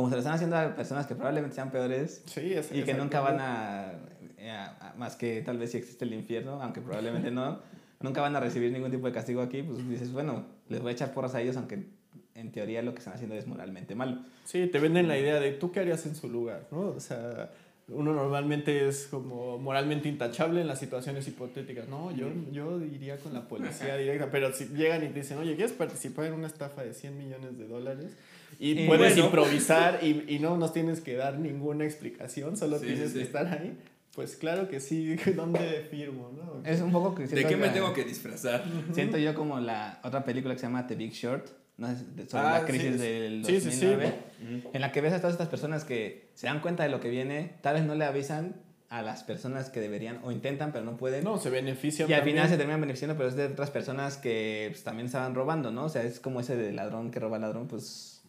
como 0.00 0.08
se 0.10 0.16
lo 0.16 0.20
están 0.20 0.34
haciendo 0.34 0.56
a 0.56 0.74
personas 0.74 1.06
que 1.06 1.14
probablemente 1.14 1.54
sean 1.54 1.70
peores 1.70 2.22
Sí, 2.26 2.52
es, 2.54 2.70
y 2.72 2.82
que 2.82 2.94
nunca 2.94 3.20
van 3.20 3.40
a, 3.40 3.90
a- 3.90 4.90
a- 4.90 4.94
más 4.96 5.16
que 5.16 5.42
tal 5.42 5.58
vez 5.58 5.70
si 5.72 5.78
existe 5.78 6.04
el 6.04 6.14
infierno, 6.14 6.62
aunque 6.62 6.80
probablemente 6.80 7.30
no, 7.30 7.60
nunca 8.00 8.20
van 8.20 8.34
a 8.36 8.40
recibir 8.40 8.72
ningún 8.72 8.90
tipo 8.90 9.06
de 9.06 9.12
castigo 9.12 9.42
aquí, 9.42 9.62
pues 9.62 9.88
dices, 9.88 10.12
bueno, 10.12 10.44
les 10.68 10.80
voy 10.80 10.90
a 10.90 10.92
echar 10.94 11.12
porras 11.12 11.34
a 11.34 11.40
ellos, 11.40 11.56
aunque 11.56 11.84
en 12.34 12.52
teoría 12.52 12.80
lo 12.82 12.92
que 12.92 12.98
están 12.98 13.14
haciendo 13.14 13.34
es 13.36 13.46
moralmente 13.46 13.94
malo. 13.94 14.18
Sí, 14.44 14.66
te 14.66 14.78
venden 14.78 15.08
la 15.08 15.18
idea 15.18 15.38
de 15.40 15.52
tú 15.52 15.70
qué 15.72 15.80
harías 15.80 16.06
en 16.06 16.14
su 16.14 16.28
lugar, 16.28 16.66
¿no? 16.70 16.80
O 16.88 17.00
sea, 17.00 17.50
uno 17.88 18.14
normalmente 18.14 18.86
es 18.88 19.08
como 19.08 19.58
moralmente 19.58 20.08
intachable 20.08 20.60
en 20.60 20.68
las 20.68 20.78
situaciones 20.78 21.26
hipotéticas. 21.28 21.88
No, 21.88 22.10
yo, 22.12 22.28
yo 22.52 22.80
iría 22.82 23.16
con 23.18 23.34
la 23.34 23.48
policía 23.48 23.96
directa, 23.96 24.30
pero 24.30 24.52
si 24.52 24.66
llegan 24.68 25.02
y 25.04 25.08
te 25.08 25.14
dicen, 25.20 25.38
oye, 25.38 25.54
¿quieres 25.56 25.72
participar 25.72 26.26
en 26.26 26.34
una 26.34 26.46
estafa 26.46 26.82
de 26.84 26.94
100 26.94 27.18
millones 27.18 27.58
de 27.58 27.66
dólares? 27.66 28.16
Y 28.58 28.72
Y 28.82 28.86
puedes 28.86 29.12
bueno. 29.14 29.26
improvisar 29.26 30.00
y, 30.02 30.24
y 30.28 30.38
no 30.38 30.56
nos 30.56 30.72
tienes 30.72 31.00
que 31.00 31.16
dar 31.16 31.38
ninguna 31.38 31.84
explicación, 31.84 32.56
solo 32.56 32.78
Sí, 32.78 32.86
tienes 32.86 33.12
sí, 33.12 33.18
que 33.18 33.24
estar 33.24 33.46
ahí. 33.46 33.78
Pues 34.14 34.36
claro 34.36 34.68
que 34.68 34.80
sí, 34.80 35.14
¿dónde 35.36 35.86
firmo? 35.90 36.30
¿no? 36.36 36.68
Es 36.68 36.80
un 36.80 36.90
poco 36.92 37.14
que 37.14 37.22
¿De 37.22 37.28
siento 37.28 37.48
qué 37.48 37.56
me 37.56 37.66
la- 37.68 37.72
tengo 37.72 37.92
que 37.94 38.04
disfrazar? 38.04 38.64
Siento 38.92 39.16
yo 39.18 39.34
como 39.34 39.60
la 39.60 40.00
otra 40.02 40.24
película 40.24 40.54
que 40.54 40.60
se 40.60 40.66
llama 40.66 40.86
The 40.86 40.96
Big 40.96 41.12
Short, 41.12 41.46
¿no? 41.78 41.88
Sobre 41.88 42.46
Ah, 42.46 42.58
la 42.60 42.66
crisis 42.66 42.92
sí, 42.92 42.98
del 42.98 43.44
sí, 43.46 43.60
sí, 43.60 43.70
sí. 43.72 43.86
2009, 43.86 44.12
en 44.72 44.80
la 44.80 44.92
que 44.92 45.00
ves 45.00 45.12
a 45.14 45.18
todas 45.18 45.32
estas 45.32 45.48
personas 45.48 45.84
que 45.84 46.28
se 46.34 46.46
dan 46.48 46.60
cuenta 46.60 46.82
de 46.82 46.88
lo 46.90 47.00
que 47.00 47.08
viene, 47.08 47.54
tal 47.62 47.74
vez 47.76 47.84
no 47.84 47.94
le 47.94 48.04
avisan 48.04 48.56
a 48.90 49.02
las 49.02 49.22
personas 49.22 49.70
que 49.70 49.78
deberían 49.78 50.18
o 50.24 50.32
intentan 50.32 50.72
pero 50.72 50.84
no 50.84 50.96
pueden. 50.96 51.22
No, 51.22 51.38
se 51.38 51.48
benefician 51.48 52.10
y 52.10 52.12
al 52.12 52.22
final 52.22 52.34
se 52.48 52.50
también. 52.50 52.58
terminan 52.58 52.80
beneficiando, 52.80 53.16
pero 53.16 53.28
es 53.28 53.36
de 53.36 53.46
otras 53.46 53.70
personas 53.70 54.16
que 54.16 54.66
pues, 54.72 54.82
también 54.82 55.06
estaban 55.06 55.34
robando, 55.36 55.70
¿no? 55.70 55.84
O 55.84 55.88
sea, 55.88 56.02
es 56.02 56.18
como 56.18 56.40
ese 56.40 56.56
de 56.56 56.72
ladrón 56.72 57.12
que 57.12 57.20
roba 57.20 57.36
al 57.36 57.42
ladrón, 57.42 57.68
pues... 57.68 58.19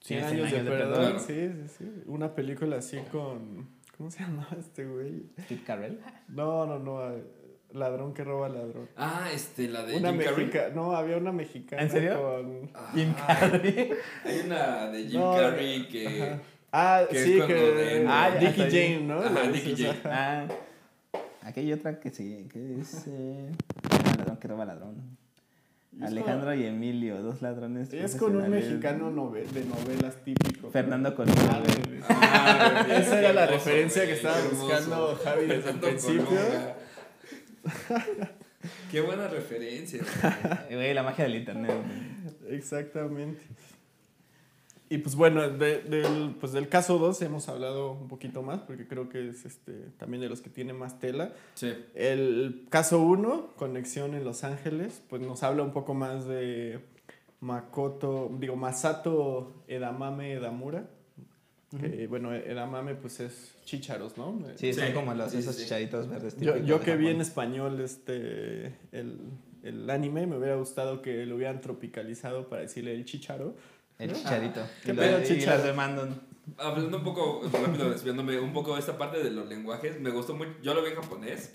100 0.00 0.26
tiene 0.28 0.42
años, 0.46 0.52
de, 0.64 0.70
perdón. 0.70 0.94
Claro. 1.00 1.18
Sí, 1.18 1.50
sí, 1.52 1.74
sí. 1.78 2.02
Una 2.06 2.34
película 2.34 2.76
así 2.76 2.98
con... 3.12 3.68
¿Cómo 3.96 4.10
se 4.10 4.20
llamaba 4.20 4.56
este 4.58 4.86
güey? 4.86 5.24
Steve 5.44 5.62
Carell. 5.66 6.00
No, 6.28 6.66
no, 6.66 6.78
no. 6.78 7.10
eh, 7.14 7.22
Ladrón 7.72 8.14
que 8.14 8.24
roba 8.24 8.48
ladrón. 8.48 8.88
Ah, 8.96 9.28
este, 9.32 9.68
la 9.68 9.84
de 9.84 9.96
Una 9.98 10.10
Jim 10.12 10.20
Carrey. 10.50 10.50
No, 10.74 10.96
había 10.96 11.18
una 11.18 11.30
mexicana. 11.30 11.82
¿En 11.82 11.90
serio? 11.90 12.20
Con... 12.20 12.70
Ah, 12.74 12.90
Jim 12.94 13.12
Carrey. 13.14 13.92
Hay 14.24 14.40
una 14.46 14.88
de 14.90 15.04
Jim 15.04 15.20
No, 15.20 15.36
Carrey 15.36 15.86
que... 15.88 16.06
Ajá. 16.24 16.40
Ah, 16.72 17.04
que 17.08 17.16
es 17.18 17.24
sí, 17.24 17.40
que. 17.46 17.54
de- 17.54 18.06
Ah, 18.08 18.24
Ah, 18.32 18.38
Dickie. 18.38 18.70
Jane, 18.70 19.00
¿no? 19.02 19.20
Ajá, 19.20 19.42
Dickie 19.50 19.76
Jane. 19.76 19.98
Ah, 20.04 20.46
aquí 21.42 21.60
hay 21.60 21.72
otra 21.72 22.00
que 22.00 22.10
sí, 22.10 22.48
que 22.52 22.80
es... 22.80 23.04
Eh, 23.06 23.50
ladrón 24.18 24.36
que 24.38 24.48
roba 24.48 24.64
ladrón. 24.64 25.16
Alejandro 26.02 26.54
y 26.54 26.64
Emilio, 26.66 27.22
dos 27.22 27.42
ladrones. 27.42 27.92
Es 27.92 28.16
con 28.16 28.36
un 28.36 28.48
mexicano 28.50 29.10
nove- 29.10 29.46
de 29.48 29.64
novelas 29.64 30.16
típico. 30.24 30.70
Fernando 30.70 31.14
Colón. 31.14 31.34
Ah. 31.48 31.62
Ah, 32.08 32.86
Esa 32.96 33.18
era 33.20 33.32
la 33.32 33.44
hermoso, 33.44 33.64
referencia 33.66 34.06
que 34.06 34.12
estaba 34.12 34.38
hermoso. 34.38 34.62
buscando 34.66 35.20
Javi 35.22 35.46
desde 35.46 35.70
el 35.70 35.76
principio. 35.76 36.26
Qué 38.90 39.00
buena 39.00 39.28
referencia. 39.28 40.00
güey. 40.02 40.74
Güey, 40.80 40.94
la 40.94 41.02
magia 41.02 41.24
del 41.24 41.36
internet. 41.36 41.72
güey. 41.72 42.56
Exactamente. 42.56 43.40
Y 44.92 44.98
pues 44.98 45.14
bueno, 45.14 45.48
de- 45.48 45.82
del, 45.82 46.34
pues 46.40 46.50
del 46.52 46.68
caso 46.68 46.98
2 46.98 47.22
hemos 47.22 47.48
hablado 47.48 47.92
un 47.92 48.08
poquito 48.08 48.42
más, 48.42 48.60
porque 48.62 48.88
creo 48.88 49.08
que 49.08 49.28
es 49.28 49.46
este, 49.46 49.72
también 49.98 50.20
de 50.20 50.28
los 50.28 50.40
que 50.40 50.50
tiene 50.50 50.72
más 50.72 50.98
tela. 50.98 51.32
Sí. 51.54 51.72
El 51.94 52.66
caso 52.70 53.00
1, 53.00 53.52
conexión 53.56 54.14
en 54.14 54.24
Los 54.24 54.42
Ángeles, 54.42 55.00
pues 55.08 55.22
nos 55.22 55.44
habla 55.44 55.62
un 55.62 55.72
poco 55.72 55.94
más 55.94 56.26
de 56.26 56.80
Makoto, 57.40 58.30
digo, 58.38 58.56
Masato 58.56 59.62
Edamame 59.68 60.32
Edamura. 60.32 60.88
Que, 61.80 62.08
bueno, 62.08 62.34
edamame 62.34 62.96
pues 62.96 63.20
es 63.20 63.54
chícharos, 63.64 64.18
¿no? 64.18 64.36
Sí, 64.56 64.72
Sí, 64.74 64.80
son 64.80 64.92
como 64.92 65.14
los, 65.14 65.32
esos 65.32 65.54
sí. 65.54 65.62
chicharitos 65.62 66.08
verdes. 66.08 66.36
Yo, 66.40 66.56
yo 66.56 66.80
que 66.80 66.96
vi 66.96 67.06
en 67.10 67.20
español 67.20 67.80
este 67.80 68.74
el, 68.90 69.18
el 69.62 69.88
anime, 69.88 70.26
me 70.26 70.36
hubiera 70.36 70.56
gustado 70.56 71.00
que 71.00 71.24
lo 71.26 71.36
hubieran 71.36 71.60
tropicalizado 71.60 72.48
para 72.48 72.62
decirle 72.62 72.92
el 72.96 73.04
chicharo. 73.04 73.54
El 74.00 74.12
chicharito. 74.12 74.60
¿Qué 74.84 74.92
y, 74.92 74.94
pedo, 74.94 75.18
las- 75.18 75.30
y 75.30 75.40
las 75.40 75.64
demandan. 75.64 76.20
Hablando 76.58 76.96
un 76.98 77.04
poco, 77.04 77.42
rápido, 77.52 77.90
desviándome 77.90 78.40
un 78.40 78.52
poco 78.52 78.74
de 78.74 78.80
esta 78.80 78.98
parte 78.98 79.22
de 79.22 79.30
los 79.30 79.48
lenguajes, 79.48 80.00
me 80.00 80.10
gustó 80.10 80.34
mucho, 80.34 80.50
yo 80.62 80.74
lo 80.74 80.82
vi 80.82 80.88
en 80.90 80.96
japonés 80.96 81.52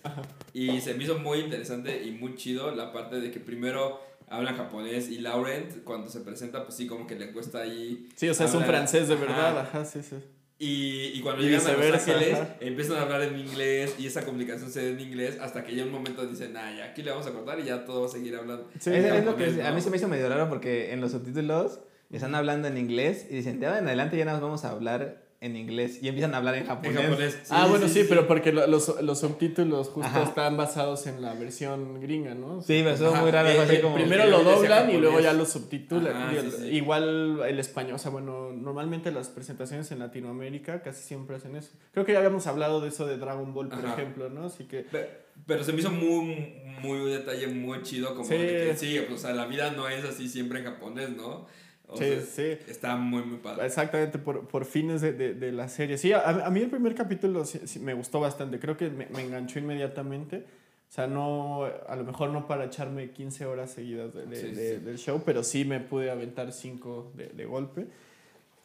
y 0.54 0.80
se 0.80 0.94
me 0.94 1.04
hizo 1.04 1.18
muy 1.20 1.40
interesante 1.40 2.02
y 2.04 2.12
muy 2.12 2.36
chido 2.36 2.74
la 2.74 2.94
parte 2.94 3.20
de 3.20 3.30
que 3.30 3.40
primero 3.42 4.00
habla 4.30 4.54
japonés 4.54 5.10
y 5.10 5.18
Laurent 5.20 5.84
cuando 5.84 6.10
se 6.10 6.22
presenta 6.22 6.64
pues 6.64 6.76
sí 6.78 6.88
como 6.88 7.06
que 7.08 7.16
le 7.16 7.32
cuesta 7.34 7.60
ahí 7.62 8.08
Sí, 8.16 8.30
o 8.30 8.34
sea, 8.34 8.46
es 8.46 8.54
un 8.54 8.64
hablar- 8.64 8.78
francés 8.78 9.08
de 9.10 9.16
Ajá. 9.16 9.26
verdad, 9.26 9.60
ajá, 9.60 9.84
sí, 9.86 10.02
sí. 10.02 10.16
Y, 10.58 11.12
y 11.14 11.20
cuando 11.22 11.42
Y 11.44 11.48
llegan 11.50 11.68
a 11.68 11.74
Los 11.74 11.94
Ángeles 12.08 12.34
ajá. 12.36 12.56
empiezan 12.62 12.98
a 12.98 13.02
hablar 13.02 13.22
en 13.24 13.38
inglés 13.38 13.96
y 14.00 14.08
esa 14.08 14.24
comunicación 14.24 14.72
se 14.72 14.82
da 14.86 14.90
en 14.92 15.00
inglés 15.02 15.38
hasta 15.42 15.66
que 15.66 15.76
ya 15.76 15.84
un 15.84 15.92
momento 15.92 16.26
dicen, 16.26 16.54
nah, 16.54 16.74
ya 16.74 16.86
aquí 16.86 17.04
le 17.04 17.12
vamos 17.12 17.28
a 17.28 17.32
cortar 17.34 17.60
y 17.60 17.66
ya 17.66 17.84
todo 17.84 18.02
va 18.02 18.08
a 18.08 18.10
seguir 18.10 18.34
hablando. 18.38 18.70
Sí, 18.80 18.92
es, 18.92 19.04
es 19.04 19.26
lo 19.26 19.32
japonés, 19.32 19.56
que 19.56 19.62
a 19.64 19.70
¿no? 19.72 19.76
mí 19.76 19.82
se 19.82 19.90
me 19.90 19.98
hizo 19.98 20.08
medio 20.08 20.30
raro 20.30 20.48
porque 20.48 20.94
en 20.94 21.02
los 21.02 21.12
subtítulos 21.12 21.82
están 22.12 22.36
hablando 22.36 22.68
en 22.68 22.78
inglés 22.78 23.28
y 23.30 23.36
dicen, 23.36 23.60
de 23.60 23.68
ahora 23.68 23.80
en 23.80 23.88
adelante 23.88 24.18
ya 24.18 24.26
nos 24.26 24.42
vamos 24.42 24.64
a 24.66 24.72
hablar 24.72 25.24
en 25.42 25.58
inglés 25.58 26.00
y 26.02 26.08
empiezan 26.08 26.34
a 26.34 26.38
hablar 26.38 26.56
en 26.56 26.62
En 26.62 26.68
japonés. 26.68 27.38
ah, 27.52 27.68
bueno, 27.70 27.88
sí, 27.88 28.06
pero 28.08 28.26
porque 28.26 28.52
lo- 28.52 28.66
los, 28.68 29.00
los 29.04 29.20
subtítulos 29.20 29.90
justo 29.90 30.08
Ajá. 30.10 30.24
están 30.24 30.58
basados 30.58 31.06
en 31.08 31.22
la 31.22 31.34
versión 31.36 32.00
gringa, 32.00 32.34
¿no? 32.34 32.62
Sí, 32.62 32.80
pero 32.84 32.92
estuvo 32.92 33.10
Ajá, 33.12 33.22
muy 33.22 33.32
raro. 33.32 33.50
eh, 33.50 33.60
así 33.60 33.76
eh, 33.76 33.82
como... 33.82 33.96
Primero 33.96 34.26
lo 34.26 34.44
doblan 34.44 34.90
y 34.90 34.98
luego 34.98 35.20
ya 35.20 35.34
lo 35.34 35.46
subtitulan. 35.46 36.16
Ajá, 36.16 36.34
Y 36.34 36.40
sí, 36.40 36.46
el- 36.46 36.52
sí. 36.52 36.66
Igual 36.78 37.42
el 37.48 37.60
español, 37.60 37.96
o 37.96 38.00
sea, 38.00 38.10
bueno, 38.12 38.54
normalmente 38.54 39.12
las 39.12 39.28
presentaciones 39.30 39.92
en 39.92 40.00
Latinoamérica 40.00 40.82
casi 40.82 41.04
siempre 41.04 41.36
hacen 41.36 41.56
eso. 41.56 41.72
Creo 41.92 42.06
que 42.06 42.14
ya 42.14 42.20
habíamos 42.20 42.48
hablado 42.48 42.82
de 42.82 42.88
eso 42.88 43.06
de 43.06 43.18
Dragon 43.18 43.54
Ball, 43.54 43.70
por 43.70 43.86
Ajá. 43.86 43.94
ejemplo, 43.94 44.30
¿no? 44.30 44.46
Así 44.46 44.64
que... 44.64 44.80
Pe- 44.84 45.10
Pero 45.46 45.64
se 45.64 45.74
me 45.74 45.80
hizo 45.82 45.92
muy, 45.92 46.56
muy 46.82 47.00
un 47.02 47.12
detalle 47.12 47.48
muy 47.48 47.84
chido, 47.84 48.16
como 48.16 48.28
Sí. 48.28 48.36
de 48.36 48.48
que 48.70 48.76
sí, 48.78 48.98
o 49.00 49.18
sea, 49.18 49.34
la 49.34 49.46
vida 49.46 49.72
no 49.72 49.90
es 49.90 50.04
así 50.06 50.28
siempre 50.30 50.60
en 50.60 50.66
japonés, 50.66 51.10
¿no? 51.10 51.46
O 51.88 51.98
Sí, 51.98 52.04
sea, 52.06 52.22
sí. 52.22 52.58
Está 52.68 52.96
muy, 52.96 53.24
muy 53.24 53.38
padre. 53.38 53.66
Exactamente, 53.66 54.18
por, 54.20 54.48
por 54.48 54.66
fines 54.66 55.02
de, 55.02 55.14
de, 55.14 55.34
de 55.34 55.52
la 55.52 55.68
serie. 55.68 55.98
Sí, 55.98 56.12
a, 56.14 56.22
a 56.46 56.50
mí 56.50 56.62
el 56.62 56.70
primer 56.70 56.96
capítulo 56.96 57.46
sí- 57.46 57.62
sí 57.66 57.80
me 57.80 57.94
gustó 57.94 58.20
bastante. 58.20 58.60
Creo 58.60 58.76
que 58.78 58.90
me, 58.90 59.06
me 59.08 59.22
enganchó 59.24 59.60
inmediatamente. 59.60 60.46
O 60.90 60.94
sea, 60.96 61.08
no, 61.08 61.66
a 61.66 61.96
lo 61.96 62.04
mejor 62.04 62.30
no 62.30 62.48
para 62.48 62.66
echarme 62.66 63.12
15 63.12 63.46
horas 63.46 63.72
seguidas 63.72 64.14
de, 64.14 64.26
de- 64.26 64.36
Sí, 64.36 64.48
de- 64.52 64.78
sí. 64.78 64.84
del 64.84 64.98
show, 64.98 65.22
pero 65.26 65.44
sí 65.44 65.66
me 65.66 65.80
pude 65.80 66.10
aventar 66.10 66.52
5 66.52 67.12
de, 67.16 67.28
de 67.28 67.46
golpe 67.46 67.88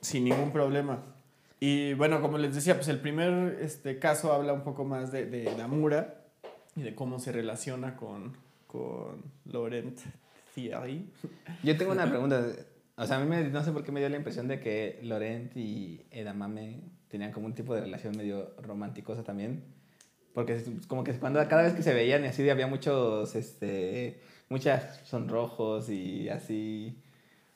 sin 0.01 0.25
ningún 0.25 0.53
problema. 0.53 1.03
Y 1.59 1.93
bueno, 1.95 2.23
como 2.23 2.39
les 2.39 2.55
decía, 2.55 2.75
pues 2.77 2.89
el 2.89 3.01
primer 3.01 3.59
este, 3.61 3.99
caso 3.99 4.33
habla 4.33 4.53
un 4.55 4.63
poco 4.63 4.85
más 4.85 5.13
de, 5.13 5.27
de 5.27 5.55
Namura 5.57 6.23
y 6.75 6.83
de 6.83 6.95
cómo 6.95 7.19
se 7.19 7.33
relaciona 7.33 7.97
con, 7.97 8.35
con 8.67 9.23
Laurent 9.45 9.99
Thierry. 10.55 11.07
Yo 11.63 11.77
tengo 11.77 11.93
una 11.93 12.07
pregunta. 12.09 12.47
O 13.03 13.07
sea, 13.07 13.17
a 13.17 13.21
mí 13.21 13.27
me, 13.29 13.43
no 13.49 13.65
sé 13.65 13.73
por 13.73 13.83
qué 13.83 13.93
me 13.93 14.01
dio 14.01 14.09
la 14.09 14.17
impresión 14.17 14.47
de 14.47 14.61
que 14.61 14.99
Laurent 15.03 15.57
y 15.57 16.03
Edamame 16.11 16.81
tenían 17.09 17.33
como 17.33 17.47
un 17.47 17.55
tipo 17.55 17.75
de 17.75 17.81
relación 17.81 18.17
medio 18.17 18.51
románticosa 18.63 19.23
también. 19.25 19.65
Porque 20.35 20.55
es 20.57 20.65
como 20.87 21.03
que 21.03 21.13
cuando 21.15 21.41
cada 21.49 21.63
vez 21.63 21.73
que 21.73 21.83
se 21.83 21.95
veían 21.95 22.25
y 22.25 22.29
así 22.29 22.49
había 22.49 22.67
muchos, 22.67 23.35
este, 23.35 24.21
muchos 24.49 24.81
sonrojos 25.05 25.89
y 25.89 26.29
así. 26.29 26.95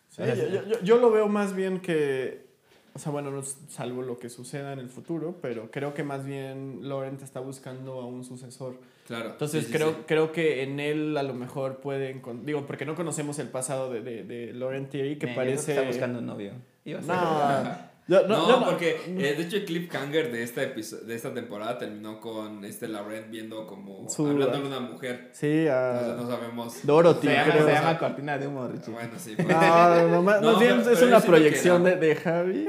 Sí, 0.08 0.22
O 0.22 0.24
sea, 0.24 0.34
yo, 0.34 0.64
yo- 0.66 0.80
yo- 0.82 0.98
lo 0.98 1.10
veo 1.10 1.28
más 1.28 1.54
bien 1.54 1.80
que, 1.80 2.46
o 2.94 2.98
sea, 2.98 3.12
bueno, 3.12 3.30
no 3.30 3.42
salvo 3.42 4.02
lo 4.02 4.18
que 4.18 4.28
suceda 4.30 4.72
en 4.72 4.78
el 4.78 4.88
futuro, 4.88 5.36
pero 5.42 5.70
creo 5.70 5.92
que 5.94 6.02
más 6.04 6.24
bien 6.24 6.88
Laurent 6.88 7.20
está 7.22 7.40
buscando 7.40 8.00
a 8.00 8.06
un 8.06 8.24
sucesor. 8.24 8.78
Claro. 9.06 9.30
Entonces 9.32 9.66
sí, 9.66 9.72
creo, 9.72 9.90
sí. 9.90 9.96
creo 10.06 10.32
que 10.32 10.62
en 10.62 10.80
él 10.80 11.16
a 11.16 11.22
lo 11.22 11.34
mejor 11.34 11.78
pueden, 11.80 12.20
con- 12.20 12.46
digo, 12.46 12.66
porque 12.66 12.86
no 12.86 12.94
conocemos 12.94 13.38
el 13.38 13.48
pasado 13.48 13.92
de, 13.92 14.00
de, 14.00 14.24
de 14.24 14.52
Laurent 14.54 14.88
Thierry, 14.90 15.16
que 15.18 15.26
Eh, 15.26 15.28
yo 15.28 15.34
creo 15.34 15.36
parece... 15.36 15.72
Está 15.72 15.86
buscando 15.86 16.18
un 16.20 16.26
novio. 16.26 16.52
Iba 16.86 17.00
a 17.00 17.02
ser- 17.02 17.10
No, 17.14 17.94
yo- 18.06 18.28
No, 18.28 18.36
no, 18.48 18.60
no- 18.60 18.64
porque 18.66 18.98
eh, 19.06 19.34
de 19.34 19.42
hecho 19.42 19.56
el 19.56 19.64
cliffhanger 19.64 20.30
de 20.30 20.42
esta, 20.42 20.60
de 20.62 21.14
esta 21.14 21.32
temporada 21.32 21.78
terminó 21.78 22.20
con 22.20 22.62
este 22.64 22.86
Laurent 22.88 23.30
viendo 23.30 23.66
como 23.66 24.08
Su- 24.10 24.26
hablando 24.26 24.58
de 24.60 24.66
una 24.66 24.80
mujer. 24.80 25.30
Sí, 25.32 25.66
Entonces 25.66 25.70
a 25.70 26.16
no 26.16 26.30
sabemos. 26.30 26.74
Dorothy, 26.86 27.28
Se 27.28 27.32
llama, 27.34 27.52
creo. 27.52 27.66
se 27.66 27.72
llama 27.72 27.98
cortina 27.98 28.38
de 28.38 28.46
humo, 28.46 28.68
Richie. 28.68 28.90
Bueno, 28.92 29.10
sí. 29.18 29.32
pues. 29.36 29.48
No, 29.48 29.94
no, 29.96 30.08
no, 30.08 30.22
más, 30.22 30.40
No, 30.42 30.52
más 30.52 30.60
bien 30.60 30.78
pero- 30.80 30.90
es 30.92 30.98
pero 30.98 31.08
una 31.08 31.20
que 31.20 31.26
proyección 31.26 31.84
de, 31.84 31.96
de 31.96 32.16
Javi 32.16 32.68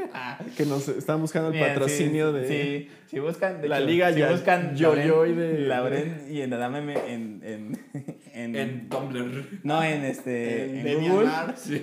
que 0.55 0.65
nos 0.65 0.87
están 0.87 1.19
buscando 1.21 1.49
el 1.51 1.59
patrocinio 1.59 2.31
sí, 2.31 2.37
de... 2.39 2.47
Sí, 2.47 2.89
si 3.07 3.19
buscan. 3.19 3.61
de 3.61 3.67
La 3.69 3.77
hecho, 3.79 3.87
liga 3.87 4.13
si 4.13 4.19
ya- 4.19 4.31
buscan 4.31 4.75
yo-yo 4.75 5.25
y 5.25 5.29
Laurent- 5.29 5.35
de- 5.35 5.59
Laurent 5.67 6.29
y 6.31 6.41
en 6.41 6.53
Adame 6.53 6.93
en. 7.07 7.41
en, 7.43 7.79
en, 8.33 8.55
En 8.55 8.89
Tumblr. 8.89 9.59
no, 9.63 9.81
en 9.83 10.03
este. 10.03 10.65
En 10.69 10.77
En, 10.79 10.83
DeviantArt. 10.83 11.57
Google. 11.57 11.57
Sí. 11.57 11.79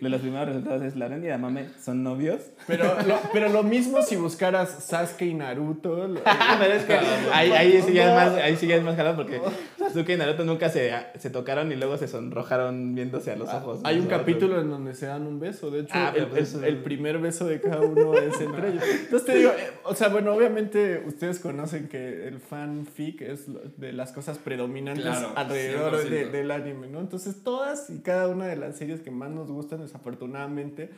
De 0.00 0.08
los 0.08 0.20
primeros 0.20 0.48
resultados 0.48 0.82
es 0.82 0.96
Laurent 0.96 1.24
y 1.24 1.28
Adamame 1.28 1.66
son 1.82 2.02
novios. 2.02 2.40
Pero 2.66 2.84
lo, 3.06 3.20
pero 3.32 3.48
lo 3.50 3.62
mismo 3.62 4.02
si 4.02 4.16
buscaras 4.16 4.84
Sasuke 4.84 5.22
y 5.26 5.34
Naruto. 5.34 6.08
lo- 6.08 6.20
Pero 6.58 6.72
es 6.74 6.84
que 6.84 6.94
ahí, 7.32 7.50
ahí, 7.52 7.82
sí 7.82 7.92
ya 7.92 8.08
es 8.08 8.14
más, 8.32 8.42
ahí 8.42 8.56
sí 8.56 8.66
ya 8.66 8.76
es 8.76 8.82
más 8.82 8.96
jalado 8.96 9.16
porque 9.16 9.40
Sasuke 9.92 10.14
y 10.14 10.16
Naruto 10.16 10.44
nunca 10.44 10.68
se, 10.70 10.92
se 11.18 11.30
tocaron 11.30 11.70
y 11.72 11.76
luego 11.76 11.96
se 11.98 12.08
sonrojaron 12.08 12.94
viéndose 12.94 13.30
a 13.30 13.36
los 13.36 13.48
ojos. 13.52 13.80
Hay 13.84 13.98
un 13.98 14.06
capítulo 14.06 14.60
en 14.60 14.70
donde 14.70 14.94
se 14.94 15.06
dan 15.06 15.26
un 15.26 15.38
beso. 15.40 15.70
De 15.70 15.80
hecho, 15.80 15.92
Ah, 15.94 16.12
el, 16.16 16.24
el- 16.24 16.38
eso- 16.38 16.62
el 16.64 16.78
primer 16.82 17.18
beso 17.18 17.46
de 17.46 17.60
cada 17.60 17.80
uno 17.80 18.14
es 18.14 18.40
entre 18.40 18.68
ellos. 18.70 18.82
Entonces 18.84 19.24
te 19.26 19.36
digo, 19.38 19.50
eh, 19.50 19.70
o 19.84 19.94
sea, 19.94 20.08
bueno, 20.08 20.32
obviamente 20.34 21.02
ustedes 21.06 21.38
conocen 21.38 21.88
que 21.88 22.26
el 22.28 22.38
fanfic 22.40 23.20
es 23.22 23.46
de 23.78 23.92
las 23.92 24.12
cosas 24.12 24.38
predominantes 24.38 25.04
Claro, 25.04 25.32
alrededor 25.36 25.96
de- 26.08 26.26
100%. 26.26 26.30
del 26.30 26.50
anime, 26.50 26.88
¿no? 26.88 27.00
Entonces 27.00 27.42
todas 27.44 27.90
y 27.90 27.98
cada 28.00 28.28
una 28.28 28.46
de 28.46 28.56
las 28.56 28.76
series 28.76 29.00
que 29.00 29.10
más 29.10 29.30
nos 29.30 29.50
gustan, 29.50 29.80
desafortunadamente, 29.80 30.90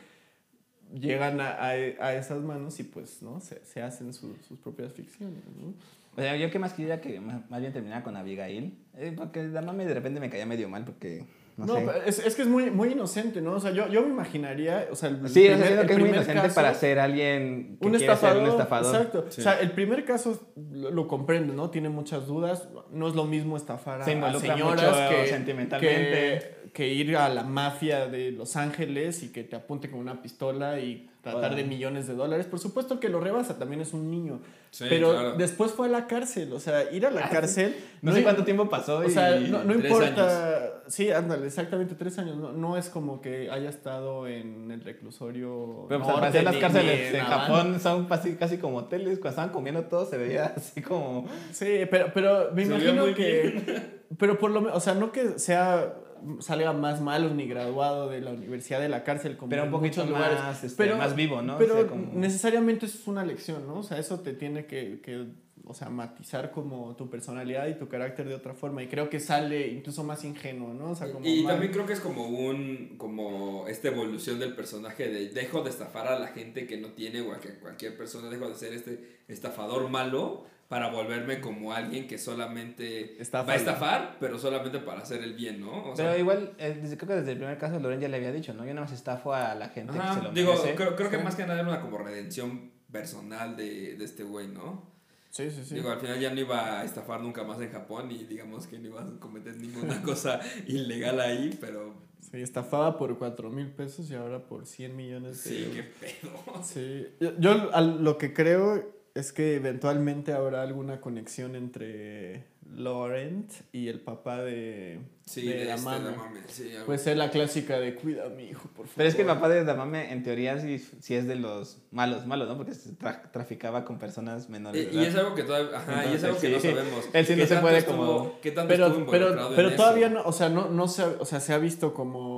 llegan 0.93 1.41
a, 1.41 1.49
a- 1.49 1.69
a 1.71 2.15
esas 2.15 2.41
manos 2.41 2.79
y 2.79 2.83
pues, 2.83 3.21
¿no? 3.21 3.41
Se, 3.41 3.59
se 3.65 3.81
hacen 3.81 4.13
su- 4.13 4.35
sus 4.47 4.57
propias 4.59 4.93
ficciones, 4.93 5.43
¿no? 5.59 5.73
O 6.17 6.21
sea, 6.21 6.35
yo 6.37 6.49
que 6.49 6.59
más 6.59 6.73
quería 6.73 7.01
que 7.01 7.19
más 7.19 7.59
bien 7.61 7.73
terminara 7.73 8.03
con 8.03 8.15
Abigail. 8.15 8.77
Eh, 8.97 9.13
porque 9.15 9.41
Adamame 9.41 9.85
de 9.85 9.93
repente 9.93 10.19
me 10.19 10.29
caía 10.29 10.45
medio 10.45 10.69
mal 10.69 10.85
porque. 10.85 11.25
No, 11.57 11.65
No, 11.65 11.75
sé. 11.75 11.85
es, 12.05 12.19
es 12.19 12.35
que 12.35 12.41
es 12.41 12.47
muy, 12.49 12.69
muy 12.69 12.89
inocente, 12.89 13.41
¿no? 13.41 13.53
O 13.53 13.59
sea, 13.61 13.71
yo, 13.71 13.87
yo 13.87 14.01
me 14.01 14.09
imaginaría, 14.09 14.87
o 14.91 14.95
sea, 14.95 15.07
el, 15.07 15.25
Sí, 15.29 15.43
siento 15.45 15.63
el 15.65 15.87
que 15.87 15.93
es 15.93 15.99
muy 15.99 16.09
primer 16.09 16.15
inocente 16.15 16.41
caso- 16.41 16.55
para 16.55 16.73
ser 16.73 16.99
alguien 16.99 17.77
que 17.79 17.85
un 17.87 17.91
quiere 17.93 17.97
estafador, 18.13 18.35
ser 18.37 18.43
un 18.43 18.49
estafador. 18.49 18.95
Exacto. 18.95 19.25
Sí. 19.29 19.39
O 19.39 19.43
sea, 19.45 19.59
el 19.61 19.71
primer 19.71 20.03
caso 20.03 20.51
lo, 20.73 20.91
lo 20.91 21.07
comprendo, 21.07 21.53
¿no? 21.53 21.69
Tiene 21.69 21.87
muchas 21.87 22.27
dudas. 22.27 22.67
No 22.91 23.07
es 23.07 23.15
lo 23.15 23.23
mismo 23.23 23.55
estafar 23.55 24.01
a, 24.01 24.05
Se 24.05 24.11
a 24.13 24.33
señoras 24.39 24.81
mucho 24.85 25.09
que, 25.21 25.27
sentimentalmente. 25.27 26.55
que, 26.65 26.71
que 26.73 26.87
ir 26.93 27.15
a 27.15 27.29
la 27.29 27.43
mafia 27.43 28.07
de 28.07 28.31
Los 28.31 28.57
Ángeles 28.57 29.23
y 29.23 29.31
que 29.31 29.43
te 29.45 29.55
apunte 29.55 29.89
con 29.89 30.01
una 30.01 30.21
pistola 30.21 30.79
y 30.81 31.09
tratar 31.31 31.55
de 31.55 31.63
millones 31.63 32.07
de 32.07 32.13
dólares. 32.13 32.45
Por 32.45 32.59
supuesto 32.59 32.99
que 32.99 33.09
lo 33.09 33.19
rebasa, 33.19 33.57
también 33.57 33.81
es 33.81 33.93
un 33.93 34.09
niño. 34.11 34.39
Sí, 34.69 34.85
pero 34.89 35.11
claro. 35.11 35.35
después 35.37 35.71
fue 35.71 35.87
a 35.87 35.89
la 35.89 36.05
cárcel. 36.07 36.53
O 36.53 36.59
sea, 36.59 36.91
ir 36.91 37.05
a 37.05 37.11
la 37.11 37.25
Ah, 37.25 37.29
cárcel. 37.29 37.75
No 38.01 38.11
sé 38.13 38.23
cuánto 38.23 38.43
tiempo 38.43 38.69
pasó. 38.69 38.97
O 38.99 39.09
sea, 39.09 39.39
no, 39.39 39.63
no 39.63 39.73
tres 39.73 39.85
importa. 39.85 40.81
Sí, 40.87 41.09
ándale, 41.11 41.47
exactamente 41.47 41.95
tres 41.95 42.19
años. 42.19 42.37
No, 42.37 42.51
no 42.51 42.77
es 42.77 42.89
como 42.89 43.21
que 43.21 43.49
haya 43.49 43.69
estado 43.69 44.27
en 44.27 44.69
el 44.71 44.81
reclusorio. 44.81 45.85
Pero 45.89 46.01
pues, 46.01 46.07
norte, 46.07 46.19
parecer 46.21 46.43
las 46.43 46.55
ni- 46.55 46.61
cárceles 46.61 47.13
en. 47.15 47.21
Japón 47.21 47.79
son 47.79 48.05
casi, 48.05 48.35
casi 48.35 48.57
como 48.57 48.77
hoteles. 48.77 49.19
Cuando 49.19 49.29
estaban 49.29 49.49
comiendo 49.51 49.83
todo 49.85 50.05
se 50.05 50.17
veía 50.17 50.53
así 50.55 50.81
como... 50.81 51.25
Sí, 51.51 51.81
pero, 51.89 52.11
pero 52.13 52.51
me 52.53 52.65
Se 52.65 52.71
imagino 52.71 53.05
que. 53.15 53.95
Pero 54.17 54.37
por 54.37 54.51
lo 54.51 54.61
menos, 54.61 54.77
o 54.77 54.79
sea, 54.79 54.93
no 54.93 55.11
que 55.11 55.39
sea 55.39 55.93
salga 56.39 56.73
más 56.73 57.01
malo 57.01 57.33
ni 57.33 57.47
graduado 57.47 58.09
de 58.09 58.21
la 58.21 58.31
universidad 58.31 58.79
de 58.79 58.89
la 58.89 59.03
cárcel 59.03 59.37
como 59.37 59.49
Pero 59.49 59.63
un 59.65 59.71
poquito 59.71 60.01
muchos 60.01 60.09
lugares. 60.09 60.39
más, 60.39 60.63
este, 60.63 60.93
más 60.95 61.15
vivo, 61.15 61.41
¿no? 61.41 61.55
O 61.55 61.57
Pero 61.57 61.73
sea, 61.75 61.87
como- 61.87 62.11
necesariamente 62.13 62.85
eso 62.85 62.97
es 62.97 63.07
una 63.07 63.23
lección, 63.25 63.65
¿no? 63.67 63.79
O 63.79 63.83
sea, 63.83 63.97
eso 63.99 64.19
te 64.19 64.33
tiene 64.33 64.65
que, 64.65 64.99
que, 65.01 65.25
o 65.67 65.73
sea, 65.73 65.89
matizar 65.89 66.51
como 66.51 66.95
tu 66.95 67.09
personalidad 67.09 67.67
y 67.67 67.73
tu 67.73 67.87
carácter 67.87 68.27
de 68.27 68.35
otra 68.35 68.53
forma. 68.53 68.83
Y 68.83 68.87
creo 68.87 69.09
que 69.09 69.19
sale 69.19 69.67
incluso 69.67 70.03
más 70.03 70.23
ingenuo, 70.23 70.73
¿no? 70.75 70.91
O 70.91 70.95
sea, 70.95 71.11
como 71.11 71.25
Y 71.25 71.41
más- 71.41 71.53
también 71.53 71.71
creo 71.73 71.85
que 71.87 71.93
es 71.93 71.99
como 71.99 72.27
un 72.27 72.95
como 72.97 73.67
esta 73.67 73.87
evolución 73.87 74.39
del 74.39 74.53
personaje 74.55 75.07
de 75.09 75.29
dejo 75.29 75.63
de 75.63 75.71
estafar 75.71 76.07
a 76.07 76.19
la 76.19 76.27
gente 76.27 76.67
que 76.67 76.77
no 76.77 76.89
tiene 76.89 77.21
o 77.21 77.33
a 77.33 77.39
que 77.39 77.55
cualquier 77.59 77.97
persona 77.97 78.29
dejo 78.29 78.47
de 78.47 78.55
ser 78.55 78.73
este 78.73 79.17
estafador 79.27 79.89
malo 79.89 80.45
para 80.67 80.89
volverme 80.89 81.39
como 81.41 81.73
alguien 81.73 82.07
que 82.07 82.17
solamente 82.17 83.21
Estafa. 83.21 83.45
va 83.47 83.53
a 83.53 83.55
estafar, 83.55 84.17
pero 84.19 84.39
solamente 84.39 84.79
para 84.79 85.01
hacer 85.01 85.21
el 85.21 85.33
bien, 85.33 85.61
¿no? 85.61 85.91
O 85.91 85.95
sea, 85.95 86.05
Pero 86.07 86.19
igual, 86.19 86.53
eh, 86.57 86.79
desde- 86.81 86.97
creo 86.97 87.09
que 87.09 87.15
desde 87.15 87.31
el 87.33 87.37
primer 87.37 87.57
caso 87.57 87.79
Loren 87.79 87.99
ya 87.99 88.07
le 88.07 88.17
había 88.17 88.31
dicho, 88.31 88.53
¿no? 88.53 88.65
Yo 88.65 88.73
nada 88.73 88.85
más 88.87 88.91
estafo 88.93 89.33
a 89.33 89.53
la 89.55 89.69
gente 89.69 89.93
que 89.93 89.99
ajá, 89.99 90.15
se 90.15 90.21
lo 90.23 90.31
digo, 90.31 90.51
merece. 90.53 90.75
creo, 90.75 90.95
creo 90.95 91.09
que 91.11 91.17
Sí. 91.17 91.23
más 91.23 91.35
que 91.35 91.43
nada 91.45 91.59
era 91.59 91.69
una 91.69 91.81
como 91.81 91.97
redención 91.99 92.71
personal 92.91 93.55
de, 93.55 93.95
de 93.95 94.05
este 94.05 94.23
güey, 94.23 94.47
¿no? 94.47 94.93
Sí, 95.29 95.51
sí, 95.51 95.63
sí. 95.65 95.75
Digo, 95.75 95.89
al 95.91 95.99
final 95.99 96.19
ya 96.19 96.33
no 96.33 96.39
iba 96.39 96.79
a 96.79 96.83
estafar 96.85 97.19
nunca 97.21 97.43
más 97.43 97.59
en 97.61 97.69
Japón 97.71 98.09
y 98.09 98.23
digamos 98.23 98.67
que 98.67 98.79
no 98.79 98.87
iba 98.87 99.01
a 99.03 99.19
cometer 99.19 99.55
ninguna 99.57 100.01
cosa 100.01 100.39
ilegal 100.65 101.19
ahí, 101.19 101.55
pero 101.61 101.93
Sí, 102.21 102.41
estafaba 102.41 102.97
por 102.97 103.17
4 103.19 103.51
mil 103.51 103.67
pesos 103.69 104.09
y 104.09 104.15
ahora 104.15 104.39
por 104.39 104.65
100 104.65 104.95
millones 104.95 105.43
de 105.43 105.49
Sí, 105.49 105.63
euros. 105.63 105.75
qué 105.75 105.83
pedo. 105.83 106.63
Sí, 106.63 107.07
yo, 107.19 107.37
yo 107.37 107.69
al- 107.73 108.03
lo 108.03 108.17
que 108.17 108.33
creo 108.33 108.95
es 109.15 109.31
que 109.33 109.55
eventualmente 109.55 110.33
habrá 110.33 110.61
alguna 110.61 111.01
conexión 111.01 111.55
entre 111.55 112.43
Laurent 112.75 113.49
y 113.71 113.87
el 113.87 113.99
papá 114.01 114.41
de, 114.43 114.99
Sí, 115.25 115.43
de 115.47 115.53
de 115.53 115.61
este, 115.61 115.67
Damame. 115.85 116.05
Damame, 116.11 116.39
sí, 116.47 116.71
algo. 116.73 116.85
Pues 116.87 117.07
es 117.07 117.15
la 117.15 117.29
clásica 117.31 117.79
de 117.79 117.95
cuida 117.95 118.25
a 118.25 118.29
mi 118.29 118.43
hijo, 118.49 118.63
por 118.75 118.85
favor. 118.87 118.91
Pero 118.97 119.09
es 119.09 119.15
que 119.15 119.21
el 119.21 119.27
papá 119.27 119.47
de 119.49 119.63
Damame, 119.63 120.11
en 120.11 120.21
teoría, 120.23 120.59
sí, 120.59 120.79
sí 120.99 121.15
es 121.15 121.27
de 121.27 121.35
los 121.35 121.77
malos, 121.91 122.25
malos, 122.27 122.47
¿no? 122.49 122.57
Porque 122.57 122.73
se 122.73 122.91
tra- 122.97 123.31
traficaba 123.31 123.85
con 123.85 123.97
personas 123.99 124.49
menores. 124.49 124.81
Y, 124.83 124.85
de 124.87 124.93
y 124.93 124.97
edad. 124.97 125.07
es 125.07 125.15
algo 125.15 125.35
que 125.35 125.43
todavía, 125.43 125.77
ajá, 125.77 126.05
y 126.11 126.13
es 126.15 126.23
algo 126.23 126.37
que 126.39 126.47
sí, 126.47 126.53
no 126.53 126.59
sabemos. 126.59 127.05
Él 127.13 127.25
sí 127.25 127.31
no 127.33 127.37
¿Qué 127.37 127.47
se 127.47 127.53
tanto 127.53 127.61
puede 127.61 127.77
estuvo- 127.77 128.17
como- 128.17 128.41
¿Qué 128.41 128.51
tanto 128.51 128.73
estuvo 128.73 128.89
Pero, 128.89 128.99
involucrado 129.29 129.49
pero, 129.49 129.55
pero 129.55 129.69
en 129.69 129.75
todavía 129.77 130.07
eso? 130.07 130.15
no, 130.15 130.21
o 130.23 130.31
sea, 130.33 130.49
no, 130.49 130.69
no 130.69 130.87
se, 130.87 131.01
ha- 131.03 131.15
o 131.19 131.25
sea, 131.25 131.39
se 131.39 131.53
ha 131.53 131.57
visto 131.59 131.93
como 131.93 132.34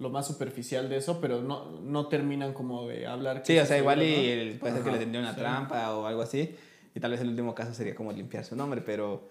lo 0.00 0.10
más 0.10 0.26
superficial 0.26 0.88
de 0.88 0.96
eso, 0.96 1.20
pero 1.20 1.42
no, 1.42 1.80
no 1.80 2.08
terminan 2.08 2.52
como 2.54 2.88
de 2.88 3.06
hablar. 3.06 3.42
Sí, 3.44 3.58
o 3.58 3.66
sea, 3.66 3.78
igual 3.78 4.02
y 4.02 4.14
el- 4.30 4.58
puede 4.58 4.74
ser 4.74 4.82
que 4.82 4.90
le 4.90 4.98
tendría 4.98 5.20
una 5.20 5.34
sí. 5.34 5.38
trampa 5.40 5.94
o 5.94 6.06
algo 6.06 6.22
así. 6.22 6.56
Y 6.94 7.00
tal 7.00 7.12
vez 7.12 7.20
el 7.20 7.28
último 7.28 7.54
caso 7.54 7.72
sería 7.74 7.94
como 7.94 8.10
limpiar 8.10 8.44
su 8.44 8.56
nombre, 8.56 8.80
pero 8.80 9.28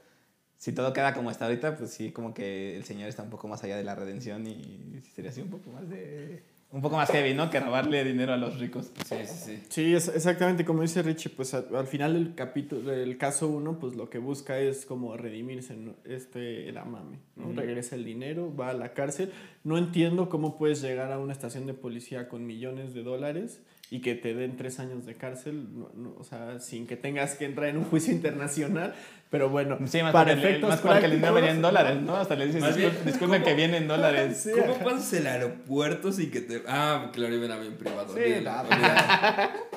si 0.58 0.72
todo 0.72 0.94
queda 0.94 1.14
como 1.14 1.32
está 1.32 1.46
ahorita, 1.46 1.76
pues 1.76 1.90
sí, 1.92 2.12
como 2.12 2.34
que 2.34 2.78
el 2.78 2.84
señor 2.86 3.10
está 3.10 3.24
un 3.24 3.30
poco 3.30 3.48
más 3.48 3.64
allá 3.64 3.76
de 3.78 3.84
la 3.84 3.96
redención 3.96 4.46
y 4.48 5.02
sería 5.14 5.32
así 5.32 5.42
un 5.42 5.50
poco 5.50 5.72
más 5.72 5.90
de... 5.90 6.44
Un 6.72 6.82
poco 6.82 6.98
más 6.98 7.10
heavy, 7.10 7.34
¿no? 7.34 7.50
Que 7.50 7.60
robarle 7.60 8.04
dinero 8.04 8.32
a 8.34 8.38
los 8.38 8.60
ricos. 8.60 8.92
Sí, 9.06 9.16
sí, 9.26 9.36
sí. 9.46 9.64
Sí, 9.70 9.96
es, 9.96 10.08
exactamente 10.08 10.64
como 10.66 10.84
dice 10.84 11.02
Richie, 11.02 11.30
pues 11.36 11.56
a- 11.56 11.66
al 11.74 11.88
final 11.88 12.14
del 12.14 12.36
capítulo, 12.36 12.92
del 12.92 13.18
caso 13.18 13.48
1, 13.48 13.80
pues 13.80 13.96
lo 13.96 14.10
que 14.12 14.20
busca 14.20 14.60
es 14.60 14.86
como 14.86 15.18
redimirse, 15.18 15.76
¿no? 15.76 15.96
este 16.06 16.70
era 16.70 16.86
mame, 16.86 17.18
¿no? 17.36 17.46
Ujú. 17.48 17.54
Regresa 17.56 17.96
el 17.96 18.06
dinero, 18.06 18.56
va 18.56 18.70
a 18.70 18.74
la 18.74 18.94
cárcel. 18.94 19.32
No 19.64 19.80
entiendo 19.80 20.30
cómo 20.30 20.60
puedes 20.60 20.82
llegar 20.84 21.12
a 21.12 21.18
una 21.18 21.34
estación 21.34 21.66
de 21.66 21.74
policía 21.74 22.30
con 22.30 22.46
millones 22.46 22.94
de 22.94 23.02
dólares 23.02 23.62
y 23.92 24.02
que 24.02 24.14
te 24.16 24.34
den 24.36 24.56
tres 24.56 24.80
años 24.80 25.06
de 25.06 25.16
cárcel, 25.16 25.68
no- 25.74 25.92
no, 25.96 26.16
o 26.20 26.24
sea, 26.24 26.60
sin 26.60 26.86
que 26.86 26.96
tengas 26.96 27.36
que 27.36 27.46
entrar 27.46 27.70
en 27.70 27.78
un 27.78 27.86
juicio 27.86 28.14
internacional, 28.14 28.94
pero 29.32 29.50
bueno, 29.50 29.78
Sí, 29.88 30.02
más 30.04 30.12
para 30.14 30.32
el- 30.34 30.40
efectos 30.40 30.70
más 30.70 30.80
porque 30.80 31.06
el 31.06 31.12
dinero 31.12 31.34
prácticos- 31.34 31.36
venía 31.36 31.52
en 31.52 31.62
dólares, 31.62 32.02
¿no? 32.02 32.16
Hasta 32.16 32.36
le 32.36 32.46
bien, 32.48 32.62
"Discul- 32.64 33.04
disculpen 33.06 33.44
que 33.44 33.54
viene 33.56 33.78
en 33.78 33.88
dólares. 33.88 34.38
Sí, 34.38 34.52
¿Cómo 34.60 34.76
pasas 34.80 35.14
el 35.14 35.28
aeropuerto 35.28 36.12
sin 36.12 36.30
que 36.32 36.42
te... 36.42 36.64
Ah, 36.68 37.10
claro, 37.14 37.34
iba 37.36 37.46
en 37.46 37.52
avión 37.52 37.74
privado. 37.76 38.14
Sí, 38.14 38.20
olvídalo. 38.22 38.70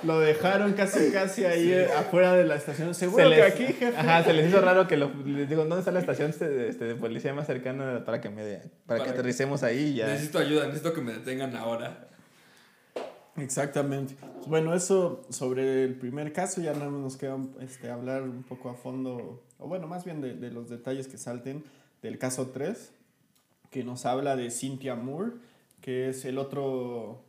Lo 0.05 0.21
dejaron 0.21 0.73
casi 0.75 1.11
casi 1.11 1.45
ahí 1.45 1.73
eh, 1.73 1.89
afuera 1.97 2.35
de 2.35 2.45
la 2.45 2.57
estación. 2.57 2.95
Seguro 2.95 3.25
Se 3.25 3.31
que 3.31 3.37
les- 3.37 3.53
aquí, 3.53 3.65
jefe. 3.73 3.97
Ajá, 3.97 4.25
se 4.25 4.33
les 4.35 4.49
hizo 4.49 4.61
raro 4.61 4.87
que 4.89 4.97
lo, 4.97 5.11
les 5.25 5.49
digo, 5.49 5.63
¿dónde 5.65 5.79
está 5.79 5.91
la 5.91 6.01
estación 6.01 6.31
este, 6.31 6.69
este, 6.69 6.85
de 6.85 6.95
policía 6.97 7.33
más 7.35 7.47
cercana 7.47 8.05
para 8.05 8.21
que 8.21 8.29
me 8.31 8.43
para, 8.43 8.61
que 8.61 8.71
Para- 8.87 9.11
aterricemos 9.11 9.63
ahí 9.63 9.95
ya? 9.95 10.07
Necesito 10.07 10.39
ayuda, 10.39 10.67
necesito 10.67 10.93
que 10.93 11.01
me 11.01 11.13
detengan 11.13 11.57
ahora. 11.57 12.09
Exactamente. 13.37 14.15
Pues 14.21 14.47
Bueno, 14.47 14.75
eso 14.75 15.23
sobre 15.31 15.85
el 15.85 15.95
primer 15.95 16.33
caso, 16.33 16.61
ya 16.61 16.73
nada 16.75 16.91
más 16.91 17.01
nos 17.01 17.17
queda 17.17 17.39
este, 17.61 17.91
hablar 17.91 18.23
un 18.23 18.43
poco 18.43 18.69
a 18.71 18.75
fondo, 18.75 19.43
o 19.59 19.69
bueno, 19.69 19.87
más 19.87 20.05
bien 20.05 20.21
de, 20.21 20.35
de 20.35 20.51
los 20.51 20.69
detalles 20.69 21.09
que 21.09 21.17
salten 21.19 21.65
del 22.03 22.19
caso 22.19 22.49
3, 22.49 22.93
que 23.71 23.85
nos 23.85 24.05
habla 24.05 24.37
de 24.37 24.51
Cynthia 24.51 24.97
Moore, 24.97 25.33
que 25.81 26.11
es 26.11 26.25
el 26.27 26.37
otro, 26.37 27.23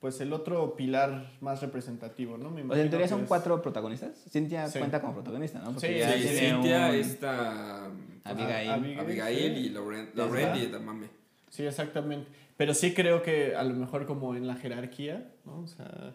pues 0.00 0.20
el 0.20 0.32
otro 0.34 0.76
pilar 0.76 1.30
más 1.40 1.62
representativo, 1.62 2.36
¿no? 2.36 2.50
Me 2.50 2.62
O 2.62 2.74
sea, 2.74 2.82
en 2.82 2.90
teoría 2.90 3.08
son 3.08 3.22
es- 3.22 3.28
cuatro 3.28 3.62
protagonistas. 3.62 4.12
Cintia 4.30 4.68
Sí. 4.68 4.78
cuenta 4.78 5.00
como 5.00 5.14
protagonista, 5.14 5.60
¿no? 5.60 5.72
Porque 5.72 6.04
Sí, 6.04 6.12
Sí, 6.22 6.28
tiene 6.28 6.50
Cintia, 6.52 6.88
un- 6.90 6.94
esta... 6.94 7.84
Abigail. 8.24 8.68
Abigail, 8.70 9.00
Abigail 9.00 9.54
sí. 9.54 9.60
y 9.62 9.68
Laurent, 9.70 10.08
Ajá. 10.10 10.18
Laurent 10.18 10.56
y 10.62 10.66
Damame. 10.66 11.06
Sí, 11.48 11.64
exactamente. 11.64 12.28
Pero 12.58 12.74
sí 12.74 12.92
creo 12.92 13.22
que 13.22 13.56
a 13.56 13.62
lo 13.62 13.72
mejor 13.74 14.04
como 14.04 14.34
en 14.34 14.46
la 14.46 14.56
jerarquía, 14.56 15.30
¿no? 15.46 15.60
O 15.60 15.66
sea, 15.66 16.12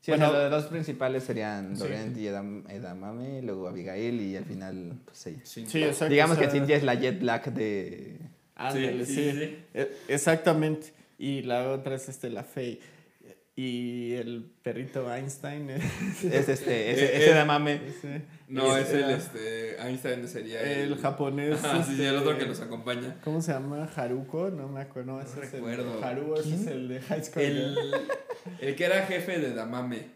Sí, 0.00 0.12
o 0.12 0.16
Bueno, 0.16 0.30
sea, 0.30 0.42
los 0.42 0.50
dos 0.52 0.64
principales 0.70 1.24
serían 1.24 1.74
Sí. 1.76 1.80
Laurent 1.82 2.16
y 2.16 2.26
Edam- 2.26 2.70
Edamame, 2.70 3.42
luego 3.42 3.66
Abigail 3.66 4.20
y 4.20 4.36
al 4.36 4.44
final, 4.44 4.92
pues 5.04 5.26
ella. 5.26 5.40
Sí. 5.42 5.66
sí, 5.66 5.82
exacto. 5.82 6.12
Digamos 6.12 6.36
o 6.36 6.40
sea, 6.40 6.48
que 6.48 6.54
Cintia 6.56 6.76
es 6.76 6.84
la 6.84 6.94
jet 6.94 7.20
lag 7.20 7.52
de... 7.52 8.20
Ándale, 8.54 9.04
Sí, 9.04 9.14
sí, 9.14 9.30
sí, 9.32 9.38
sí. 9.38 9.56
E- 9.74 9.92
Exactamente. 10.06 10.92
Y 11.18 11.42
la 11.42 11.70
otra 11.72 11.96
es 11.96 12.08
este, 12.08 12.30
la 12.30 12.44
Faye. 12.44 12.78
Y 13.60 14.14
el 14.14 14.48
perrito 14.62 15.12
Einstein. 15.12 15.68
Es 15.70 15.82
este, 16.22 16.38
ese, 16.38 16.70
Eh, 16.70 16.92
ese 16.92 17.32
eh, 17.32 17.86
ese, 17.88 18.22
No, 18.46 18.76
es 18.76 18.92
el, 18.92 19.00
era 19.00 19.16
este, 19.16 19.82
Einstein 19.82 20.28
sería 20.28 20.60
el 20.60 20.96
japonés. 20.96 21.58
Ah, 21.64 21.82
sí, 21.84 21.96
sí, 21.96 22.04
el 22.04 22.14
este, 22.14 22.18
otro 22.18 22.38
que 22.38 22.46
los 22.46 22.60
acompaña. 22.60 23.16
¿Cómo 23.24 23.42
se 23.42 23.50
llama? 23.52 23.90
Haruko, 23.96 24.50
no 24.50 24.68
me 24.68 24.82
acuerdo. 24.82 25.14
No, 25.14 25.20
ese 25.20 25.38
No 25.38 25.42
es 25.42 25.52
el 25.54 25.60
recuerdo. 25.60 26.04
Haru, 26.04 26.34
ese 26.36 26.54
es 26.54 26.66
el 26.68 26.86
de 26.86 27.00
High 27.00 27.24
School. 27.24 27.42
El, 27.42 27.76
el 28.60 28.76
que 28.76 28.84
era 28.84 29.04
jefe 29.06 29.40
de 29.40 29.52
Damame. 29.52 30.06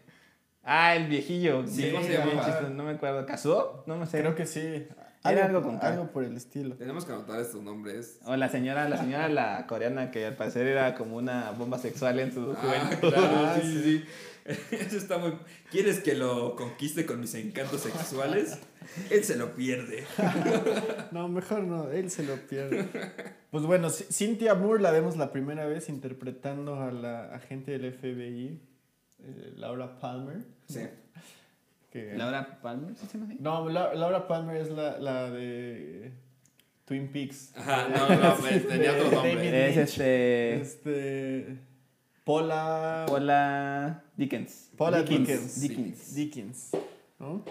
Ah, 0.63 0.95
el 0.95 1.07
viejillo. 1.07 1.67
Sí, 1.67 1.81
Sí, 1.81 1.91
¿cómo 1.91 2.01
se 2.01 2.15
chistoso, 2.15 2.69
No 2.69 2.85
me 2.85 2.91
acuerdo. 2.91 3.25
¿Kazuo? 3.25 3.83
No 3.87 3.97
me 3.97 4.05
sé. 4.05 4.21
Creo 4.21 4.35
que 4.35 4.45
sí. 4.45 4.87
Era 5.25 5.45
Algo, 5.45 5.57
algo 5.59 5.69
con 5.69 5.79
K. 5.79 5.87
algo 5.87 6.11
por 6.11 6.23
el 6.25 6.35
estilo. 6.35 6.75
Tenemos 6.75 7.05
que 7.05 7.13
anotar 7.13 7.39
estos 7.39 7.61
nombres. 7.63 8.19
O 8.25 8.35
la 8.35 8.49
señora, 8.49 8.89
la 8.89 8.97
señora 8.97 9.29
la 9.29 9.65
coreana 9.67 10.11
que 10.11 10.25
al 10.25 10.35
parecer 10.35 10.67
era 10.67 10.95
como 10.95 11.15
una 11.15 11.51
bomba 11.51 11.77
sexual 11.79 12.19
en 12.19 12.33
su 12.33 12.51
Ah, 12.51 12.55
juventud. 12.61 13.09
claro, 13.09 13.35
Ah, 13.47 13.57
sí, 13.61 13.71
sí, 13.73 13.83
sí. 13.83 14.05
Eso 14.75 14.97
está 14.97 15.17
muy... 15.19 15.33
¿Quieres 15.71 16.01
que 16.01 16.15
lo 16.15 16.57
conquiste 16.57 17.05
con 17.05 17.21
mis 17.21 17.33
encantos 17.35 17.79
sexuales? 17.81 18.59
Él 19.09 19.23
se 19.23 19.37
lo 19.37 19.55
pierde. 19.55 20.03
No, 21.13 21.27
mejor 21.29 21.63
no, 21.63 21.89
él 21.91 22.09
se 22.11 22.23
lo 22.23 22.35
pierde. 22.47 22.85
Pues 23.51 23.63
bueno, 23.65 23.89
Cynthia 23.89 24.55
Moore 24.55 24.81
la 24.81 24.91
vemos 24.91 25.15
la 25.15 25.31
primera 25.31 25.65
vez 25.67 25.87
interpretando 25.87 26.81
a 26.81 26.91
la 26.91 27.33
agente 27.35 27.77
del 27.77 27.93
FBI, 27.93 28.59
eh, 29.19 29.53
Laura 29.55 29.99
Palmer. 29.99 30.39
Sí. 30.67 30.81
Que- 31.93 32.15
Laura 32.17 32.59
Palmer, 32.61 32.95
¿sí 32.95 33.05
se 33.07 33.17
llama 33.17 33.31
así? 33.31 33.37
No, 33.41 33.69
La- 33.69 33.93
Laura 33.93 34.27
Palmer 34.27 34.57
es 34.57 34.69
la, 34.71 34.97
la 34.99 35.29
de 35.29 36.11
Twin 36.85 37.07
Peaks. 37.11 37.53
Ajá, 37.55 37.87
no, 37.87 38.15
no, 38.15 38.35
pues, 38.39 38.67
tenía 38.67 38.91
otro 38.93 39.11
nombre. 39.11 39.69
Es 39.69 39.77
este... 39.77 40.55
Este. 40.59 41.57
Paula. 42.25 43.05
Paula 43.07 44.03
Dickens. 44.17 44.71
Paula 44.77 45.03
Dickens. 45.03 45.27
Dickens. 45.27 45.61
Dickens. 45.61 46.15
Dickens. 46.15 46.71
¿no? 47.19 47.43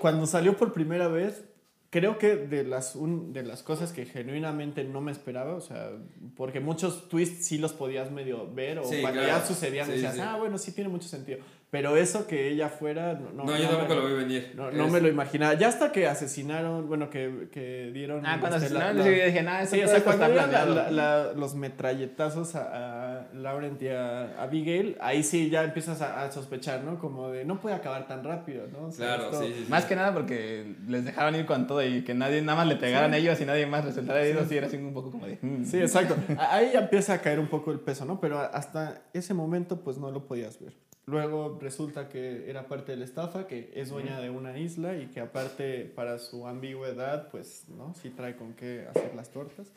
Cuando 0.00 0.26
salió 0.26 0.56
por 0.56 0.72
primera 0.72 1.08
vez, 1.08 1.44
creo 1.90 2.18
que 2.18 2.36
de 2.36 2.64
las, 2.64 2.96
un- 2.96 3.32
de 3.32 3.42
las 3.42 3.62
cosas 3.62 3.92
que 3.92 4.04
genuinamente 4.04 4.84
no 4.84 5.00
me 5.00 5.10
esperaba, 5.12 5.54
o 5.54 5.60
sea, 5.60 5.90
porque 6.36 6.60
muchos 6.60 7.08
twists 7.08 7.46
sí 7.46 7.58
los 7.58 7.72
podías 7.72 8.10
medio 8.10 8.52
ver, 8.52 8.78
o 8.78 8.84
Sí, 8.84 9.00
cuando 9.00 9.20
claro. 9.22 9.38
ya 9.40 9.46
sucedían 9.46 9.86
Sí, 9.86 9.92
decías, 9.92 10.14
sí. 10.14 10.20
ah, 10.22 10.36
bueno, 10.38 10.58
sí 10.58 10.72
tiene 10.72 10.90
mucho 10.90 11.08
sentido. 11.08 11.38
Pero 11.70 11.98
eso 11.98 12.26
que 12.26 12.48
ella 12.48 12.70
fuera, 12.70 13.12
no, 13.12 13.44
No, 13.44 13.54
yo 13.58 13.68
tampoco 13.68 13.94
lo 13.96 14.06
vi 14.06 14.14
venir. 14.14 14.52
no, 14.54 14.70
no 14.70 14.88
me 14.88 15.02
lo 15.02 15.08
imaginaba. 15.08 15.52
Ya 15.52 15.68
hasta 15.68 15.92
que 15.92 16.06
asesinaron, 16.06 16.88
bueno, 16.88 17.10
que, 17.10 17.48
que 17.52 17.90
dieron. 17.92 18.24
Ah, 18.24 18.38
cuando 18.40 18.56
este, 18.56 18.70
la- 18.72 18.88
asesinaron, 18.88 18.98
la- 18.98 19.04
yo 19.18 19.24
dije, 19.26 19.42
nada, 19.42 19.62
eso 19.64 19.74
Sí, 19.74 19.82
o 19.82 19.86
sea, 19.88 20.02
cuando 20.02 20.26
dieron 20.30 20.50
la- 20.50 20.64
la- 20.64 20.90
la- 20.90 21.32
los 21.34 21.54
metralletazos 21.54 22.54
a, 22.54 22.97
a 22.97 22.97
Laurent 23.38 23.80
y 23.82 23.88
a 23.88 24.42
Abigail, 24.42 24.96
ahí 25.00 25.22
sí 25.22 25.50
ya 25.50 25.64
empiezas 25.64 26.00
a, 26.02 26.22
a 26.24 26.30
sospechar, 26.30 26.82
¿no? 26.84 26.98
Como 26.98 27.30
de, 27.30 27.44
no 27.44 27.60
puede 27.60 27.74
acabar 27.76 28.06
tan 28.06 28.22
rápido, 28.24 28.66
¿no? 28.72 28.88
O 28.88 28.92
sea, 28.92 29.16
Claro, 29.16 29.24
esto- 29.30 29.40
sí, 29.42 29.52
sí, 29.56 29.64
sí. 29.64 29.70
Más 29.70 29.84
que 29.84 29.96
nada 29.96 30.12
porque 30.12 30.74
les 30.86 31.04
dejaron 31.04 31.34
ir 31.36 31.46
con 31.46 31.66
todo 31.66 31.82
y 31.84 32.02
que 32.04 32.14
nadie 32.14 32.42
nada 32.42 32.56
más 32.58 32.66
le 32.66 32.76
pegaran 32.76 33.12
a 33.14 33.16
ellos 33.16 33.40
y 33.40 33.44
nadie 33.44 33.66
más 33.66 33.84
resultara 33.84 34.20
herido, 34.22 34.44
sí. 34.46 34.56
era 34.56 34.66
así 34.66 34.76
un 34.76 34.92
poco 34.92 35.10
como 35.10 35.26
de... 35.26 35.38
mm. 35.40 35.64
Sí, 35.64 35.78
exacto. 35.80 36.16
A- 36.38 36.54
Ahí 36.56 36.70
ya 36.72 36.80
empieza 36.80 37.14
a 37.14 37.18
caer 37.20 37.38
un 37.40 37.48
poco 37.48 37.70
el 37.72 37.80
peso, 37.80 38.04
¿no? 38.04 38.20
Pero 38.20 38.38
hasta 38.40 39.02
ese 39.12 39.34
momento, 39.34 39.80
pues 39.80 39.98
no 39.98 40.10
lo 40.10 40.26
podías 40.26 40.60
ver. 40.60 40.72
Luego 41.06 41.58
resulta 41.62 42.10
que 42.10 42.50
era 42.50 42.66
parte 42.68 42.92
de 42.92 42.98
la 42.98 43.04
estafa, 43.06 43.46
que 43.46 43.72
es 43.74 43.88
dueña 43.88 44.20
de 44.20 44.28
una 44.28 44.58
isla 44.58 44.94
y 44.98 45.06
que 45.06 45.20
aparte 45.20 45.84
para 45.96 46.18
su 46.18 46.46
ambigüedad, 46.46 47.28
pues, 47.30 47.64
¿no? 47.68 47.94
Sí 47.94 48.10
trae 48.10 48.36
con 48.36 48.52
qué 48.52 48.86
hacer 48.90 49.14
las 49.14 49.30
tortas. 49.30 49.68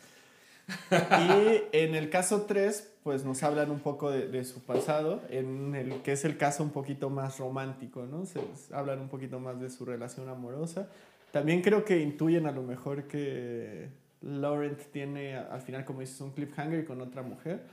Y 0.92 1.64
en 1.72 1.96
el 1.96 2.10
caso 2.10 2.44
3, 2.44 2.92
pues 3.04 3.26
nos 3.26 3.44
hablan 3.44 3.72
un 3.72 3.80
poco 3.80 4.12
de, 4.12 4.28
de 4.28 4.44
su 4.44 4.62
pasado, 4.62 5.22
en 5.30 5.76
el 5.76 6.02
que 6.02 6.14
es 6.14 6.26
el 6.26 6.38
caso 6.38 6.64
un 6.64 6.72
poquito 6.72 7.10
más 7.10 7.40
romántico, 7.40 8.06
¿no? 8.06 8.26
Se, 8.26 8.40
hablan 8.74 9.00
un 9.00 9.10
poquito 9.10 9.40
más 9.40 9.60
de 9.60 9.70
su 9.70 9.86
relación 9.86 10.30
amorosa. 10.30 10.88
También 11.32 11.62
creo 11.62 11.86
que 11.86 12.00
intuyen 12.00 12.46
a 12.46 12.52
lo 12.52 12.62
mejor 12.62 13.04
que 13.04 13.90
Laurent 14.22 14.80
tiene 14.92 15.36
al 15.36 15.62
final, 15.62 15.86
como 15.86 16.02
dices, 16.02 16.20
un 16.22 16.32
cliffhanger 16.32 16.86
con 16.86 17.02
otra 17.02 17.24
mujer, 17.24 17.64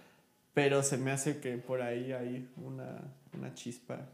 pero 0.54 0.82
se 0.82 0.96
me 0.96 1.10
hace 1.10 1.40
que 1.40 1.58
por 1.58 1.82
ahí 1.82 2.12
hay 2.12 2.48
una, 2.56 2.98
una 3.36 3.54
chispa. 3.54 4.06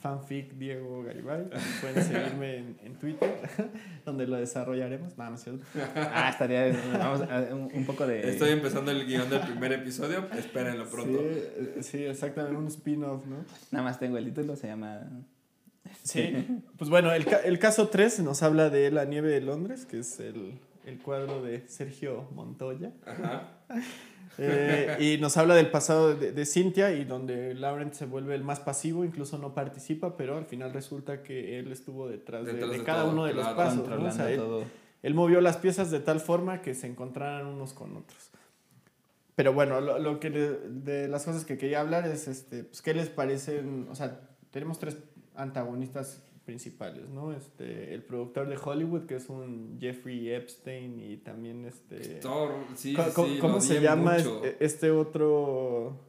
Fanfic 0.00 0.52
Diego 0.54 1.02
Garibay. 1.02 1.48
Pueden 1.80 2.02
seguirme 2.04 2.56
en, 2.58 2.76
en 2.84 2.94
Twitter, 2.94 3.36
donde 4.04 4.26
lo 4.26 4.36
desarrollaremos. 4.36 5.16
No, 5.18 5.28
no 5.30 5.34
es 5.36 5.42
cierto. 5.42 5.64
Ah, 5.96 6.28
estaría... 6.30 6.72
Vamos 6.98 7.22
a 7.22 7.54
un, 7.54 7.70
un 7.74 7.84
poco 7.86 8.06
de... 8.06 8.28
Estoy 8.30 8.50
empezando 8.50 8.90
el 8.90 9.06
guion 9.06 9.28
del 9.28 9.40
primer 9.40 9.72
episodio. 9.72 10.26
Espérenlo 10.36 10.88
pronto. 10.88 11.18
Sí, 11.80 11.82
sí, 11.82 12.04
exactamente, 12.04 12.56
un 12.56 12.66
spin-off, 12.68 13.26
¿no? 13.26 13.44
Nada 13.72 13.84
más 13.84 13.98
tengo 13.98 14.16
el 14.18 14.24
título, 14.26 14.56
se 14.56 14.66
llama... 14.68 15.00
Sí. 16.02 16.46
Pues 16.76 16.90
bueno, 16.90 17.12
el, 17.12 17.24
ca- 17.24 17.40
el 17.40 17.58
caso 17.58 17.88
3 17.88 18.20
nos 18.20 18.42
habla 18.42 18.68
de 18.70 18.90
La 18.90 19.04
Nieve 19.06 19.30
de 19.30 19.40
Londres, 19.40 19.86
que 19.86 20.00
es 20.00 20.20
el, 20.20 20.58
el 20.84 20.98
cuadro 20.98 21.42
de 21.42 21.66
Sergio 21.66 22.28
Montoya. 22.34 22.92
Ajá. 23.06 23.48
Eh, 24.36 24.96
y 25.00 25.18
nos 25.20 25.36
habla 25.36 25.54
del 25.54 25.70
pasado 25.70 26.14
de, 26.14 26.32
de 26.32 26.46
Cynthia 26.46 26.92
y 26.92 27.04
donde 27.04 27.54
Laurent 27.54 27.92
se 27.94 28.04
vuelve 28.06 28.34
el 28.34 28.44
más 28.44 28.60
pasivo, 28.60 29.04
incluso 29.04 29.38
no 29.38 29.54
participa, 29.54 30.16
pero 30.16 30.36
al 30.36 30.44
final 30.44 30.72
resulta 30.72 31.22
que 31.22 31.58
él 31.58 31.72
estuvo 31.72 32.08
detrás, 32.08 32.44
de- 32.44 32.52
Detrás 32.52 32.70
de, 32.72 32.78
de 32.78 32.84
cada 32.84 33.02
todo, 33.02 33.12
uno 33.12 33.24
de 33.24 33.32
claro. 33.32 33.48
los 33.48 33.56
pasos. 33.56 33.88
¿no? 33.88 34.06
O 34.08 34.12
sea, 34.12 34.30
él, 34.30 34.40
él 35.02 35.14
movió 35.14 35.40
las 35.40 35.56
piezas 35.56 35.90
de 35.90 36.00
tal 36.00 36.20
forma 36.20 36.60
que 36.62 36.74
se 36.74 36.86
encontraran 36.86 37.46
unos 37.46 37.72
con 37.72 37.96
otros. 37.96 38.30
Pero 39.34 39.52
bueno, 39.52 39.80
lo, 39.80 39.98
lo 39.98 40.18
que 40.20 40.30
le- 40.30 40.58
de 40.68 41.08
las 41.08 41.24
cosas 41.24 41.44
que 41.44 41.56
quería 41.58 41.80
hablar 41.80 42.06
es, 42.06 42.26
este, 42.28 42.64
pues, 42.64 42.82
¿qué 42.82 42.92
les 42.94 43.08
parecen? 43.08 43.86
O 43.90 43.94
sea, 43.94 44.20
tenemos 44.50 44.78
tres 44.78 44.96
antagonistas 45.36 46.22
principales, 46.48 47.10
¿no? 47.10 47.34
Este, 47.34 47.92
el 47.92 48.02
productor 48.02 48.48
de 48.48 48.56
Hollywood, 48.56 49.04
que 49.04 49.16
es 49.16 49.28
un 49.28 49.76
Jeffrey 49.78 50.30
Epstein, 50.32 50.98
y 50.98 51.18
también 51.18 51.66
este... 51.66 52.20
Thor, 52.20 52.52
sí, 52.74 52.96
¿Cómo, 53.38 53.60
se 53.60 53.82
llama 53.82 54.14
mucho. 54.14 54.42
este, 54.42 54.64
este 54.64 54.90
otro 54.90 56.07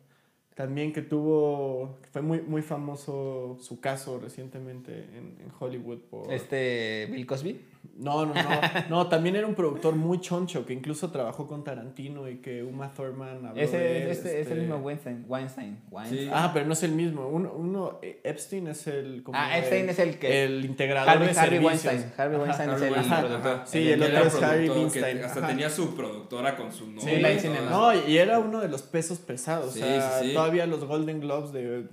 también 0.59 0.91
que 0.91 1.01
tuvo, 1.01 1.99
que 2.01 2.09
fue 2.09 2.21
muy, 2.21 2.41
muy 2.41 2.61
famoso 2.61 3.55
su 3.61 3.79
caso 3.79 4.19
recientemente 4.19 4.91
en, 5.15 5.37
en 5.39 5.49
Hollywood 5.57 5.99
por... 6.09 6.33
Este, 6.33 7.07
Bill 7.09 7.25
Cosby. 7.25 7.61
No, 7.95 8.25
no, 8.25 8.33
no, 8.33 8.41
no, 8.89 9.07
también 9.07 9.37
era 9.37 9.47
un 9.47 9.55
productor 9.55 9.95
muy 9.95 10.19
choncho 10.19 10.65
que 10.65 10.73
incluso 10.73 11.11
trabajó 11.11 11.47
con 11.47 11.63
Tarantino 11.63 12.27
y 12.29 12.37
que 12.39 12.61
Uma 12.61 12.93
Thurman 12.93 13.45
habló 13.45 13.53
de 13.53 13.63
Ese 13.63 14.03
él, 14.03 14.09
es, 14.09 14.17
este, 14.17 14.29
es 14.29 14.35
el 14.35 14.41
este- 14.41 14.55
mismo 14.55 14.75
Weinstein. 14.77 15.25
Weinstein. 15.27 15.79
Weinstein. 15.89 16.21
Sí. 16.25 16.29
Ah, 16.33 16.51
pero 16.53 16.65
no 16.65 16.73
es 16.73 16.83
el 16.83 16.91
mismo. 16.91 17.27
Uno, 17.27 17.53
uno 17.53 17.99
eh, 18.01 18.19
Epstein 18.25 18.67
es 18.67 18.85
el... 18.87 19.23
como 19.23 19.37
Ah, 19.37 19.57
Epstein 19.57 19.83
el, 19.85 19.89
es 19.91 19.99
el 19.99 20.19
que- 20.19 20.43
El 20.43 20.65
integrador 20.65 21.09
Harvey, 21.09 21.33
de 21.33 21.39
Harvey 21.39 21.59
servicios. 21.59 21.93
Weinstein. 21.93 22.13
Harvey 22.17 22.35
Ajá. 22.35 22.43
Weinstein 22.43 22.69
es 22.69 22.75
Harvey 22.75 22.87
el 22.87 22.93
productor. 23.05 23.51
ajá. 23.53 23.65
Sí, 23.65 23.89
El 23.91 24.03
otro 24.03 24.23
es 24.25 24.43
Harvey 24.43 24.69
Weinstein, 24.69 25.17
Hasta 25.23 25.39
ajá. 25.39 25.47
tenía 25.47 25.69
su 25.69 25.95
productora 25.95 26.57
con 26.57 26.71
su 26.73 26.85
nombre. 26.87 27.15
Sí, 27.15 27.21
la 27.21 27.31
y. 27.33 27.69
No, 27.69 28.07
y 28.07 28.17
era 28.17 28.39
uno 28.39 28.59
de 28.59 28.67
los 28.67 28.81
pesos 28.81 29.19
pesados. 29.19 29.73
Sí, 29.73 29.81
o 29.81 29.85
sea, 29.85 30.19
sí, 30.19 30.27
sí. 30.29 30.33
Todavía 30.49 30.65
los 30.67 30.83
Golden 30.85 31.19
Globes 31.21 31.51
de 31.53 31.85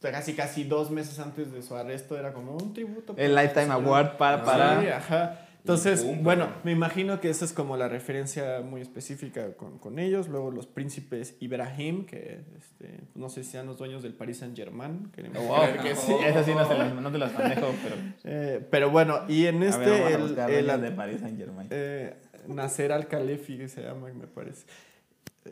casi 0.00 0.34
casi 0.34 0.64
dos 0.64 0.90
meses 0.90 1.18
antes 1.18 1.50
de 1.52 1.62
su 1.62 1.74
arresto 1.74 2.18
era 2.18 2.32
como 2.32 2.52
un 2.56 2.74
tributo. 2.74 3.14
El 3.16 3.34
Lifetime 3.34 3.72
Award 3.72 4.16
para... 4.18 4.44
Para 4.44 4.80
Sí, 4.80 4.88
ajá. 4.88 5.40
Entonces, 5.60 6.04
bueno, 6.22 6.48
me 6.62 6.72
imagino 6.72 7.20
que 7.22 7.30
esa 7.30 7.46
es 7.46 7.54
como 7.54 7.78
la 7.78 7.88
referencia 7.88 8.60
muy 8.60 8.82
específica 8.82 9.54
con, 9.56 9.78
con 9.78 9.98
ellos. 9.98 10.28
Luego 10.28 10.50
los 10.50 10.66
príncipes 10.66 11.36
Ibrahim, 11.40 12.04
que 12.04 12.42
este, 12.58 13.00
no 13.14 13.30
sé 13.30 13.44
si 13.44 13.52
sean 13.52 13.64
los 13.66 13.78
dueños 13.78 14.02
del 14.02 14.12
Paris 14.12 14.36
Saint 14.40 14.54
Germain. 14.54 15.10
Queremos 15.14 15.42
Wow. 15.42 15.82
que 15.82 15.96
sí. 15.96 16.12
Eso 16.22 16.44
sí 16.44 16.52
no, 16.54 16.68
se 16.68 16.76
los, 16.76 16.92
no 17.00 17.10
te 17.10 17.16
los 17.16 17.32
manejo, 17.32 17.68
pero... 17.82 17.96
Eh, 18.24 18.66
pero 18.70 18.90
bueno, 18.90 19.22
y 19.26 19.46
en 19.46 19.62
a 19.62 19.66
este, 19.70 19.86
ver, 19.88 20.18
vamos 20.18 20.36
a 20.38 20.44
el, 20.44 20.52
el- 20.54 20.66
dueños 20.66 20.82
de 20.82 20.90
Paris 20.90 21.20
Saint 21.22 21.38
Germain. 21.38 21.68
eh, 21.70 22.14
Nasser 22.46 22.92
Al-Khalefi, 22.92 23.56
que 23.56 23.68
se 23.68 23.80
llama, 23.82 24.08
me 24.12 24.26
parece. 24.26 24.66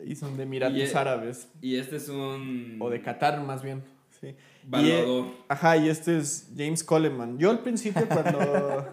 Y 0.05 0.15
son 0.15 0.35
de 0.37 0.43
Emiratos 0.43 0.77
Y, 0.77 0.81
eh, 0.81 0.91
Árabes. 0.95 1.47
Y 1.61 1.75
este 1.77 1.97
es 1.97 2.09
un. 2.09 2.77
O 2.79 2.89
de 2.89 3.01
Qatar, 3.01 3.39
más 3.43 3.61
bien. 3.61 3.83
Sí. 4.19 4.27
Y, 4.29 4.35
Valuador. 4.69 5.25
eh, 5.25 5.33
ajá, 5.49 5.77
y 5.77 5.89
este 5.89 6.17
es 6.17 6.49
James 6.57 6.83
Coleman. 6.83 7.37
Yo 7.37 7.49
al 7.51 7.59
principio 7.59 8.07
cuando 8.07 8.87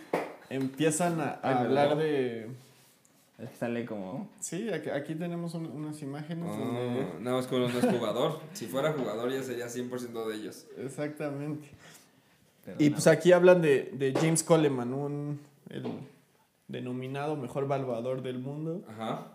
empiezan 0.50 1.20
a, 1.20 1.32
hablar 1.42 1.96
de... 1.96 2.48
Es 3.38 3.48
que 3.50 3.56
sale 3.56 3.84
como... 3.86 4.28
Sí, 4.40 4.68
aquí, 4.70 4.90
aquí 4.90 5.14
tenemos 5.14 5.54
un- 5.54 5.66
unas 5.66 6.00
imágenes 6.02 6.50
Ah, 6.52 6.56
donde... 6.58 7.06
nada 7.20 7.36
más 7.36 7.46
que 7.46 7.54
uno 7.54 7.68
no 7.68 7.78
es 7.78 7.86
jugador. 7.86 8.40
si 8.52 8.66
fuera 8.66 8.92
jugador 8.92 9.32
ya 9.32 9.42
sería 9.42 9.66
100% 9.66 10.26
de 10.28 10.34
ellos. 10.36 10.66
Exactamente. 10.78 11.68
pero 12.64 12.76
Y 12.78 12.88
no. 12.90 12.96
pues 12.96 13.06
aquí 13.06 13.32
hablan 13.32 13.62
de, 13.62 13.90
de 13.94 14.12
James 14.12 14.42
Coleman, 14.42 14.92
un, 14.92 15.40
el 15.70 15.84
denominado 16.68 17.36
mejor 17.36 17.66
valuador 17.66 18.22
del 18.22 18.38
mundo. 18.40 18.82
Ajá. 18.88 19.26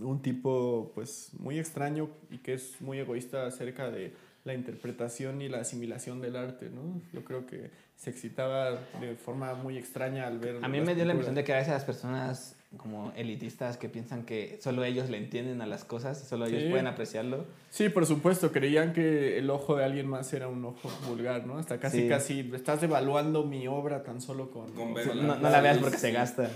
Un 0.00 0.20
tipo 0.22 0.92
pues 0.94 1.30
muy 1.38 1.58
extraño 1.58 2.08
y 2.30 2.38
que 2.38 2.54
es 2.54 2.80
muy 2.80 2.98
egoísta 2.98 3.46
acerca 3.46 3.90
de 3.90 4.12
la 4.44 4.52
interpretación 4.54 5.40
y 5.40 5.48
la 5.48 5.60
asimilación 5.60 6.20
del 6.20 6.36
arte, 6.36 6.68
¿no? 6.68 7.00
Yo 7.12 7.24
creo 7.24 7.46
que 7.46 7.70
se 7.96 8.10
excitaba 8.10 8.72
de 9.00 9.14
forma 9.16 9.54
muy 9.54 9.78
extraña 9.78 10.26
al 10.26 10.38
ver 10.38 10.58
A 10.62 10.68
mí 10.68 10.80
me 10.80 10.94
dio 10.94 11.04
la 11.04 11.12
impresión 11.12 11.34
de 11.34 11.44
que 11.44 11.52
a 11.54 11.56
veces 11.56 11.72
las 11.72 11.84
personas 11.84 12.56
como 12.76 13.12
elitistas 13.16 13.76
que 13.76 13.88
piensan 13.88 14.24
que 14.24 14.58
solo 14.60 14.82
ellos 14.84 15.08
le 15.08 15.16
entienden 15.18 15.62
a 15.62 15.66
las 15.66 15.84
cosas 15.84 16.20
y 16.22 16.26
solo 16.26 16.46
ellos 16.46 16.64
Sí. 16.64 16.70
pueden 16.70 16.88
apreciarlo. 16.88 17.46
Sí, 17.70 17.88
por 17.88 18.04
supuesto, 18.04 18.50
creían 18.50 18.92
que 18.92 19.38
el 19.38 19.48
ojo 19.48 19.76
de 19.76 19.84
alguien 19.84 20.08
más 20.08 20.32
era 20.34 20.48
un 20.48 20.64
ojo 20.64 20.90
vulgar, 21.08 21.46
¿no? 21.46 21.56
Hasta 21.58 21.78
casi 21.78 22.02
Sí. 22.02 22.08
casi 22.08 22.50
estás 22.52 22.80
devaluando 22.80 23.44
mi 23.44 23.68
obra 23.68 24.02
tan 24.02 24.20
solo 24.20 24.50
con... 24.50 24.72
Con 24.72 24.92
No, 25.24 25.36
no 25.36 25.50
la 25.50 25.60
veas 25.60 25.76
Sí, 25.76 25.82
porque 25.82 25.98
se 25.98 26.08
sí. 26.08 26.12
gasta. 26.12 26.50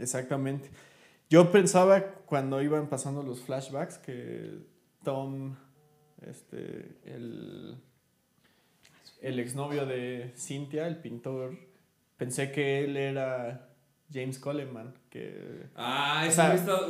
Exactamente. 0.00 0.68
Yo 1.34 1.50
pensaba 1.50 2.00
cuando 2.26 2.62
iban 2.62 2.88
pasando 2.88 3.24
los 3.24 3.42
flashbacks 3.42 3.98
que 3.98 4.56
Tom, 5.02 5.56
este, 6.24 6.96
el, 7.04 7.74
el 9.20 9.40
exnovio 9.40 9.84
de 9.84 10.32
Cynthia, 10.36 10.86
el 10.86 10.98
pintor, 11.00 11.58
pensé 12.16 12.52
que 12.52 12.84
él 12.84 12.96
era 12.96 13.73
James 14.14 14.38
Coleman, 14.38 14.94
que... 15.10 15.64
Ah, 15.74 16.24
eso 16.26 16.42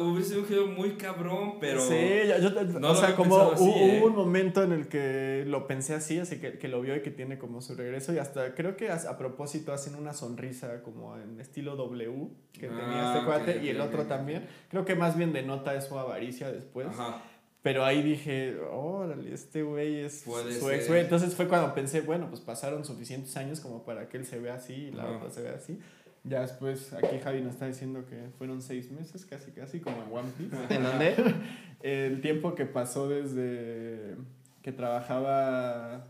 hubiese 0.05 0.29
sido 0.31 0.41
un 0.43 0.47
giro 0.47 0.67
muy 0.67 0.91
cabrón, 0.97 1.55
pero. 1.59 1.81
Sí, 1.81 1.97
yo, 2.29 2.51
yo- 2.51 2.79
no 2.79 2.91
o 2.91 2.95
sea, 2.95 3.17
como 3.17 3.39
así, 3.53 3.65
hubo, 3.65 3.75
¿eh? 3.77 4.03
un 4.05 4.15
momento 4.15 4.63
en 4.63 4.73
el 4.73 4.89
que 4.89 5.45
lo 5.47 5.67
pensé 5.67 5.95
así, 5.95 6.19
así 6.19 6.39
que, 6.39 6.59
que 6.59 6.69
lo 6.69 6.81
vio 6.83 6.95
y 6.95 7.01
que 7.01 7.11
tiene 7.11 7.39
como 7.39 7.63
su 7.63 7.75
regreso 7.75 8.13
y 8.13 8.19
hasta 8.19 8.55
creo 8.55 8.77
que 8.77 8.91
a, 8.91 8.97
a 8.97 9.17
propósito 9.17 9.73
hacen 9.73 9.95
una 9.95 10.13
sonrisa 10.13 10.83
como 10.83 11.17
en 11.19 11.41
estilo 11.41 11.77
W 11.77 12.29
que 12.53 12.69
tenía 12.69 12.83
Ah, 12.85 13.07
este 13.15 13.19
ok, 13.21 13.25
cuate 13.27 13.59
ok, 13.59 13.65
y 13.65 13.69
el 13.71 13.81
ok, 13.81 13.87
otro 13.89 14.03
ok. 14.03 14.09
también. 14.09 14.47
Creo 14.69 14.85
que 14.85 14.95
más 14.95 15.17
bien 15.17 15.33
denota 15.33 15.81
su 15.81 15.99
avaricia 15.99 16.53
después. 16.53 16.87
Ajá. 16.89 17.23
Pero 17.63 17.83
ahí 17.87 18.03
dije, 18.03 18.59
órale, 18.71 19.33
este 19.33 19.63
güey 19.63 20.01
es 20.01 20.23
Puede 20.27 20.53
su 20.61 20.69
ex 20.71 20.87
güey. 20.87 21.01
Entonces 21.01 21.35
fue 21.35 21.49
cuando 21.49 21.75
pensé, 21.75 22.03
bueno, 22.03 22.29
pues 22.29 22.43
pasaron 22.43 22.85
suficientes 22.85 23.35
años 23.39 23.61
como 23.61 23.85
para 23.85 24.11
que 24.11 24.19
él 24.19 24.27
se 24.27 24.39
vea 24.39 24.57
así 24.57 24.75
y 24.75 24.91
la 24.91 25.07
otra 25.11 25.31
se 25.31 25.41
vea 25.41 25.55
así. 25.55 25.79
Ya 26.25 26.41
después 26.41 26.93
aquí 26.95 27.19
Javi 27.23 27.43
nos 27.43 27.53
está 27.53 27.67
diciendo 27.67 28.07
que 28.07 28.31
fueron 28.39 28.63
seis 28.63 28.91
meses, 28.91 29.27
casi 29.27 29.53
casi, 29.53 29.81
como 29.81 30.03
en 30.03 30.13
One 30.13 30.33
Piece. 30.39 30.57
¿En 30.75 30.83
dónde? 30.83 31.15
El 31.83 32.23
tiempo 32.23 32.55
que 32.55 32.65
pasó 32.65 33.09
desde 33.11 34.17
que 34.63 34.73
trabajaba 34.73 36.07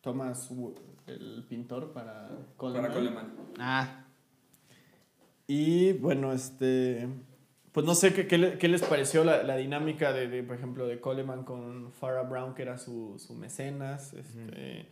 Thomas, 0.00 0.50
el 1.06 1.44
pintor, 1.46 1.92
para 1.92 2.30
Coleman. 2.56 2.82
Para 2.82 2.94
Coleman. 2.94 3.32
Ah, 3.58 4.06
Y 5.46 5.92
bueno, 5.92 6.32
este. 6.32 7.06
Pues 7.72 7.84
no 7.84 7.94
sé 7.94 8.14
qué, 8.14 8.26
qué, 8.26 8.56
qué 8.58 8.68
les 8.68 8.82
pareció 8.82 9.22
la, 9.22 9.42
la 9.42 9.56
dinámica 9.56 10.12
de, 10.12 10.26
de, 10.26 10.42
por 10.42 10.56
ejemplo, 10.56 10.86
de 10.86 11.00
Coleman 11.00 11.44
con 11.44 11.92
Farah 11.92 12.22
Brown, 12.22 12.54
que 12.54 12.62
era 12.62 12.78
su, 12.78 13.18
su 13.18 13.34
mecenas. 13.34 14.14
Este, 14.14 14.88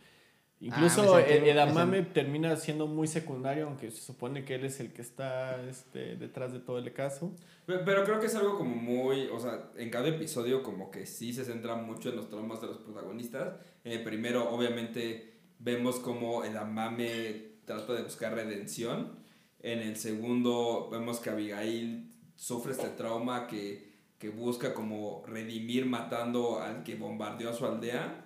Incluso 0.61 1.15
Ah, 1.15 1.21
sentí- 1.21 1.49
Edamame 1.49 2.01
termina 2.03 2.55
siendo 2.57 2.85
muy 2.87 3.07
secundario, 3.07 3.67
aunque 3.67 3.91
se 3.91 4.01
supone 4.01 4.43
que 4.43 4.55
él 4.55 4.65
es 4.65 4.79
el 4.81 4.91
que 4.91 5.01
está 5.01 5.63
este, 5.63 6.17
detrás 6.17 6.51
de 6.51 6.59
todo 6.59 6.79
el 6.79 6.91
caso. 6.91 7.31
Pe- 7.65 7.79
Pero 7.79 8.03
creo 8.03 8.19
que 8.19 8.25
es 8.25 8.35
algo 8.35 8.57
como 8.57 8.75
muy, 8.75 9.27
o 9.27 9.39
sea, 9.39 9.69
en 9.77 9.89
cada 9.89 10.07
episodio 10.09 10.61
como 10.61 10.91
que 10.91 11.05
sí 11.05 11.31
se 11.33 11.45
centra 11.45 11.75
mucho 11.75 12.09
en 12.09 12.17
los 12.17 12.29
traumas 12.29 12.59
de 12.59 12.67
los 12.67 12.77
protagonistas. 12.79 13.53
Eh, 13.85 13.99
primero, 13.99 14.49
obviamente, 14.49 15.33
vemos 15.59 15.99
como 15.99 16.43
el 16.43 16.57
amame 16.57 17.51
trata 17.65 17.93
de 17.93 18.03
buscar 18.03 18.33
redención. 18.33 19.13
En 19.61 19.79
el 19.79 19.95
segundo, 19.95 20.89
vemos 20.91 21.19
que 21.19 21.29
Abigail 21.29 22.11
sufre 22.35 22.71
este 22.73 22.87
trauma 22.89 23.47
que, 23.47 23.89
que 24.17 24.29
busca 24.29 24.73
como 24.73 25.23
redimir 25.25 25.85
matando 25.85 26.59
al 26.59 26.83
que 26.83 26.95
bombardeó 26.95 27.49
a 27.49 27.53
su 27.53 27.65
aldea. 27.65 28.25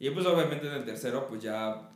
Y 0.00 0.10
pues 0.10 0.26
obviamente 0.26 0.66
en 0.66 0.72
el 0.72 0.84
tercero, 0.84 1.28
pues 1.28 1.42
ya 1.42 1.92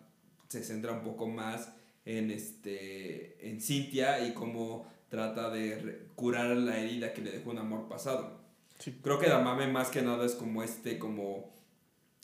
se 0.49 0.63
centra 0.63 0.93
un 0.93 1.03
poco 1.03 1.27
más 1.27 1.75
en, 2.05 2.31
este, 2.31 3.49
en 3.49 3.61
Cynthia 3.61 4.25
y 4.27 4.35
cómo 4.35 4.87
trata 5.09 5.51
de 5.51 6.11
curar 6.15 6.57
la 6.57 6.79
herida 6.79 7.13
que 7.15 7.23
le 7.23 7.33
dejó 7.33 7.51
un 7.51 7.59
amor 7.59 7.89
pasado. 7.89 8.41
Sí. 8.79 9.01
Creo 9.03 9.19
que 9.19 9.29
Damame 9.29 9.69
más 9.69 9.89
que 9.89 10.03
nada 10.03 10.27
es 10.27 10.35
como 10.35 10.63
este 10.63 10.99
como 10.99 11.51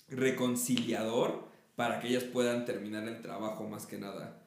reconciliador 0.08 1.48
para 1.76 1.98
que 2.00 2.08
ellas 2.08 2.24
puedan 2.24 2.66
terminar 2.66 3.08
el 3.08 3.22
trabajo 3.22 3.66
más 3.66 3.86
que 3.86 3.98
nada. 3.98 4.42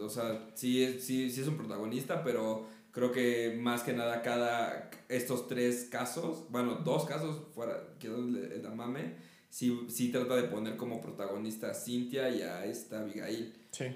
O 0.00 0.08
sea, 0.08 0.48
sí 0.54 0.82
es, 0.82 1.04
sí, 1.04 1.30
sí 1.30 1.42
es 1.42 1.48
un 1.48 1.58
protagonista, 1.58 2.24
pero 2.24 2.66
creo 2.92 3.12
que 3.12 3.58
más 3.60 3.82
que 3.82 3.92
nada 3.92 4.22
cada 4.22 4.90
estos 5.10 5.48
tres 5.48 5.88
casos, 5.90 6.46
bueno, 6.48 6.76
dos 6.76 7.04
casos 7.04 7.42
fuera 7.54 7.94
que 7.98 8.06
el 8.06 8.62
Damame, 8.62 9.16
sí, 9.56 9.86
sí 9.88 10.12
trata 10.12 10.36
de 10.36 10.42
poner 10.42 10.76
como 10.76 11.00
protagonista 11.00 11.70
a 11.70 11.74
Cynthia 11.74 12.28
y 12.28 12.42
a 12.42 12.66
esta 12.66 13.00
Abigail. 13.00 13.54
Sí. 13.70 13.86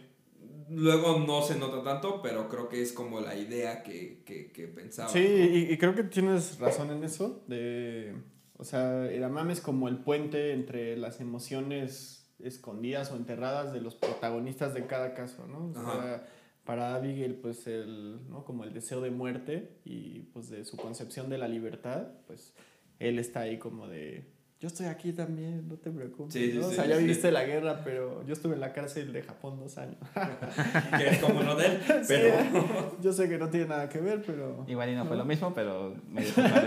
Luego 0.71 1.19
no 1.19 1.43
se 1.43 1.59
nota 1.59 1.83
tanto, 1.83 2.23
pero 2.23 2.49
creo 2.49 2.71
que 2.71 2.81
es 2.81 2.95
como 2.95 3.21
la 3.21 3.37
idea 3.37 3.83
que, 3.83 4.23
que, 4.25 4.53
que 4.53 4.69
pensaba. 4.69 5.11
Sí, 5.11 5.19
y, 5.19 5.71
y 5.71 5.77
creo 5.77 5.95
que 5.95 6.05
tienes 6.05 6.59
razón 6.59 6.91
en 6.91 7.05
eso. 7.05 7.45
De, 7.47 8.15
o 8.57 8.65
sea, 8.65 9.05
Edamame 9.13 9.53
es 9.53 9.61
como 9.61 9.89
el 9.89 9.99
puente 9.99 10.55
entre 10.55 10.97
las 10.97 11.21
emociones 11.21 12.33
escondidas 12.39 13.13
o 13.13 13.17
enterradas 13.17 13.75
de 13.75 13.83
los 13.83 13.95
protagonistas 13.97 14.73
de 14.73 14.87
cada 14.87 15.13
caso, 15.13 15.47
¿no? 15.47 15.73
O 15.73 15.75
sea, 15.75 16.27
para 16.65 16.95
Abigail, 16.95 17.35
pues 17.35 17.67
el, 17.67 18.31
¿no? 18.31 18.47
Como 18.47 18.65
el 18.65 18.73
deseo 18.73 19.03
de 19.03 19.11
muerte 19.11 19.77
y 19.85 20.21
pues 20.33 20.49
de 20.49 20.65
su 20.65 20.79
concepción 20.79 21.29
de 21.29 21.37
la 21.37 21.49
libertad, 21.49 22.09
pues 22.27 22.55
él 22.99 23.19
está 23.19 23.41
ahí 23.41 23.59
como 23.59 23.89
de, 23.89 24.40
yo 24.61 24.67
estoy 24.69 24.87
aquí 24.87 25.13
también, 25.13 25.67
no 25.69 25.77
te 25.77 25.91
preocupes. 25.91 26.35
Sí, 26.35 26.53
sí, 26.53 26.59
¿no? 26.59 26.65
sí, 26.65 26.73
o 26.73 26.75
sea, 26.75 26.87
ya 26.87 26.97
sí. 26.97 27.03
viviste 27.03 27.33
la 27.33 27.45
guerra, 27.45 27.81
pero 27.83 28.23
yo 28.27 28.35
estuve 28.35 28.55
en 28.55 28.61
la 28.61 28.75
cárcel 28.75 29.11
de 29.11 29.23
Japón 29.23 29.59
dos 29.59 29.79
años. 29.79 29.97
que 30.99 31.09
es 31.09 31.19
como 31.19 31.43
no 31.43 31.57
de 31.57 31.67
él, 31.67 31.81
pero... 32.09 32.39
Sí, 32.39 32.97
yo 33.03 33.13
sé 33.15 33.29
que 33.31 33.39
no 33.39 33.49
tiene 33.49 33.67
nada 33.67 33.89
que 33.89 33.99
ver, 34.01 34.23
pero... 34.25 34.65
Igual 34.69 34.91
y 34.91 34.95
no 34.97 35.07
fue 35.07 35.17
lo 35.17 35.25
mismo, 35.25 35.55
pero 35.55 35.95
me. 36.09 36.23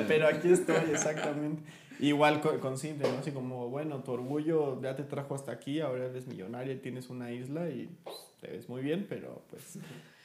Pero 0.08 0.28
aquí 0.28 0.52
estoy, 0.52 0.76
exactamente. 0.92 1.62
Igual 2.00 2.42
con, 2.42 2.60
con 2.60 2.78
Cintia, 2.80 3.08
¿no? 3.12 3.20
Así 3.20 3.32
como, 3.32 3.70
bueno, 3.70 4.04
tu 4.04 4.12
orgullo 4.12 4.82
ya 4.82 4.96
te 4.96 5.04
trajo 5.04 5.36
hasta 5.36 5.52
aquí, 5.52 5.80
ahora 5.80 6.06
eres 6.06 6.26
millonaria 6.26 6.74
y 6.74 6.78
tienes 6.78 7.12
una 7.12 7.32
isla 7.32 7.70
y 7.70 7.96
pues, 8.04 8.18
te 8.42 8.48
ves 8.48 8.68
muy 8.68 8.82
bien, 8.82 9.06
pero 9.08 9.44
pues, 9.52 9.78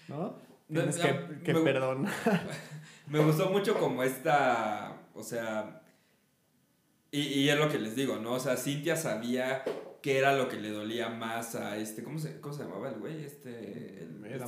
¿no? 0.09 0.35
No, 0.71 0.81
Tienes 0.81 0.99
no, 0.99 1.03
que, 1.05 1.43
que 1.45 1.55
me- 1.55 1.61
perdonar. 1.61 2.13
Me 3.07 3.19
gustó 3.21 3.51
mucho 3.51 3.75
como 3.79 4.03
esta, 4.03 4.97
o 5.15 5.23
sea, 5.23 5.83
y, 7.11 7.21
y 7.21 7.49
es 7.51 7.59
lo 7.59 7.69
que 7.69 7.79
les 7.79 7.95
digo, 7.97 8.17
¿no? 8.17 8.33
O 8.35 8.41
sea, 8.41 8.57
Cintia 8.57 8.97
sabía 8.97 9.65
qué 10.03 10.19
era 10.19 10.37
lo 10.37 10.49
que 10.49 10.57
le 10.57 10.71
dolía 10.71 11.09
más 11.09 11.55
a 11.55 11.77
este, 11.77 12.03
¿cómo 12.05 12.19
se, 12.19 12.41
cómo 12.41 12.55
se 12.55 12.63
llamaba 12.65 12.89
el 12.89 12.99
güey? 12.99 13.25
Este, 13.25 14.03
el, 14.03 14.25
¿El? 14.25 14.43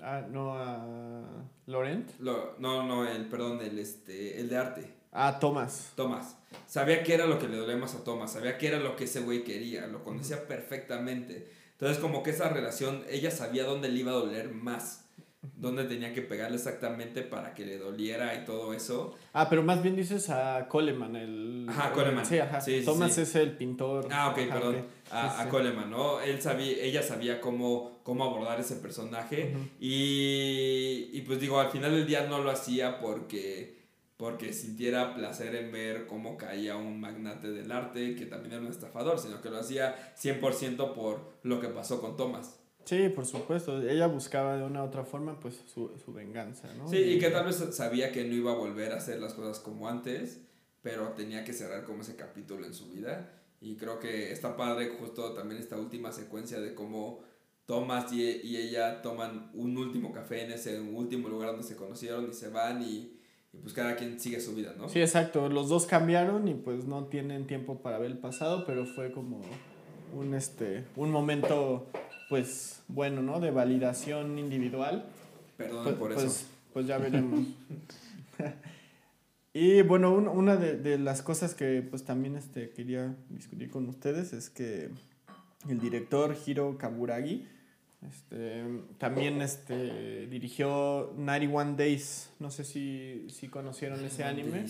Ah, 0.00 0.24
no, 0.30 0.54
a 0.54 1.44
Laurent. 1.66 2.10
Lo- 2.20 2.54
no, 2.58 2.84
no, 2.84 3.08
el, 3.08 3.26
perdón, 3.28 3.60
el, 3.62 3.78
este, 3.78 4.40
el 4.40 4.48
de 4.48 4.56
arte, 4.56 4.94
Ah, 5.10 5.38
Thomas. 5.40 5.92
Tomás. 5.96 6.36
Sabía 6.66 7.02
qué 7.02 7.14
era 7.14 7.26
lo 7.26 7.38
que 7.38 7.48
le 7.48 7.56
dolía 7.56 7.76
más 7.76 7.94
a 7.94 8.04
Tomás, 8.04 8.32
sabía 8.34 8.58
qué 8.58 8.68
era 8.68 8.78
lo 8.78 8.94
que 8.94 9.04
ese 9.04 9.20
güey 9.20 9.42
quería, 9.42 9.86
lo 9.86 10.04
conocía 10.04 10.46
perfectamente. 10.46 11.50
Entonces, 11.72 11.98
como 11.98 12.22
que 12.22 12.30
esa 12.30 12.48
relación, 12.50 13.04
ella 13.08 13.30
sabía 13.30 13.64
dónde 13.64 13.88
le 13.88 14.00
iba 14.00 14.12
a 14.12 14.16
doler 14.16 14.50
más, 14.52 15.07
dónde 15.40 15.84
tenía 15.84 16.12
que 16.12 16.22
pegarle 16.22 16.56
exactamente 16.56 17.22
para 17.22 17.54
que 17.54 17.64
le 17.64 17.78
doliera 17.78 18.34
y 18.34 18.44
todo 18.44 18.72
eso. 18.72 19.14
Ah, 19.32 19.48
pero 19.48 19.62
más 19.62 19.82
bien 19.82 19.94
dices 19.94 20.30
a 20.30 20.66
Coleman, 20.68 21.14
el... 21.16 21.66
Ajá, 21.68 21.92
Coleman. 21.92 22.26
Sí, 22.26 22.38
ajá. 22.38 22.60
Sí, 22.60 22.80
sí, 22.80 22.84
Thomas 22.84 23.14
sí. 23.14 23.22
es 23.22 23.34
el 23.36 23.56
pintor. 23.56 24.08
Ah, 24.10 24.30
ok, 24.30 24.38
Ajá, 24.38 24.54
perdón. 24.54 24.86
A, 25.10 25.42
a. 25.42 25.48
Coleman, 25.48 25.90
¿no? 25.90 26.20
Él 26.20 26.42
sabía, 26.42 26.82
ella 26.82 27.02
sabía 27.02 27.40
cómo, 27.40 28.00
cómo 28.02 28.24
abordar 28.24 28.58
ese 28.60 28.76
personaje. 28.76 29.54
Y, 29.80 31.10
y 31.12 31.22
pues 31.22 31.40
digo, 31.40 31.60
al 31.60 31.70
final 31.70 31.92
del 31.92 32.06
día 32.06 32.26
no 32.26 32.42
lo 32.42 32.50
hacía 32.50 32.98
porque, 32.98 33.78
porque 34.16 34.52
sintiera 34.52 35.14
placer 35.14 35.54
en 35.54 35.70
ver 35.70 36.06
cómo 36.06 36.36
caía 36.36 36.76
un 36.76 37.00
magnate 37.00 37.50
del 37.50 37.70
arte, 37.70 38.16
que 38.16 38.26
también 38.26 38.54
era 38.54 38.62
un 38.62 38.68
estafador, 38.68 39.18
sino 39.20 39.40
que 39.40 39.50
lo 39.50 39.58
hacía 39.58 40.14
100% 40.20 40.94
por 40.94 41.38
lo 41.42 41.60
que 41.60 41.68
pasó 41.68 42.00
con 42.00 42.16
Thomas. 42.16 42.58
Sí, 42.88 43.10
por 43.10 43.26
supuesto. 43.26 43.82
Ella 43.86 44.06
buscaba 44.06 44.56
de 44.56 44.64
una 44.64 44.82
u 44.82 44.86
otra 44.86 45.04
forma, 45.04 45.38
pues, 45.38 45.62
su, 45.66 45.90
su 46.02 46.14
venganza, 46.14 46.72
¿no? 46.72 46.88
Sí, 46.88 46.96
y 46.96 47.18
que 47.18 47.28
tal 47.28 47.44
vez 47.44 47.62
sabía 47.72 48.10
que 48.12 48.24
no 48.24 48.34
iba 48.34 48.52
a 48.52 48.54
volver 48.54 48.92
a 48.92 48.96
hacer 48.96 49.20
las 49.20 49.34
cosas 49.34 49.58
como 49.60 49.90
antes, 49.90 50.40
pero 50.80 51.08
tenía 51.08 51.44
que 51.44 51.52
cerrar 51.52 51.84
como 51.84 52.00
ese 52.00 52.16
capítulo 52.16 52.64
en 52.64 52.72
su 52.72 52.88
vida. 52.88 53.30
Y 53.60 53.76
creo 53.76 54.00
que 54.00 54.32
está 54.32 54.56
padre 54.56 54.88
justo 54.98 55.34
también 55.34 55.60
esta 55.60 55.76
última 55.76 56.12
secuencia 56.12 56.60
de 56.60 56.74
cómo 56.74 57.20
Thomas 57.66 58.10
y, 58.10 58.22
y 58.22 58.56
ella 58.56 59.02
toman 59.02 59.50
un 59.52 59.76
último 59.76 60.10
café 60.10 60.44
en 60.44 60.52
ese 60.52 60.80
último 60.80 61.28
lugar 61.28 61.50
donde 61.50 61.64
se 61.64 61.76
conocieron 61.76 62.30
y 62.30 62.32
se 62.32 62.48
van 62.48 62.80
y, 62.80 63.18
y 63.52 63.58
pues 63.58 63.74
cada 63.74 63.96
quien 63.96 64.18
sigue 64.18 64.40
su 64.40 64.54
vida, 64.54 64.74
¿no? 64.78 64.88
Sí, 64.88 65.02
exacto. 65.02 65.50
Los 65.50 65.68
dos 65.68 65.84
cambiaron 65.84 66.48
y 66.48 66.54
pues 66.54 66.86
no 66.86 67.04
tienen 67.08 67.46
tiempo 67.46 67.82
para 67.82 67.98
ver 67.98 68.12
el 68.12 68.18
pasado, 68.18 68.64
pero 68.64 68.86
fue 68.86 69.12
como 69.12 69.42
un, 70.14 70.32
este, 70.32 70.84
un 70.96 71.10
momento, 71.10 71.86
pues, 72.28 72.82
bueno, 72.88 73.22
¿no? 73.22 73.40
De 73.40 73.50
validación 73.50 74.38
individual. 74.38 75.06
Perdonen 75.56 75.84
Pues, 75.84 75.96
por 75.96 76.14
pues, 76.14 76.24
eso. 76.26 76.46
pues 76.72 76.86
ya 76.86 76.98
veremos. 77.04 77.46
y 79.52 79.82
bueno, 79.82 80.12
un- 80.14 80.28
una 80.28 80.56
de, 80.56 80.76
de 80.76 80.98
las 80.98 81.22
cosas 81.22 81.54
que 81.54 81.82
pues 81.82 82.04
también 82.04 82.36
este, 82.36 82.70
quería 82.70 83.14
discutir 83.30 83.70
con 83.70 83.88
ustedes 83.88 84.32
es 84.32 84.50
que 84.50 84.90
el 85.68 85.80
director 85.80 86.36
Hiro 86.46 86.78
Kaburagi 86.78 87.46
este, 88.06 88.62
también 88.98 89.42
este, 89.42 90.26
dirigió 90.28 91.12
91 91.16 91.74
Days. 91.76 92.30
No 92.38 92.50
sé 92.52 92.64
si, 92.64 93.26
si 93.28 93.48
conocieron 93.48 94.04
ese 94.04 94.22
anime. 94.22 94.66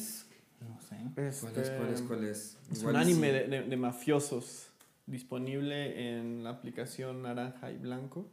No 0.60 0.80
sé. 0.80 0.96
¿Cuál 1.14 1.26
es? 1.26 1.42
Este, 1.44 1.76
¿Cuál 1.76 1.92
es? 1.92 2.02
¿Cuál 2.02 2.24
es? 2.24 2.56
Es 2.72 2.82
un 2.82 2.96
anime 2.96 3.26
sí. 3.28 3.32
de, 3.34 3.48
de- 3.48 3.62
de 3.64 3.76
mafiosos 3.76 4.67
disponible 5.08 6.18
en 6.18 6.44
la 6.44 6.50
aplicación 6.50 7.22
Naranja 7.22 7.70
y 7.72 7.76
Blanco. 7.76 8.26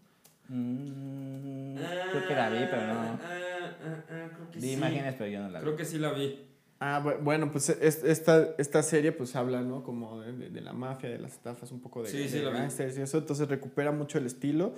Mm, 0.50 1.76
creo 2.12 2.28
que 2.28 2.36
la 2.36 2.50
vi, 2.50 2.60
pero 2.70 2.88
no. 2.88 2.94
Ah, 2.94 3.18
ah, 3.24 4.04
ah, 4.10 4.30
creo 4.36 4.52
que 4.52 4.60
Vi 4.60 4.68
sí. 4.68 4.74
imágenes, 4.74 5.16
pero 5.18 5.30
yo 5.32 5.40
no 5.42 5.50
la 5.50 5.60
vi. 5.60 5.64
Creo 5.66 5.76
que 5.76 5.86
sí 5.86 5.98
la 5.98 6.12
vi. 6.14 6.40
Ah, 6.80 7.02
bu- 7.04 7.18
bueno, 7.24 7.52
pues 7.52 7.70
es- 7.70 8.04
esta, 8.04 8.50
esta 8.58 8.84
serie 8.84 9.12
pues 9.12 9.36
habla, 9.36 9.62
¿no? 9.62 9.84
Como 9.84 10.22
de, 10.22 10.34
de- 10.34 10.50
de 10.50 10.62
la 10.62 10.74
mafia, 10.74 11.10
de 11.10 11.20
las 11.20 11.32
estafas, 11.34 11.72
un 11.72 11.80
poco 11.80 12.04
de, 12.04 12.10
Sí, 12.10 12.28
sí, 12.28 12.38
de 12.40 12.44
la 12.44 12.52
vi. 12.52 12.58
gángsters 12.58 12.98
y 12.98 13.02
eso, 13.02 13.18
entonces 13.18 13.48
recupera 13.48 13.92
mucho 13.92 14.18
el 14.18 14.26
estilo 14.26 14.76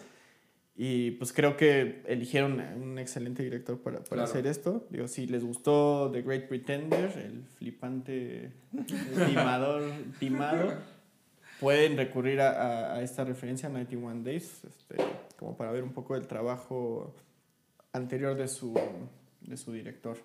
y 0.75 1.11
pues 1.11 1.33
creo 1.33 1.57
que 1.57 2.03
eligieron 2.07 2.61
un 2.61 2.99
excelente 2.99 3.41
director 3.43 3.79
para, 3.81 3.97
para 3.97 4.07
Claro. 4.09 4.23
hacer 4.25 4.45
esto. 4.45 4.85
Digo, 4.91 5.07
si 5.07 5.25
les 5.25 5.43
gustó 5.43 6.11
The 6.13 6.21
Great 6.21 6.47
Pretender, 6.47 7.11
el 7.17 7.43
flipante 7.57 8.51
timador, 9.27 9.83
timado, 10.19 10.73
pueden 11.59 11.97
recurrir 11.97 12.41
a, 12.41 12.49
a- 12.51 12.93
a 12.95 13.01
esta 13.01 13.23
referencia, 13.23 13.69
91 13.69 14.23
Days, 14.23 14.63
este, 14.65 14.97
como 15.37 15.55
para 15.57 15.71
ver 15.71 15.83
un 15.83 15.91
poco 15.93 16.15
el 16.15 16.27
trabajo 16.27 17.13
anterior 17.93 18.35
de 18.35 18.47
su, 18.47 18.73
de 19.41 19.57
su 19.57 19.71
director. 19.71 20.17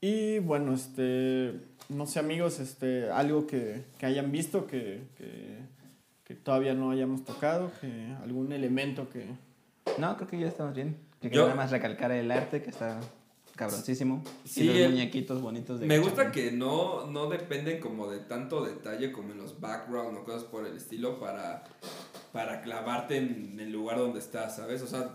Y 0.00 0.38
bueno, 0.40 0.74
este, 0.74 1.54
no 1.88 2.06
sé 2.06 2.18
amigos, 2.18 2.60
este, 2.60 3.10
algo 3.10 3.46
que, 3.46 3.84
que 3.98 4.06
hayan 4.06 4.30
visto 4.30 4.66
que, 4.66 5.02
que, 5.16 5.58
que 6.24 6.34
todavía 6.34 6.74
no 6.74 6.90
hayamos 6.90 7.24
tocado, 7.24 7.72
que 7.80 8.14
algún 8.22 8.52
elemento 8.52 9.08
que... 9.08 9.24
No, 9.98 10.16
creo 10.16 10.28
que 10.28 10.38
ya 10.38 10.48
estamos 10.48 10.74
bien. 10.74 10.96
Que 11.20 11.30
Yo- 11.30 11.42
nada 11.44 11.54
más 11.54 11.70
recalcar 11.70 12.12
el 12.12 12.30
arte, 12.30 12.62
que 12.62 12.70
está 12.70 13.00
cabroncísimo. 13.56 14.22
Sí, 14.44 14.62
y 14.62 14.66
los 14.66 14.76
el- 14.76 14.90
muñequitos 14.92 15.40
bonitos 15.40 15.80
de 15.80 15.86
Me 15.86 15.98
gusta 15.98 16.30
que 16.30 16.52
no, 16.52 17.06
no 17.06 17.28
dependen 17.28 17.80
como 17.80 18.08
de 18.08 18.18
tanto 18.20 18.64
detalle 18.64 19.10
como 19.12 19.32
en 19.32 19.38
los 19.38 19.60
background 19.60 20.16
o 20.18 20.24
cosas 20.24 20.44
por 20.44 20.66
el 20.66 20.76
estilo 20.76 21.18
para, 21.18 21.64
para 22.32 22.60
clavarte 22.62 23.16
en 23.16 23.58
el 23.58 23.72
lugar 23.72 23.98
donde 23.98 24.18
estás, 24.20 24.56
¿sabes? 24.56 24.82
O 24.82 24.86
sea, 24.86 25.14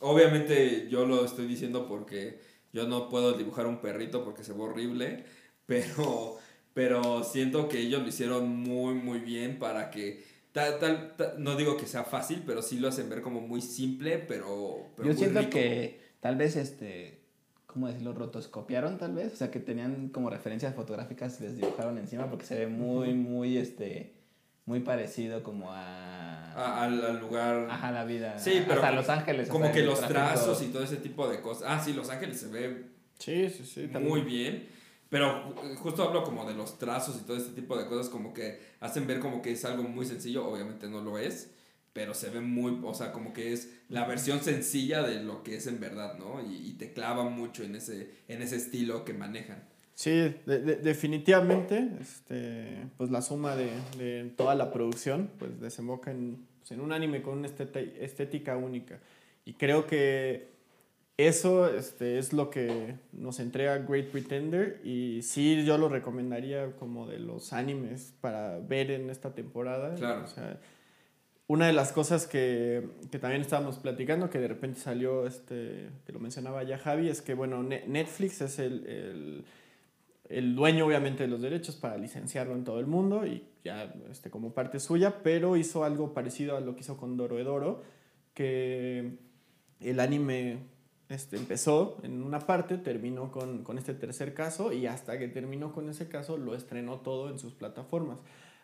obviamente 0.00 0.88
yo 0.90 1.06
lo 1.06 1.24
estoy 1.24 1.46
diciendo 1.46 1.86
porque 1.88 2.40
yo 2.72 2.86
no 2.86 3.08
puedo 3.08 3.32
dibujar 3.32 3.66
un 3.66 3.80
perrito 3.80 4.24
porque 4.24 4.44
se 4.44 4.52
ve 4.52 4.60
horrible, 4.62 5.24
pero, 5.66 6.36
pero 6.74 7.24
siento 7.24 7.68
que 7.68 7.80
ellos 7.80 8.02
lo 8.02 8.08
hicieron 8.08 8.48
muy, 8.48 8.94
muy 8.94 9.18
bien 9.20 9.58
para 9.58 9.90
que... 9.90 10.24
Tal, 10.52 10.78
tal, 10.78 11.14
tal- 11.18 11.34
no 11.36 11.54
digo 11.54 11.76
que 11.76 11.84
sea 11.86 12.02
fácil, 12.04 12.42
pero 12.46 12.62
sí 12.62 12.78
lo 12.78 12.88
hacen 12.88 13.10
ver 13.10 13.20
como 13.20 13.42
muy 13.42 13.60
simple, 13.60 14.16
pero, 14.18 14.86
pero 14.96 15.08
Yo 15.08 15.12
muy 15.14 15.22
siento 15.22 15.40
rico. 15.40 15.50
que 15.52 16.00
tal 16.26 16.34
vez, 16.34 16.56
este, 16.56 17.20
¿cómo 17.68 17.86
decirlo? 17.86 18.12
Rotoscopiaron 18.12 18.98
tal 18.98 19.14
vez. 19.14 19.32
O 19.32 19.36
sea, 19.36 19.52
que 19.52 19.60
tenían 19.60 20.08
como 20.08 20.28
referencias 20.28 20.74
fotográficas 20.74 21.40
y 21.40 21.44
les 21.44 21.56
dibujaron 21.56 21.98
encima 21.98 22.28
porque 22.28 22.44
se 22.44 22.56
ve 22.58 22.66
muy, 22.66 23.14
muy, 23.14 23.56
este, 23.58 24.12
muy 24.64 24.80
parecido 24.80 25.44
como 25.44 25.70
a... 25.72 26.52
A- 26.52 26.82
al, 26.82 27.04
al 27.04 27.20
lugar... 27.20 27.68
Ajá, 27.70 27.92
la 27.92 28.04
vida. 28.04 28.40
Sí, 28.40 28.64
pero 28.66 28.80
Hasta 28.82 28.90
Los 28.96 29.08
Ángeles. 29.08 29.48
Como 29.48 29.70
que 29.70 29.82
los 29.84 30.00
tráfico. 30.00 30.18
trazos 30.20 30.62
y 30.62 30.66
todo 30.66 30.82
ese 30.82 30.96
tipo 30.96 31.28
de 31.28 31.40
cosas. 31.40 31.68
Ah, 31.70 31.80
sí, 31.80 31.92
Los 31.92 32.10
Ángeles 32.10 32.40
se 32.40 32.48
ve 32.48 32.86
Sí, 33.20 33.48
sí, 33.48 33.64
sí. 33.64 33.86
muy 34.00 34.22
bien. 34.22 34.66
Pero 35.08 35.54
ju- 35.54 35.76
justo 35.76 36.02
hablo 36.02 36.24
como 36.24 36.44
de 36.44 36.54
los 36.54 36.78
trazos 36.80 37.20
y 37.22 37.24
todo 37.24 37.36
este 37.36 37.52
tipo 37.52 37.78
de 37.78 37.86
cosas 37.86 38.08
como 38.08 38.34
que 38.34 38.58
hacen 38.80 39.06
ver 39.06 39.20
como 39.20 39.42
que 39.42 39.52
es 39.52 39.64
algo 39.64 39.84
muy 39.84 40.04
sencillo. 40.06 40.44
Obviamente 40.48 40.88
no 40.88 41.00
lo 41.02 41.18
es. 41.18 41.52
Pero 41.96 42.12
se 42.12 42.28
ve 42.28 42.40
muy, 42.40 42.78
o 42.84 42.92
sea, 42.92 43.10
como 43.10 43.32
que 43.32 43.54
es 43.54 43.72
la 43.88 44.06
versión 44.06 44.40
sencilla 44.42 45.02
de 45.02 45.22
lo 45.24 45.42
que 45.42 45.56
es 45.56 45.66
en 45.66 45.80
verdad, 45.80 46.18
¿no? 46.18 46.42
Y, 46.46 46.54
y 46.68 46.72
te 46.74 46.92
clava 46.92 47.24
mucho 47.24 47.64
en 47.64 47.74
ese, 47.74 48.10
en 48.28 48.42
ese 48.42 48.56
estilo 48.56 49.04
que 49.06 49.14
manejan. 49.14 49.64
Sí, 49.94 50.10
de- 50.10 50.58
de- 50.60 50.76
definitivamente, 50.76 51.88
este, 51.98 52.86
pues 52.98 53.10
la 53.10 53.22
suma 53.22 53.56
de, 53.56 53.70
de 53.96 54.30
toda 54.36 54.54
la 54.54 54.70
producción, 54.74 55.30
pues 55.38 55.58
desemboca 55.58 56.10
en, 56.10 56.46
pues, 56.58 56.70
en 56.72 56.82
un 56.82 56.92
anime 56.92 57.22
con 57.22 57.38
una 57.38 57.48
estética 57.48 58.58
única. 58.58 59.00
Y 59.46 59.54
creo 59.54 59.86
que 59.86 60.48
eso 61.16 61.74
este, 61.74 62.18
es 62.18 62.34
lo 62.34 62.50
que 62.50 62.96
nos 63.12 63.40
entrega 63.40 63.78
Great 63.78 64.08
Pretender 64.08 64.82
y 64.84 65.22
sí 65.22 65.64
yo 65.64 65.78
lo 65.78 65.88
recomendaría 65.88 66.72
como 66.76 67.06
de 67.06 67.18
los 67.20 67.54
animes 67.54 68.12
para 68.20 68.58
ver 68.58 68.90
en 68.90 69.08
esta 69.08 69.34
temporada. 69.34 69.94
Claro. 69.94 70.24
O 70.24 70.26
sea, 70.26 70.60
una 71.48 71.66
de 71.66 71.72
las 71.72 71.92
cosas 71.92 72.26
que, 72.26 72.88
que 73.10 73.18
también 73.18 73.42
estábamos 73.42 73.78
platicando, 73.78 74.30
que 74.30 74.38
de 74.38 74.48
repente 74.48 74.80
salió, 74.80 75.26
este, 75.26 75.88
que 76.04 76.12
lo 76.12 76.18
mencionaba 76.18 76.62
ya 76.64 76.78
Javi, 76.78 77.08
es 77.08 77.22
que 77.22 77.34
bueno, 77.34 77.62
Ne- 77.62 77.84
Netflix 77.86 78.40
es 78.40 78.58
el, 78.58 78.86
el- 78.86 79.44
el 80.28 80.56
dueño 80.56 80.86
obviamente 80.86 81.22
de 81.22 81.28
los 81.28 81.40
derechos 81.40 81.76
para 81.76 81.96
licenciarlo 81.98 82.54
en 82.54 82.64
todo 82.64 82.80
el 82.80 82.86
mundo 82.86 83.24
y 83.26 83.44
ya 83.64 83.94
este, 84.10 84.28
como 84.28 84.52
parte 84.52 84.80
suya, 84.80 85.22
pero 85.22 85.56
hizo 85.56 85.84
algo 85.84 86.12
parecido 86.14 86.56
a 86.56 86.60
lo 86.60 86.74
que 86.74 86.80
hizo 86.80 86.96
con 86.96 87.16
Doroedoro, 87.16 87.82
que 88.34 89.18
el 89.80 90.00
anime 90.00 90.58
este, 91.08 91.36
empezó 91.36 91.98
en 92.02 92.22
una 92.24 92.40
parte, 92.40 92.76
terminó 92.76 93.30
con, 93.30 93.62
con, 93.62 93.78
este 93.78 93.94
tercer 93.94 94.34
caso 94.34 94.72
y 94.72 94.86
hasta 94.88 95.16
que 95.18 95.28
terminó 95.28 95.72
con 95.72 95.88
ese 95.88 96.08
caso 96.08 96.36
lo 96.36 96.56
estrenó 96.56 96.96
todo 96.96 97.30
en 97.30 97.38
sus 97.38 97.54
plataformas. 97.54 98.18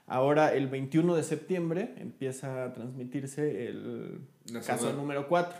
Ahora, 0.07 0.55
el 0.55 0.69
21 0.69 1.15
de 1.15 1.23
septiembre, 1.23 1.95
empieza 1.99 2.65
a 2.65 2.73
transmitirse 2.73 3.69
el 3.69 4.21
caso 4.67 4.93
número 4.93 5.29
4. 5.29 5.55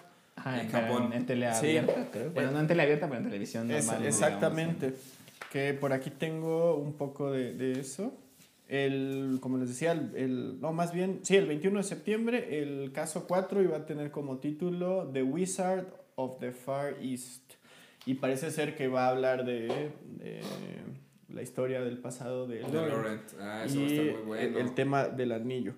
en, 0.61 0.69
Japón. 0.69 1.13
En 1.13 1.27
teleabierta, 1.27 2.11
creo. 2.11 2.31
Bueno, 2.31 2.51
no 2.51 2.61
en 2.61 2.67
teleabierta, 2.67 3.07
pero 3.07 3.21
en 3.21 3.27
televisión 3.27 3.69
normal. 3.69 4.05
exactamente. 4.05 4.95
Que 5.51 5.75
por 5.75 5.93
aquí 5.93 6.11
tengo 6.11 6.77
un 6.77 6.95
poco 6.95 7.31
de, 7.31 7.55
de, 7.55 7.79
eso. 7.79 8.15
El, 8.69 9.39
como 9.41 9.59
les 9.59 9.69
decía, 9.69 9.93
el, 9.93 10.17
el, 10.17 10.61
no, 10.61 10.73
más 10.73 10.93
bien, 10.93 11.21
sí, 11.23 11.37
el 11.37 11.47
21 11.47 11.79
de 11.79 11.85
septiembre, 11.85 12.63
el 12.63 12.91
caso 12.93 13.27
4 13.29 13.63
iba 13.63 13.77
a 13.77 13.87
tener 13.87 14.11
como 14.11 14.39
título 14.39 15.11
The 15.13 15.23
Wizard 15.23 15.87
of 16.15 16.39
the 16.41 16.53
Far 16.53 16.97
East. 17.03 17.53
Y 18.07 18.15
parece 18.15 18.51
ser 18.51 18.75
que 18.75 18.89
va 18.89 19.07
a 19.07 19.11
hablar 19.11 19.45
de, 19.45 19.93
de 20.19 20.41
la 21.33 21.43
historia 21.43 21.83
del 21.83 21.99
pasado 21.99 22.47
de, 22.47 22.61
Laurent. 22.61 23.23
Ah, 23.41 23.65
eso 23.65 23.81
y 23.81 23.83
muy 23.83 24.23
bueno. 24.27 24.59
el, 24.59 24.75
tema 24.75 25.09
del 25.09 25.33
anillo. 25.33 25.75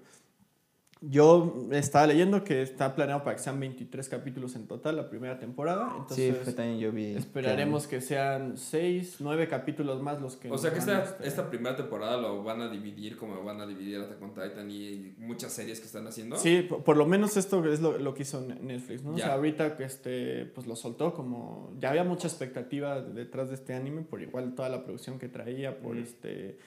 Yo 1.09 1.67
estaba 1.73 2.07
leyendo 2.07 2.45
que 2.45 2.63
está 2.63 2.95
planeado 2.95 3.23
para 3.25 3.37
que 3.37 3.43
sean 3.43 3.61
23 3.61 4.09
capítulos 4.09 4.57
en 4.57 4.67
total 4.67 4.97
la 4.97 5.11
primera 5.11 5.39
temporada. 5.39 5.93
Entonces, 5.99 6.37
sí, 6.45 6.53
también 6.53 6.79
yo 6.79 6.93
vi. 6.93 7.15
Esperaremos 7.15 7.87
que, 7.87 8.01
sean 8.01 8.57
6, 8.57 9.17
9 9.21 9.49
capítulos 9.49 10.01
más 10.03 10.21
los 10.21 10.37
que. 10.37 10.51
O 10.51 10.57
sea 10.57 10.73
que 10.73 10.79
esta, 10.79 11.19
esta 11.23 11.51
primera 11.51 11.77
temporada 11.77 12.17
lo 12.17 12.43
van 12.43 12.63
a 12.63 12.69
dividir 12.69 13.17
como 13.17 13.43
van 13.45 13.61
a 13.61 13.67
dividir 13.67 14.01
Attack 14.01 14.23
on 14.23 14.35
Titan 14.35 14.71
y 14.71 15.15
muchas 15.19 15.53
series 15.53 15.81
que 15.81 15.87
están 15.87 16.07
haciendo. 16.07 16.37
Sí, 16.37 16.63
por, 16.63 16.97
lo 16.97 17.07
menos 17.07 17.37
esto 17.37 17.65
es 17.67 17.81
lo, 17.81 17.99
lo, 17.99 18.15
que 18.15 18.23
hizo 18.23 18.41
Netflix, 18.41 19.03
¿no? 19.03 19.15
O 19.15 19.19
sea, 19.19 19.35
ahorita 19.35 19.77
este, 19.81 20.47
pues 20.47 20.67
lo 20.67 20.77
soltó 20.77 21.13
como. 21.13 21.73
Ya 21.79 21.91
había 21.91 22.05
mucha 22.05 22.29
expectativa 22.29 23.01
detrás 23.01 23.49
de 23.49 23.57
este 23.57 23.75
anime, 23.75 24.03
por 24.03 24.23
igual 24.23 24.55
toda 24.55 24.69
la 24.69 24.85
producción 24.85 25.19
que 25.19 25.29
traía, 25.29 25.79
por 25.81 25.97
este. 25.97 26.59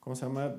¿Cómo 0.00 0.14
se 0.14 0.26
llama? 0.26 0.54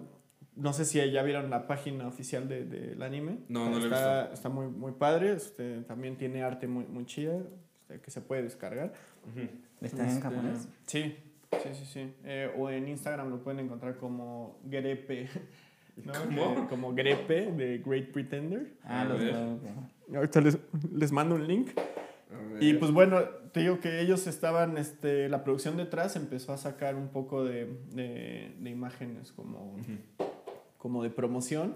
No 0.55 0.73
sé 0.73 0.85
si 0.85 1.11
ya 1.11 1.23
vieron 1.23 1.49
la 1.49 1.67
página 1.67 2.07
oficial 2.07 2.47
del 2.47 2.97
de, 2.97 3.05
anime. 3.05 3.39
No, 3.49 3.69
no 3.69 3.77
está, 3.77 4.19
he 4.19 4.21
visto. 4.21 4.33
Está 4.33 4.49
muy, 4.49 4.67
muy 4.67 4.93
padre. 4.93 5.33
Este, 5.33 5.81
también 5.81 6.17
tiene 6.17 6.43
arte 6.43 6.67
muy, 6.67 6.85
muy 6.85 7.05
chida 7.05 7.41
este, 7.81 7.99
que 7.99 8.11
se 8.11 8.21
puede 8.21 8.43
descargar. 8.43 8.93
¿Está 9.81 10.03
en 10.03 10.09
este, 10.09 10.21
japonés? 10.21 10.67
Sí, 10.85 11.17
sí, 11.61 11.69
sí. 11.73 11.85
sí. 11.85 12.13
Eh, 12.23 12.53
o 12.57 12.69
en 12.69 12.87
Instagram 12.87 13.29
lo 13.29 13.43
pueden 13.43 13.59
encontrar 13.59 13.97
como 13.97 14.59
Grepe. 14.63 15.29
¿no? 16.03 16.13
¿Cómo? 16.13 16.67
como 16.67 16.93
Grepe 16.93 17.51
de 17.51 17.77
Great 17.79 18.11
Pretender. 18.11 18.73
Ah, 18.83 19.05
los 19.05 19.21
Ahorita 20.15 20.41
les, 20.41 20.57
les 20.93 21.11
mando 21.11 21.35
un 21.35 21.47
link. 21.47 21.71
Y 22.59 22.73
pues 22.73 22.91
bueno, 22.91 23.21
te 23.51 23.61
digo 23.61 23.79
que 23.79 24.01
ellos 24.01 24.27
estaban, 24.27 24.77
este, 24.77 25.29
la 25.29 25.43
producción 25.43 25.77
detrás 25.77 26.15
empezó 26.15 26.53
a 26.53 26.57
sacar 26.57 26.95
un 26.95 27.09
poco 27.09 27.43
de, 27.43 27.77
de, 27.91 28.55
de 28.59 28.69
imágenes 28.69 29.31
como 29.31 29.77
como 30.77 31.03
de 31.03 31.09
promoción 31.09 31.75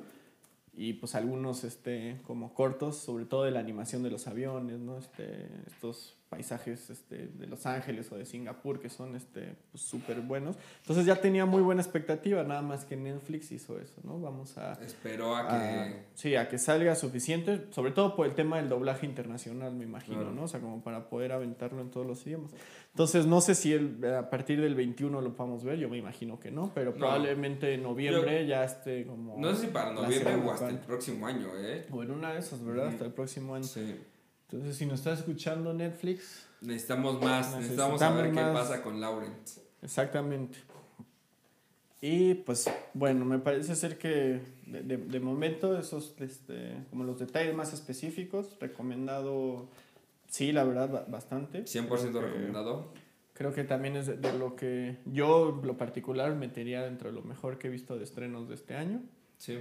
y 0.74 0.94
pues 0.94 1.16
algunos 1.16 1.64
este, 1.64 2.22
como 2.26 2.54
cortos, 2.54 2.98
sobre 2.98 3.26
todo 3.26 3.44
de 3.44 3.52
la 3.52 3.60
animación 3.60 4.04
de 4.04 4.12
los 4.12 4.28
aviones, 4.28 4.80
¿no? 4.80 4.98
Este, 4.98 5.48
estos 5.68 6.19
paisajes 6.30 6.90
este, 6.92 7.28
de 7.28 7.48
Los 7.48 7.66
Ángeles 7.66 8.12
o 8.12 8.18
de 8.18 8.26
Singapur 8.26 8.80
que 8.80 8.90
son 8.90 9.16
este, 9.16 9.56
súper 9.74 10.18
pues, 10.18 10.28
buenos. 10.28 10.56
Entonces 10.82 11.06
ya 11.06 11.20
tenía 11.20 11.46
muy 11.46 11.62
buena 11.62 11.82
expectativa, 11.82 12.44
nada 12.44 12.62
más 12.62 12.86
que 12.86 12.96
Netflix 12.96 13.52
hizo 13.52 13.80
eso, 13.80 13.96
¿no? 14.04 14.20
Vamos 14.20 14.58
a... 14.58 14.74
Espero 14.74 15.36
a 15.36 15.48
que... 15.48 16.04
sí, 16.14 16.36
a 16.36 16.48
que 16.48 16.60
salga 16.60 16.96
suficiente, 16.96 17.66
sobre 17.72 17.92
todo 17.92 18.16
por 18.16 18.28
el 18.28 18.36
tema 18.36 18.58
del 18.58 18.70
doblaje 18.70 19.08
internacional, 19.08 19.74
me 19.74 19.86
imagino, 19.86 20.32
¿no? 20.32 20.44
O 20.44 20.48
sea, 20.48 20.60
como 20.60 20.84
para 20.84 21.10
poder 21.10 21.32
aventarlo 21.32 21.82
en 21.82 21.90
todos 21.90 22.06
los 22.06 22.26
idiomas. 22.28 22.52
Entonces, 22.92 23.26
no 23.26 23.42
sé 23.42 23.56
si 23.56 23.74
el, 23.74 24.04
a 24.14 24.30
partir 24.30 24.62
del 24.62 24.76
21 24.76 25.22
lo 25.22 25.34
podamos 25.36 25.64
ver, 25.64 25.80
yo 25.80 25.90
me 25.90 25.98
imagino 25.98 26.40
que 26.40 26.52
no, 26.52 26.72
pero 26.76 26.94
probablemente 26.94 27.74
en 27.74 27.84
noviembre 27.84 28.46
ya 28.46 28.64
esté 28.64 29.06
como... 29.08 29.40
No 29.40 29.56
sé 29.56 29.66
si 29.66 29.68
para 29.68 29.94
noviembre 29.94 30.36
o 30.36 30.52
hasta 30.52 30.70
el 30.70 30.80
próximo 30.80 31.26
año, 31.26 31.48
¿eh? 31.58 31.88
O 31.92 32.04
en 32.04 32.12
una 32.12 32.34
de 32.34 32.40
esas, 32.40 32.64
¿verdad? 32.64 32.90
Hasta 32.90 33.06
el 33.06 33.14
próximo 33.14 33.56
año. 33.56 33.64
Sí. 33.64 33.96
Entonces, 34.52 34.78
si 34.78 34.86
nos 34.88 35.00
está 35.00 35.14
escuchando 35.14 35.74
Netflix... 35.74 36.48
Necesitamos 36.62 37.22
más, 37.22 37.56
necesitamos, 37.56 38.00
saber 38.00 38.32
qué 38.32 38.42
pasa 38.42 38.82
con 38.82 39.00
Laurent. 39.00 39.48
Exactamente. 39.84 40.58
Y 42.02 42.34
pues, 42.34 42.70
bueno, 42.96 43.26
me 43.26 43.38
parece 43.38 43.76
ser 43.76 44.00
que 44.00 44.42
de, 44.66 44.98
de, 44.98 45.20
momento 45.20 45.78
esos, 45.78 46.16
este, 46.20 46.78
como 46.90 47.04
los 47.04 47.20
detalles 47.20 47.54
más 47.54 47.74
específicos, 47.74 48.58
recomendado, 48.60 49.70
sí, 50.28 50.52
la 50.52 50.64
verdad, 50.64 51.08
bastante. 51.08 51.66
100% 51.66 52.20
recomendado. 52.20 52.92
Creo 53.34 53.54
que 53.54 53.64
también 53.64 53.98
es 53.98 54.08
de, 54.08 54.18
de, 54.18 54.34
lo 54.34 54.56
que 54.56 54.98
yo, 55.06 55.62
lo 55.64 55.78
particular, 55.78 56.34
metería 56.36 56.84
dentro 56.84 57.10
de 57.10 57.16
lo 57.16 57.22
mejor 57.22 57.60
que 57.60 57.68
he 57.68 57.70
visto 57.70 57.98
de 57.98 58.04
estrenos 58.04 58.50
de 58.50 58.56
este 58.56 58.76
año. 58.76 59.02
Sí. 59.38 59.60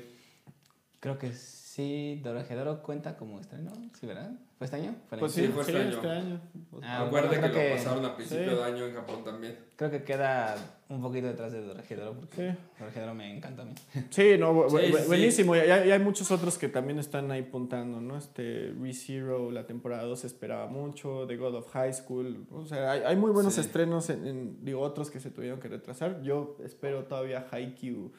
Creo 1.01 1.19
que 1.19 1.33
sí, 1.79 2.21
Dorojedoro 2.25 2.83
cuenta 2.83 3.17
como 3.17 3.39
estreno, 3.39 3.71
¿sí, 4.01 4.05
verdad? 4.05 4.33
¿Fue 4.59 4.65
este 4.65 4.79
año? 4.79 4.97
¿Fue 5.09 5.17
pues 5.17 5.31
sí, 5.31 5.47
fue 5.47 5.63
este, 5.63 5.77
año. 5.77 5.91
Este 5.91 6.09
año. 6.09 6.41
Ah, 6.83 7.07
Acuérdate 7.07 7.41
que, 7.41 7.53
que, 7.53 7.71
lo 7.71 7.77
pasaron 7.77 8.05
a 8.05 8.17
principio 8.17 8.51
sí. 8.51 8.57
de 8.57 8.65
año 8.65 8.87
en 8.87 8.95
Japón 8.95 9.23
también. 9.23 9.57
Creo 9.77 9.89
que 9.89 10.03
queda 10.03 10.57
un 10.89 11.01
poquito 11.01 11.29
detrás 11.29 11.53
de 11.53 11.63
Dorojedoro 11.63 12.15
porque 12.15 12.51
sí. 12.51 12.59
Dorojedoro 12.81 13.15
me 13.15 13.37
encanta 13.37 13.63
a 13.63 13.65
mí. 13.65 13.75
Sí, 14.11 14.37
no, 14.37 14.69
sí, 14.69 14.93
buenísimo. 15.07 15.55
Y 15.55 15.61
hay, 15.61 15.93
hay, 15.93 15.99
muchos 16.01 16.33
otros 16.33 16.59
que 16.59 16.69
también 16.69 16.99
están 16.99 17.31
ahí 17.31 17.43
puntando, 17.43 18.01
¿no? 18.01 18.19
Este, 18.19 18.73
ReZero, 18.73 19.53
la 19.53 19.65
temporada 19.65 20.03
2 20.03 20.19
se 20.19 20.27
esperaba 20.27 20.67
mucho, 20.67 21.29
The 21.29 21.37
God 21.37 21.55
of 21.55 21.71
High 21.71 21.95
School. 21.95 22.45
O 22.51 22.67
sea, 22.67 22.91
hay, 22.91 23.03
hay 23.03 23.15
muy 23.15 23.31
buenos 23.31 23.57
estrenos, 23.57 24.11
en, 24.11 24.27
en, 24.27 24.65
digo, 24.65 24.81
otros 24.81 25.13
que 25.13 25.21
se 25.21 25.31
tuvieron 25.31 25.61
que 25.61 25.69
retrasar. 25.69 26.23
Yo 26.23 26.57
espero 26.65 27.05
todavía 27.05 27.47
Haikyuu 27.53 28.11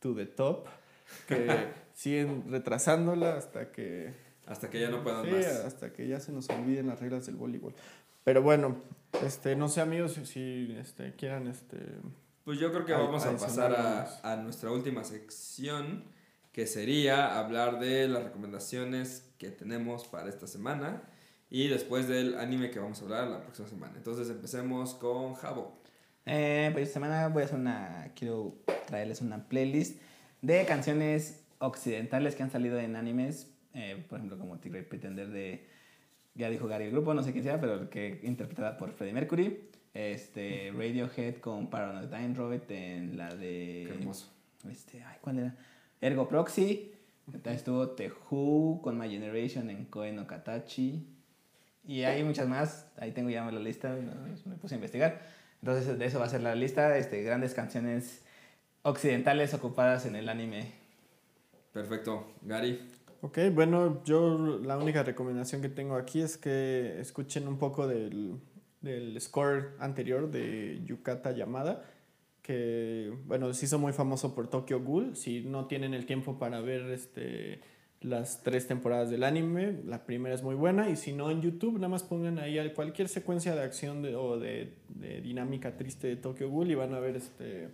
to 0.00 0.16
the 0.16 0.26
top 0.26 0.66
que 1.28 1.46
siguen 1.94 2.44
retrasándola 2.50 3.36
hasta 3.36 3.72
que... 3.72 4.12
Hasta 4.46 4.68
que 4.68 4.78
ya 4.78 4.90
no 4.90 5.02
puedan 5.02 5.24
sí, 5.24 5.30
más. 5.30 5.46
hasta 5.46 5.94
que 5.94 6.06
ya 6.06 6.20
se 6.20 6.30
nos 6.30 6.50
olviden 6.50 6.88
las 6.88 7.00
reglas 7.00 7.24
del 7.24 7.36
voleibol. 7.36 7.74
Pero 8.24 8.42
bueno, 8.42 8.76
este, 9.24 9.56
no 9.56 9.68
sé 9.70 9.80
amigos 9.80 10.12
si, 10.12 10.26
si 10.26 10.76
este, 10.78 11.14
quieran... 11.14 11.46
Este, 11.46 11.78
pues 12.44 12.58
yo 12.58 12.70
creo 12.70 12.84
que 12.84 12.92
vamos 12.92 13.24
a, 13.24 13.30
a 13.30 13.36
pasar 13.38 13.74
a, 13.74 14.20
a, 14.22 14.36
nuestra 14.36 14.70
última 14.70 15.02
sección, 15.02 16.04
que 16.52 16.66
sería 16.66 17.38
hablar 17.38 17.80
de 17.80 18.06
las 18.06 18.22
recomendaciones 18.22 19.30
que 19.38 19.50
tenemos 19.50 20.06
para 20.06 20.28
esta 20.28 20.46
semana 20.46 21.02
y 21.48 21.68
después 21.68 22.06
del 22.06 22.38
anime 22.38 22.70
que 22.70 22.80
vamos 22.80 23.00
a 23.00 23.04
hablar 23.04 23.28
la 23.28 23.40
próxima 23.40 23.68
semana. 23.68 23.94
Entonces 23.96 24.28
empecemos 24.28 24.94
con 24.94 25.34
Jabo. 25.34 25.80
Eh, 26.26 26.68
pues 26.72 26.88
esta 26.88 26.94
semana 26.94 27.28
voy 27.28 27.42
a 27.42 27.46
hacer 27.46 27.58
una... 27.58 28.12
Quiero 28.14 28.56
traerles 28.86 29.22
una 29.22 29.48
playlist 29.48 29.98
de 30.42 30.66
canciones 30.66 31.43
occidentales 31.58 32.34
que 32.34 32.42
han 32.42 32.50
salido 32.50 32.78
en 32.78 32.96
animes, 32.96 33.54
eh, 33.74 34.04
por 34.08 34.18
ejemplo, 34.18 34.38
como 34.38 34.58
The 34.58 34.68
Great 34.68 34.86
Pretender 34.86 35.28
de, 35.28 35.66
ya 36.34 36.50
dijo 36.50 36.66
Gary 36.66 36.84
el 36.84 36.90
grupo, 36.92 37.14
no 37.14 37.22
sé 37.22 37.32
quién 37.32 37.44
sea, 37.44 37.60
pero 37.60 37.90
que 37.90 38.20
interpretada 38.22 38.76
por 38.76 38.92
Freddie 38.92 39.14
Mercury. 39.14 39.70
Este, 39.94 40.72
Radiohead 40.76 41.36
con 41.36 41.70
Paranoid 41.70 42.12
Android 42.12 42.60
en 42.68 43.16
la 43.16 43.28
de... 43.32 43.84
Qué 43.86 43.94
hermoso. 43.94 44.28
Este, 44.68 45.02
ay, 45.04 45.18
¿cuál 45.20 45.38
era? 45.38 45.56
Ergo 46.00 46.28
Proxy. 46.28 46.92
También 47.26 47.54
estuvo 47.54 47.90
The 47.90 48.10
Who 48.30 48.80
con 48.82 48.98
My 48.98 49.08
Generation 49.08 49.70
en 49.70 49.86
Koe 49.86 50.12
no 50.12 50.26
Katachi. 50.26 51.06
Y 51.86 52.02
hay 52.02 52.24
muchas 52.24 52.48
más. 52.48 52.90
Ahí 52.96 53.12
tengo 53.12 53.30
ya 53.30 53.50
la 53.50 53.60
lista, 53.60 53.96
me 54.44 54.56
puse 54.56 54.74
a 54.74 54.76
investigar. 54.76 55.22
Entonces, 55.62 55.98
de 55.98 56.04
eso 56.04 56.18
va 56.18 56.26
a 56.26 56.28
ser 56.28 56.42
la 56.42 56.54
lista. 56.54 56.98
Este, 56.98 57.22
grandes 57.22 57.54
canciones 57.54 58.24
occidentales 58.82 59.54
ocupadas 59.54 60.06
en 60.06 60.16
el 60.16 60.28
anime. 60.28 60.72
Perfecto. 61.74 62.28
Gary. 62.42 62.78
Ok, 63.20 63.38
bueno, 63.52 64.02
yo 64.04 64.60
la 64.62 64.78
única 64.78 65.02
recomendación 65.02 65.60
que 65.60 65.68
tengo 65.68 65.96
aquí 65.96 66.20
es 66.20 66.36
que 66.36 67.00
escuchen 67.00 67.48
un 67.48 67.58
poco 67.58 67.88
del, 67.88 68.36
del 68.80 69.20
score 69.20 69.72
anterior 69.80 70.30
de 70.30 70.80
Yukata 70.84 71.32
Yamada, 71.32 71.84
que, 72.42 73.12
bueno, 73.26 73.52
se 73.52 73.64
hizo 73.66 73.78
muy 73.78 73.92
famoso 73.92 74.34
por 74.36 74.48
Tokyo 74.48 74.80
Ghoul. 74.80 75.16
Si 75.16 75.40
no 75.40 75.66
tienen 75.66 75.94
el 75.94 76.06
tiempo 76.06 76.38
para 76.38 76.60
ver 76.60 76.82
este, 76.90 77.60
las 78.00 78.42
tres 78.44 78.68
temporadas 78.68 79.10
del 79.10 79.24
anime, 79.24 79.80
la 79.84 80.04
primera 80.04 80.34
es 80.34 80.42
muy 80.44 80.54
buena, 80.54 80.90
y 80.90 80.96
si 80.96 81.12
no 81.12 81.30
en 81.32 81.40
YouTube, 81.42 81.74
nada 81.74 81.88
más 81.88 82.04
pongan 82.04 82.38
ahí 82.38 82.72
cualquier 82.72 83.08
secuencia 83.08 83.54
de 83.56 83.62
acción 83.62 84.02
de, 84.02 84.14
o 84.14 84.38
de, 84.38 84.74
de 84.90 85.20
dinámica 85.22 85.76
triste 85.76 86.06
de 86.06 86.16
Tokyo 86.16 86.48
Ghoul 86.50 86.70
y 86.70 86.74
van 86.76 86.94
a 86.94 87.00
ver 87.00 87.16
este 87.16 87.70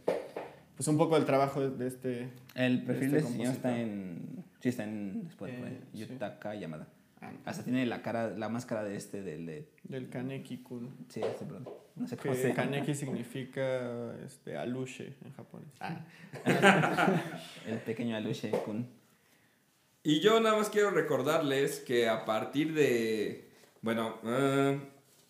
pues 0.81 0.89
un 0.89 0.97
poco 0.97 1.19
el 1.19 1.27
trabajo 1.27 1.61
de, 1.69 1.87
este. 1.87 2.31
El 2.55 2.83
perfil 2.85 3.11
de, 3.11 3.19
este 3.19 3.29
de 3.29 3.37
señor 3.37 3.53
está 3.53 3.79
en. 3.79 4.43
Sí, 4.61 4.71
está 4.71 4.85
en 4.85 5.27
Spotify. 5.29 5.63
Eh, 5.67 5.81
Yutaka 5.93 6.55
sí. 6.55 6.61
Yamada. 6.61 6.89
Hasta 7.45 7.65
tiene 7.65 7.85
la 7.85 8.01
cara, 8.01 8.31
la 8.31 8.49
máscara 8.49 8.83
de 8.83 8.97
este, 8.97 9.21
del 9.21 9.45
de... 9.45 9.69
Del 9.83 10.09
Kaneki-kun. 10.09 11.05
Sí, 11.11 11.21
este, 11.21 11.45
perdón. 11.45 11.69
No 11.97 12.09
sé 12.09 12.17
cómo 12.17 12.33
Que 12.33 12.41
se 12.41 12.49
llama. 12.49 12.63
Kaneki 12.63 12.95
significa 12.95 14.17
este, 14.25 14.57
aluche 14.57 15.17
en 15.23 15.33
japonés. 15.35 15.69
Ah. 15.81 16.01
El 17.67 17.77
pequeño 17.81 18.17
Aluche 18.17 18.51
Kun. 18.51 18.89
Y 20.03 20.21
yo 20.21 20.41
nada 20.41 20.57
más 20.57 20.71
quiero 20.71 20.93
recordarles 20.93 21.81
que 21.81 22.09
a 22.09 22.25
partir 22.25 22.73
de, 22.73 23.51
bueno, 23.83 24.17
ah, 24.25 24.79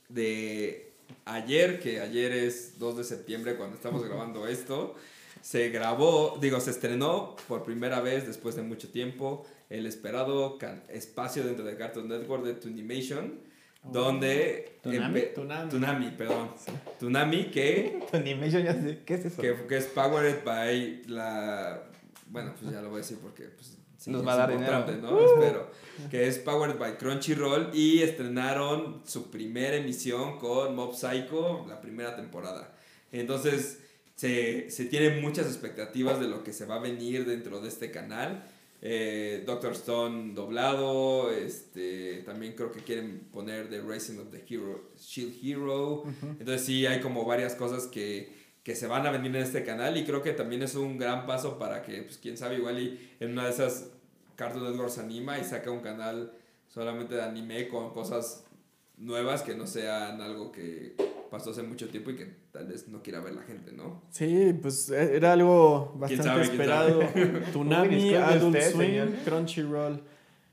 de 0.09 0.93
ayer, 1.25 1.81
que 1.81 1.99
ayer 1.99 2.31
es 2.31 2.79
2 2.79 2.99
de 2.99 3.03
septiembre 3.03 3.57
cuando 3.57 3.75
estamos 3.75 4.05
grabando 4.07 4.47
esto, 4.47 4.95
se 5.43 5.69
grabó, 5.71 6.39
digo, 6.41 6.61
se 6.61 6.71
estrenó 6.71 7.37
por 7.49 7.65
primera 7.65 8.01
vez 8.01 8.27
después 8.27 8.57
de 8.57 8.63
mucho 8.63 8.89
tiempo 8.91 9.47
el 9.71 9.87
esperado 9.87 10.59
espacio 10.89 11.45
dentro 11.45 11.65
de 11.65 11.77
Cartoon 11.77 12.09
Network 12.09 12.45
de 12.45 12.55
Tunimation, 12.55 13.39
donde... 13.85 14.79
¿Toonami? 14.83 15.21
empe- 15.21 15.35
Toonami. 15.35 15.71
Toonami, 15.71 16.11
perdón. 16.11 16.51
Tunami 16.99 17.45
que 17.51 18.01
Animation, 18.13 18.63
ya 18.65 18.75
sé. 18.75 19.01
¿Qué 19.07 19.15
es 19.15 19.25
eso? 19.27 19.41
que, 19.41 19.55
que 19.69 19.77
es 19.77 19.87
powered 19.87 20.45
by 20.45 21.03
la 21.07 21.83
bueno 22.27 22.55
pues 22.61 22.73
ya 22.73 22.81
lo 22.81 22.91
voy 22.91 22.99
a 22.99 23.03
decir 23.03 23.19
porque 23.23 23.45
pues, 23.45 23.77
sí, 23.97 24.11
Nos 24.11 24.27
va 24.27 24.35
a 24.35 24.37
dar 24.37 24.51
dinero. 24.53 24.85
¿no? 25.01 25.21
Espero 25.21 25.71
que 26.11 26.27
es 26.29 26.39
powered 26.39 26.79
by 26.79 26.97
Crunchyroll 26.99 27.71
y 27.75 28.03
estrenaron 28.03 29.03
su 29.05 29.31
primera 29.31 29.77
emisión 29.77 30.39
con 30.39 30.75
Mob 30.77 30.95
Psycho 30.95 31.65
la 31.69 31.81
primera 31.81 32.15
temporada 32.17 32.73
entonces 33.13 33.81
se, 34.21 34.69
se 34.71 34.85
tienen 34.85 35.23
muchas 35.23 35.47
expectativas 35.47 36.21
de 36.21 36.29
lo 36.29 36.45
que 36.45 36.53
se 36.53 36.67
va 36.67 36.75
a 36.75 36.79
venir 36.79 37.25
dentro 37.25 37.63
de 37.63 37.69
este 37.69 37.91
canal. 37.91 38.45
Eh, 38.83 39.45
Doctor 39.47 39.73
Stone 39.73 40.35
doblado 40.35 41.31
este 41.31 42.23
también 42.27 42.53
creo 42.53 42.71
que 42.71 42.81
quieren 42.81 43.21
poner 43.33 43.71
The 43.71 43.81
Racing 43.81 44.19
of 44.19 44.31
the 44.31 44.45
Hero 44.47 44.91
Shield 44.99 45.43
Hero. 45.43 46.05
Entonces 46.39 46.67
sí, 46.67 46.85
hay 46.85 47.01
como 47.01 47.25
varias 47.25 47.55
cosas 47.55 47.87
que, 47.87 48.31
que 48.63 48.77
se 48.77 48.87
van 48.87 49.07
a 49.07 49.11
venir 49.11 49.35
en 49.35 49.43
este 49.43 49.65
canal 49.65 49.97
y 49.97 50.05
creo 50.05 50.21
que 50.23 50.33
también 50.33 50.63
es 50.63 50.75
un 50.75 50.99
gran 50.99 51.25
paso 51.25 51.59
para 51.59 51.83
que, 51.83 52.03
pues 52.03 52.19
quién 52.19 52.37
sabe, 52.37 52.57
igual 52.57 52.79
y 52.79 53.17
en 53.21 53.33
una 53.33 53.47
de 53.47 53.53
esas 53.53 53.89
Cartoon 54.37 54.65
Network 54.65 54.91
se 54.91 55.01
anima 55.01 55.39
y 55.39 55.45
saca 55.45 55.71
un 55.71 55.81
canal 55.81 56.35
solamente 56.69 57.15
de 57.15 57.23
anime 57.23 57.69
con 57.69 57.95
cosas 57.95 58.45
nuevas 58.99 59.41
que 59.41 59.55
no 59.55 59.67
sean 59.67 60.21
algo 60.21 60.53
que 60.53 60.95
pasó 61.31 61.51
hace 61.51 61.63
mucho 61.63 61.89
tiempo 61.89 62.11
y 62.11 62.17
que 62.17 62.27
tal 62.53 62.67
vez 62.67 62.89
no 62.89 63.03
quiera 63.03 63.21
ver 63.21 63.35
la 63.35 63.43
gente, 63.43 63.73
¿no? 63.73 64.03
Sí, 64.11 64.53
pues 64.61 64.91
e- 64.91 65.17
era 65.17 65.33
algo 65.33 65.91
¿Quién 66.07 66.19
bastante 66.19 66.25
sabe, 66.25 66.43
esperado. 66.43 67.01
Disculpe 67.01 68.17
Adult 68.17 68.57
usted, 68.57 68.73
Swim, 68.73 68.87
señor. 68.87 69.09
Crunchyroll. 69.25 70.01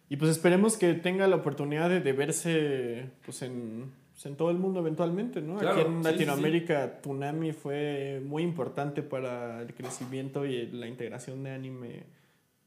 Y 0.10 0.16
pues 0.18 0.32
esperemos 0.32 0.78
que 0.78 0.94
tenga 0.94 1.28
la 1.28 1.36
oportunidad 1.36 1.90
de, 1.90 2.00
de 2.00 2.14
verse 2.14 3.10
pues 3.26 3.42
en, 3.42 3.92
pues, 4.14 4.26
en 4.26 4.36
todo 4.38 4.52
el 4.52 4.58
mundo 4.58 4.80
eventualmente, 4.80 5.42
¿no? 5.42 5.58
Claro, 5.58 5.82
Aquí 5.82 5.88
en 5.88 5.98
sí, 5.98 6.10
sí, 6.10 6.12
Latinoamérica, 6.14 7.02
Toonami 7.02 7.52
fue 7.52 8.22
muy 8.26 8.44
importante 8.44 9.04
para 9.04 9.62
el 9.62 9.74
crecimiento 9.74 10.46
y 10.46 10.68
la 10.68 10.88
integración 10.88 11.44
de 11.44 11.52
anime 11.52 12.04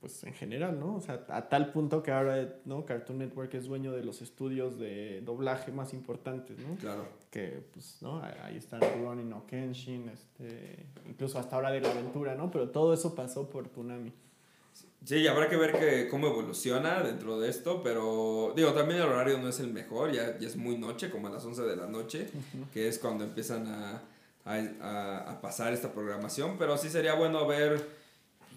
pues 0.01 0.24
en 0.24 0.32
general, 0.32 0.78
¿no? 0.80 0.96
O 0.96 1.01
sea, 1.01 1.24
a 1.28 1.48
tal 1.48 1.72
punto 1.72 2.03
que 2.03 2.11
ahora, 2.11 2.55
¿no? 2.64 2.86
Cartoon 2.86 3.18
Network 3.18 3.53
es 3.55 3.66
dueño 3.66 3.92
de 3.92 4.03
los 4.03 4.22
estudios 4.22 4.78
de 4.78 5.20
doblaje 5.22 5.72
más 5.72 5.92
importantes, 5.92 6.59
¿no? 6.59 6.74
Claro. 6.76 7.05
que 7.30 7.62
pues 7.72 7.98
no 8.01 8.22
ahí 8.42 8.57
están 8.57 8.80
Rurouni 8.80 9.22
no 9.24 9.46
Kenshin 9.46 10.09
este 10.09 10.86
incluso 11.07 11.38
hasta 11.38 11.55
ahora 11.57 11.70
de 11.70 11.80
la 11.80 11.90
aventura 11.92 12.34
no 12.34 12.51
pero 12.51 12.70
todo 12.70 12.92
eso 12.92 13.14
pasó 13.14 13.48
por 13.48 13.68
Toonami 13.68 14.12
Sí, 15.05 15.26
habrá 15.26 15.48
que 15.48 15.57
ver 15.57 15.72
que, 15.78 16.09
cómo 16.09 16.26
evoluciona 16.26 17.03
dentro 17.03 17.38
de 17.40 17.48
esto, 17.48 17.82
pero 17.82 18.53
digo, 18.55 18.72
también 18.74 19.01
el 19.01 19.07
horario 19.07 19.38
no 19.38 19.48
es 19.48 19.59
el 19.61 19.72
mejor, 19.72 20.12
ya, 20.12 20.38
ya 20.38 20.46
es 20.46 20.57
muy 20.57 20.76
noche, 20.76 21.09
como 21.11 21.28
a 21.28 21.30
las 21.30 21.42
11 21.44 21.62
de 21.62 21.74
la 21.76 21.86
noche, 21.86 22.28
que 22.72 22.86
es 22.86 22.98
cuando 22.98 23.24
empiezan 23.24 23.66
a, 23.66 24.03
a- 24.44 25.30
a 25.30 25.40
pasar 25.40 25.72
esta 25.72 25.90
programación, 25.92 26.57
pero 26.59 26.76
sí 26.76 26.90
sería 26.90 27.14
bueno 27.14 27.46
ver, 27.46 27.82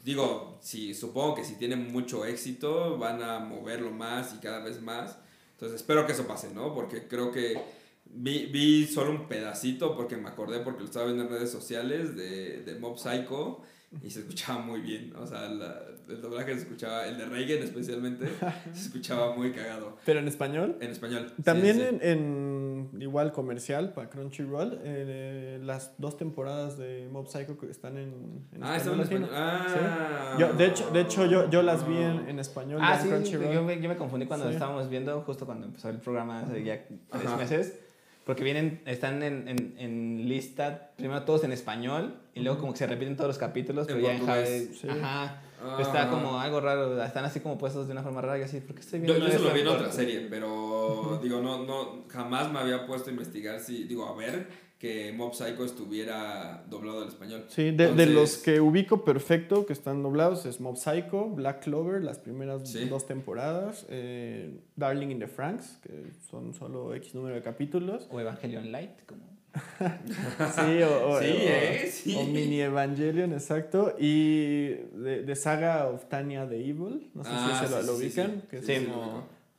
digo, 0.03 0.57
si, 0.61 0.93
supongo 0.93 1.35
que 1.35 1.45
si 1.45 1.55
tienen 1.55 1.91
mucho 1.91 2.25
éxito 2.25 2.97
van 2.97 3.23
a 3.23 3.39
moverlo 3.39 3.91
más 3.91 4.33
y 4.33 4.37
cada 4.37 4.59
vez 4.59 4.81
más, 4.81 5.17
entonces 5.53 5.81
espero 5.81 6.05
que 6.05 6.11
eso 6.11 6.27
pase, 6.27 6.53
¿no? 6.53 6.73
Porque 6.73 7.07
creo 7.07 7.31
que 7.31 7.59
vi, 8.05 8.47
vi 8.47 8.85
solo 8.85 9.11
un 9.11 9.27
pedacito 9.27 9.95
porque 9.95 10.17
me 10.17 10.29
acordé 10.29 10.59
porque 10.59 10.81
lo 10.81 10.85
estaba 10.85 11.05
viendo 11.05 11.23
en 11.23 11.29
redes 11.29 11.51
sociales 11.51 12.15
de, 12.15 12.63
de 12.63 12.75
Mob 12.75 12.97
Psycho 12.97 13.61
y 14.01 14.09
se 14.09 14.19
escuchaba 14.21 14.59
muy 14.59 14.81
bien. 14.81 15.13
O 15.15 15.25
sea, 15.27 15.47
la- 15.49 15.81
el 16.09 16.21
doblaje 16.21 16.53
se 16.55 16.61
escuchaba, 16.63 17.05
el 17.07 17.17
de 17.17 17.25
Reagan 17.25 17.63
especialmente, 17.63 18.27
se 18.73 18.81
escuchaba 18.87 19.35
muy 19.35 19.51
cagado. 19.53 19.97
pero 20.05 20.19
en 20.19 20.27
español 20.27 20.75
En 20.81 20.91
español. 20.91 21.31
sí, 21.35 21.43
también 21.43 21.75
sí. 21.77 21.81
En, 22.01 22.01
en 22.01 23.01
igual 23.01 23.31
comercial 23.31 23.93
para 23.93 24.09
Crunchyroll 24.09 24.79
eh, 24.83 25.59
las 25.63 25.93
dos 25.97 26.17
temporadas 26.17 26.77
de 26.77 27.07
Mob 27.09 27.27
Psycho 27.29 27.57
que 27.57 27.69
están 27.71 27.97
en, 27.97 28.45
en 28.51 28.63
Ah, 28.63 28.75
estaba 28.75 28.95
en 28.97 29.01
latino. 29.01 29.25
español. 29.27 29.29
Ah. 29.41 30.35
Yo, 30.39 30.53
de 30.53 30.65
hecho 30.65 30.89
de 30.91 31.01
hecho 31.01 31.25
yo, 31.25 31.49
yo 31.49 31.61
las 31.61 31.87
vi 31.87 31.95
en, 31.97 32.27
en 32.27 32.39
español 32.39 32.79
Ah, 32.83 32.95
en 32.97 33.01
sí, 33.03 33.07
Crunchyroll. 33.09 33.53
yo 33.53 33.63
me, 33.63 33.81
yo 33.81 33.87
me 33.87 33.95
confundí 33.95 34.25
cuando 34.25 34.47
Sí. 34.47 34.53
estábamos 34.53 34.89
viendo, 34.89 35.21
justo 35.21 35.45
cuando 35.45 35.67
empezó 35.67 35.89
el 35.89 35.99
programa 35.99 36.41
hace 36.41 36.63
ya 36.65 36.83
tres 36.85 37.25
Ajá. 37.25 37.37
meses, 37.37 37.79
porque 38.25 38.43
vienen, 38.43 38.81
están 38.85 39.21
en, 39.23 39.47
en, 39.47 39.75
en 39.77 40.29
lista, 40.29 40.91
primero 40.95 41.23
todos 41.23 41.43
en 41.43 41.51
español, 41.51 42.15
y 42.33 42.39
luego 42.41 42.59
como 42.59 42.71
que 42.73 42.79
se 42.79 42.87
repiten 42.87 43.15
todos 43.15 43.27
los 43.27 43.37
capítulos, 43.37 43.87
En 43.89 43.95
pero 43.95 44.07
ya 44.07 44.13
en 44.13 44.19
portugués. 44.25 44.49
japonés. 44.49 44.79
Sí. 44.79 44.87
Ajá. 44.89 45.41
Ah. 45.63 45.77
Está 45.81 46.09
como 46.09 46.39
algo 46.39 46.59
raro, 46.59 47.01
están 47.03 47.25
así 47.25 47.39
como 47.39 47.57
puestos 47.57 47.87
de 47.87 47.93
una 47.93 48.03
forma 48.03 48.21
rara, 48.21 48.39
y 48.39 48.41
así, 48.43 48.59
¿por 48.59 48.75
qué 48.75 48.81
estoy 48.81 48.99
Yo, 48.99 49.05
viendo 49.05 49.25
yo 49.25 49.31
se 49.31 49.39
lo 49.39 49.45
esto 49.45 49.55
vi 49.55 49.61
en 49.61 49.67
otra 49.67 49.91
serie, 49.91 50.27
pero 50.29 51.19
digo, 51.21 51.41
no, 51.41 51.63
no, 51.65 52.03
jamás 52.09 52.51
me 52.51 52.59
había 52.59 52.85
puesto 52.85 53.09
a 53.09 53.11
investigar 53.11 53.59
si, 53.59 53.85
digo, 53.85 54.05
a 54.05 54.15
ver 54.15 54.47
que 54.77 55.13
Mob 55.13 55.33
Psycho 55.33 55.63
estuviera 55.63 56.65
doblado 56.69 57.03
al 57.03 57.07
español. 57.07 57.45
Sí, 57.47 57.71
de, 57.71 57.93
de 57.93 58.05
los 58.05 58.37
que 58.37 58.59
ubico 58.59 59.05
perfecto, 59.05 59.65
que 59.65 59.71
están 59.71 60.03
doblados, 60.03 60.45
es 60.45 60.59
Mob 60.59 60.75
Psycho, 60.75 61.29
Black 61.29 61.63
Clover, 61.63 62.03
las 62.03 62.19
primeras 62.19 62.69
Sí. 62.69 62.83
dos 62.89 63.05
temporadas, 63.05 63.85
eh, 63.87 64.59
Darling 64.75 65.07
in 65.11 65.19
the 65.19 65.27
Franks, 65.27 65.79
que 65.81 66.11
son 66.29 66.53
solo 66.53 66.93
X 66.95 67.15
número 67.15 67.33
de 67.35 67.41
capítulos. 67.41 68.09
O 68.11 68.19
Evangelion 68.19 68.73
Light, 68.73 68.91
como... 69.05 69.21
Sí, 69.53 70.81
o, 70.83 71.09
o- 71.09 71.19
Sí, 71.19 71.27
¿eh? 71.29 71.89
Sí. 71.93 72.15
o 72.17 72.23
Mini 72.25 72.61
Evangelion, 72.61 73.33
exacto. 73.33 73.95
Y 73.99 74.69
de, 74.95 75.23
de 75.25 75.35
Saga 75.35 75.87
of 75.87 76.05
Tanya 76.09 76.47
the 76.49 76.55
Evil, 76.57 77.09
no 77.13 77.23
sé 77.23 77.29
Ah, 77.33 77.59
si 77.61 77.67
se 77.67 77.71
lo, 77.75 77.81
lo 77.83 77.95
ubican, 77.97 78.31
sí. 78.41 78.47
que 78.49 78.57
es 78.57 78.65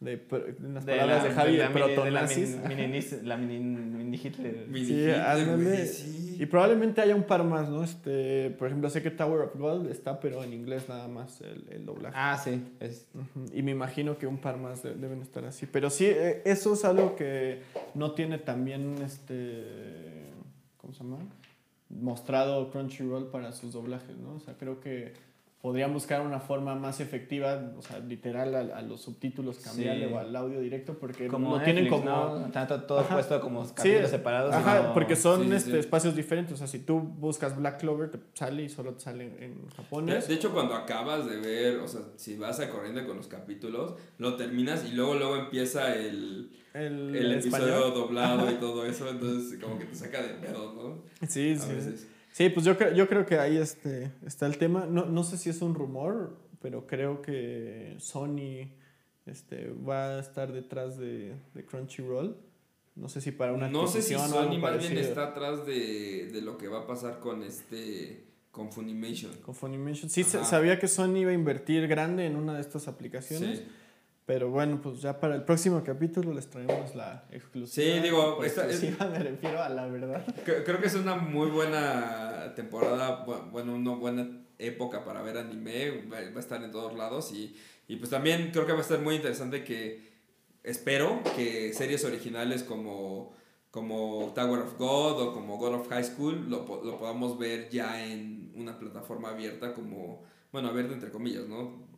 de, 0.00 0.16
de 0.20 0.96
la- 1.06 1.22
de 1.24 1.30
Javi, 1.30 1.52
de, 1.52 1.58
la 1.58 1.70
mini- 1.70 1.94
de 2.04 2.10
la 2.10 2.22
mini, 2.26 2.86
mini, 2.86 3.00
la 3.22 3.36
mini, 3.36 3.58
mini 3.60 4.16
Hitler. 4.22 4.66
Mini 4.68 4.86
Sí, 4.86 4.92
Hitler, 4.94 5.20
ándale. 5.20 5.62
güey, 5.64 5.86
sí. 6.36 6.42
Y 6.42 6.46
probablemente 6.46 7.00
haya 7.00 7.14
un 7.16 7.24
par 7.24 7.42
más, 7.44 7.68
¿no? 7.68 7.82
Este, 7.82 8.50
por 8.50 8.68
ejemplo, 8.68 8.90
sé 8.90 9.02
que 9.02 9.10
Tower 9.10 9.40
of 9.42 9.56
God 9.56 9.86
está, 9.90 10.20
pero 10.20 10.42
en 10.44 10.52
inglés 10.52 10.88
nada 10.88 11.08
más 11.08 11.40
el, 11.40 11.66
el 11.70 11.86
doblaje. 11.86 12.14
Ah, 12.18 12.36
sí, 12.42 12.62
es... 12.80 13.06
Y 13.52 13.62
me 13.62 13.70
imagino 13.70 14.18
que 14.18 14.26
un 14.26 14.38
par 14.38 14.56
más 14.58 14.82
de- 14.82 14.94
deben 14.94 15.20
estar 15.22 15.44
así. 15.44 15.66
Pero 15.66 15.90
sí, 15.90 16.06
eh, 16.06 16.42
eso 16.44 16.74
es 16.74 16.84
algo 16.84 17.16
que 17.16 17.62
no 17.94 18.12
tiene 18.12 18.38
también, 18.38 18.96
este, 19.02 19.64
¿cómo 20.78 20.92
se 20.92 21.02
llama? 21.04 21.18
Mostrado 21.88 22.70
Crunchyroll 22.70 23.28
para 23.28 23.52
sus 23.52 23.72
doblajes, 23.72 24.16
¿no? 24.16 24.34
O 24.34 24.40
sea, 24.40 24.54
creo 24.54 24.80
que 24.80 25.12
podrían 25.64 25.94
buscar 25.94 26.20
una 26.20 26.40
forma 26.40 26.74
más 26.74 27.00
efectiva, 27.00 27.72
o 27.78 27.80
sea, 27.80 27.98
literal 27.98 28.54
a, 28.54 28.76
a 28.76 28.82
los 28.82 29.00
subtítulos 29.00 29.56
cambiarle 29.60 30.08
Sí. 30.08 30.12
o 30.12 30.18
al 30.18 30.36
audio 30.36 30.60
directo, 30.60 30.98
porque 30.98 31.26
Como 31.26 31.56
no 31.56 31.62
tienen 31.62 31.84
Netflix, 31.84 32.02
como... 32.04 32.38
¿no? 32.38 32.50
Tanto 32.50 32.82
todo 32.82 32.98
Ajá. 32.98 33.14
puesto 33.14 33.40
como 33.40 33.66
capítulos 33.74 34.10
separados. 34.10 34.52
Ajá, 34.54 34.82
no- 34.82 34.92
porque 34.92 35.16
son 35.16 35.40
Sí, 35.44 35.48
sí, 35.48 35.54
este, 35.54 35.70
sí. 35.70 35.76
espacios 35.78 36.14
diferentes. 36.14 36.52
O 36.52 36.56
sea, 36.58 36.66
si 36.66 36.80
tú 36.80 36.98
buscas 37.00 37.56
Black 37.56 37.80
Clover, 37.80 38.10
te 38.10 38.18
sale 38.34 38.64
y 38.64 38.68
solo 38.68 38.92
te 38.92 39.00
sale 39.00 39.24
en, 39.42 39.66
japonés. 39.74 40.28
de 40.28 40.34
hecho, 40.34 40.52
cuando 40.52 40.74
acabas 40.74 41.24
de 41.30 41.38
ver, 41.38 41.78
o 41.78 41.88
sea, 41.88 42.02
si 42.16 42.36
vas 42.36 42.60
a 42.60 42.68
corriente 42.68 43.06
con 43.06 43.16
los 43.16 43.26
capítulos, 43.28 43.94
lo 44.18 44.36
terminas 44.36 44.84
y 44.84 44.92
luego 44.92 45.14
luego 45.14 45.36
empieza 45.36 45.94
el, 45.94 46.50
el, 46.74 47.16
el 47.16 47.32
español. 47.32 47.70
episodio 47.70 47.90
doblado 47.92 48.50
y 48.50 48.54
todo 48.56 48.84
eso, 48.86 49.08
entonces 49.08 49.58
como 49.58 49.78
que 49.78 49.86
te 49.86 49.94
saca 49.94 50.20
de 50.20 50.28
pedo, 50.34 50.74
¿no? 50.74 51.26
Sí, 51.26 51.52
A 51.54 51.58
sí. 51.58 51.72
veces. 51.72 52.08
Sí, 52.34 52.48
pues 52.48 52.66
yo, 52.66 52.76
creo- 52.76 52.92
yo 52.94 53.06
creo 53.06 53.24
que 53.24 53.38
ahí 53.38 53.56
este, 53.56 54.10
está 54.26 54.46
el 54.46 54.58
tema. 54.58 54.86
No, 54.86 55.04
no 55.06 55.22
sé 55.22 55.38
si 55.38 55.50
es 55.50 55.62
un 55.62 55.72
rumor, 55.76 56.36
pero 56.60 56.84
creo 56.84 57.22
que 57.22 57.94
Sony 57.98 58.72
este, 59.24 59.70
va 59.70 60.16
a 60.16 60.18
estar 60.18 60.52
detrás 60.52 60.98
de, 60.98 61.36
de 61.54 61.64
Crunchyroll. 61.64 62.36
No 62.96 63.08
sé 63.08 63.20
si 63.20 63.30
para 63.30 63.52
una 63.52 63.68
No 63.68 63.86
sé 63.86 64.02
si 64.02 64.14
Sony 64.14 64.58
más 64.58 64.78
bien 64.80 64.98
está 64.98 65.28
atrás 65.28 65.64
de, 65.64 66.28
de 66.32 66.42
lo 66.42 66.58
que 66.58 66.66
va 66.66 66.80
a 66.80 66.86
pasar 66.88 67.20
con 67.20 67.44
este, 67.44 68.24
con 68.50 68.72
Funimation. 68.72 69.32
Con 69.36 69.54
Funimation. 69.54 70.10
Sí, 70.10 70.24
se- 70.24 70.38
Ajá. 70.38 70.46
sabía 70.46 70.80
que 70.80 70.88
Sony 70.88 71.18
iba 71.18 71.30
a 71.30 71.34
invertir 71.34 71.86
grande 71.86 72.26
en 72.26 72.34
una 72.34 72.54
de 72.54 72.62
estas 72.62 72.88
aplicaciones. 72.88 73.60
Sí. 73.60 73.64
Pero 74.26 74.50
bueno, 74.50 74.80
pues 74.80 75.02
ya 75.02 75.20
para 75.20 75.34
el 75.34 75.42
próximo 75.44 75.82
capítulo 75.84 76.32
les 76.32 76.48
traemos 76.48 76.94
la 76.94 77.24
exclusiva. 77.30 77.86
Sí, 77.94 78.00
digo, 78.00 78.36
Por 78.36 78.46
esta- 78.46 78.66
es- 78.66 78.82
exclusiva 78.82 79.06
me 79.10 79.18
refiero 79.18 79.62
a 79.62 79.68
la 79.68 79.86
verdad. 79.86 80.24
Cre- 80.46 80.64
Creo 80.64 80.80
que 80.80 80.86
es 80.86 80.94
una 80.94 81.16
muy 81.16 81.50
buena 81.50 82.52
temporada, 82.56 83.26
bu- 83.26 83.50
bueno, 83.50 83.74
una 83.74 83.94
buena 83.94 84.26
época 84.58 85.04
para 85.04 85.20
ver 85.20 85.36
anime, 85.36 86.06
va 86.10 86.18
a 86.18 86.40
estar 86.40 86.62
en 86.64 86.70
todos 86.70 86.94
lados 86.94 87.32
y, 87.32 87.54
y 87.86 87.96
pues 87.96 88.08
también 88.10 88.50
creo 88.52 88.64
que 88.66 88.72
va 88.72 88.78
a 88.78 88.82
estar 88.82 89.00
muy 89.00 89.16
interesante 89.16 89.62
que 89.62 90.14
espero 90.62 91.20
que 91.36 91.74
series 91.74 92.04
originales 92.04 92.62
como, 92.62 93.34
como 93.70 94.32
Tower 94.34 94.60
of 94.60 94.78
God 94.78 95.20
o 95.20 95.34
como 95.34 95.58
God 95.58 95.74
of 95.74 95.88
High 95.90 96.04
School 96.04 96.48
lo, 96.48 96.64
lo 96.82 96.98
podamos 96.98 97.38
ver 97.38 97.68
ya 97.68 98.02
en 98.06 98.52
una 98.54 98.78
plataforma 98.78 99.30
abierta 99.30 99.74
como, 99.74 100.22
bueno, 100.52 100.68
abierta 100.68 100.94
entre 100.94 101.10
comillas, 101.10 101.46
¿no? 101.46 101.92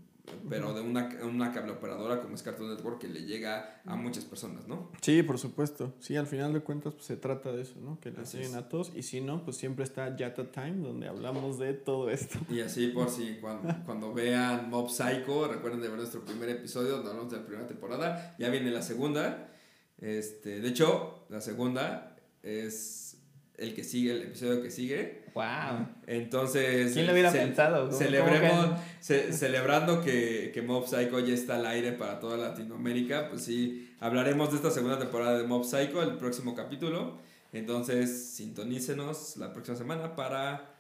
Pero 0.48 0.74
de 0.74 0.80
una, 0.80 1.08
una 1.22 1.52
cable 1.52 1.72
operadora 1.72 2.20
como 2.20 2.34
es 2.34 2.42
Cartoon 2.42 2.70
Network 2.70 3.00
que 3.00 3.08
le 3.08 3.24
llega 3.24 3.80
a 3.84 3.96
muchas 3.96 4.24
personas, 4.24 4.66
¿no? 4.66 4.90
Sí, 5.00 5.22
por 5.22 5.38
supuesto. 5.38 5.94
Sí, 6.00 6.16
al 6.16 6.26
final 6.26 6.52
de 6.52 6.60
cuentas 6.60 6.94
pues, 6.94 7.06
se 7.06 7.16
trata 7.16 7.52
de 7.52 7.62
eso, 7.62 7.80
¿no? 7.80 7.98
Que 8.00 8.10
les 8.10 8.20
Así 8.20 8.38
lleguen 8.38 8.52
es. 8.52 8.56
a 8.58 8.68
todos. 8.68 8.92
Y 8.94 9.02
si 9.02 9.20
no, 9.20 9.44
pues 9.44 9.56
siempre 9.56 9.84
está 9.84 10.16
Yata 10.16 10.50
Time, 10.50 10.76
donde 10.82 11.08
hablamos 11.08 11.58
de 11.58 11.74
todo 11.74 12.10
esto. 12.10 12.38
Y 12.50 12.60
así 12.60 12.88
por 12.88 13.10
si 13.10 13.36
cuando, 13.40 13.74
cuando 13.84 14.12
vean 14.12 14.68
Mob 14.70 14.90
Psycho, 14.90 15.48
recuerden 15.48 15.80
de 15.80 15.88
ver 15.88 15.98
nuestro 15.98 16.24
primer 16.24 16.48
episodio 16.48 16.96
donde 16.96 17.10
hablamos 17.10 17.32
de 17.32 17.38
la 17.38 17.46
primera 17.46 17.66
temporada. 17.66 18.36
Ya 18.38 18.48
viene 18.48 18.70
la 18.70 18.82
segunda. 18.82 19.52
Este, 19.98 20.60
de 20.60 20.68
hecho, 20.68 21.26
la 21.28 21.40
segunda 21.40 22.16
es 22.42 23.18
el 23.56 23.74
que 23.74 23.84
sigue, 23.84 24.12
el 24.12 24.22
episodio 24.22 24.62
que 24.62 24.70
sigue. 24.70 25.25
¡Wow! 25.36 25.86
Entonces, 26.06 26.94
¿Quién 26.94 27.06
lo 27.06 27.12
hubiera 27.12 27.30
ce- 27.30 27.38
pensado? 27.38 27.86
¿Cómo- 27.86 27.98
Celebremos, 27.98 28.70
ce- 29.00 29.32
celebrando 29.34 30.00
que, 30.02 30.50
que 30.54 30.62
Mob 30.62 30.86
Psycho 30.88 31.20
ya 31.20 31.34
está 31.34 31.56
al 31.56 31.66
aire 31.66 31.92
para 31.92 32.18
toda 32.18 32.36
Latinoamérica, 32.38 33.28
pues 33.28 33.44
sí, 33.44 33.94
hablaremos 34.00 34.50
de 34.50 34.56
esta 34.56 34.70
segunda 34.70 34.98
temporada 34.98 35.36
de 35.36 35.44
Mob 35.44 35.62
Psycho, 35.64 36.02
el 36.02 36.16
próximo 36.16 36.54
capítulo. 36.54 37.18
Entonces, 37.52 38.30
sintonícenos 38.34 39.36
la 39.36 39.52
próxima 39.52 39.76
semana 39.76 40.16
para... 40.16 40.72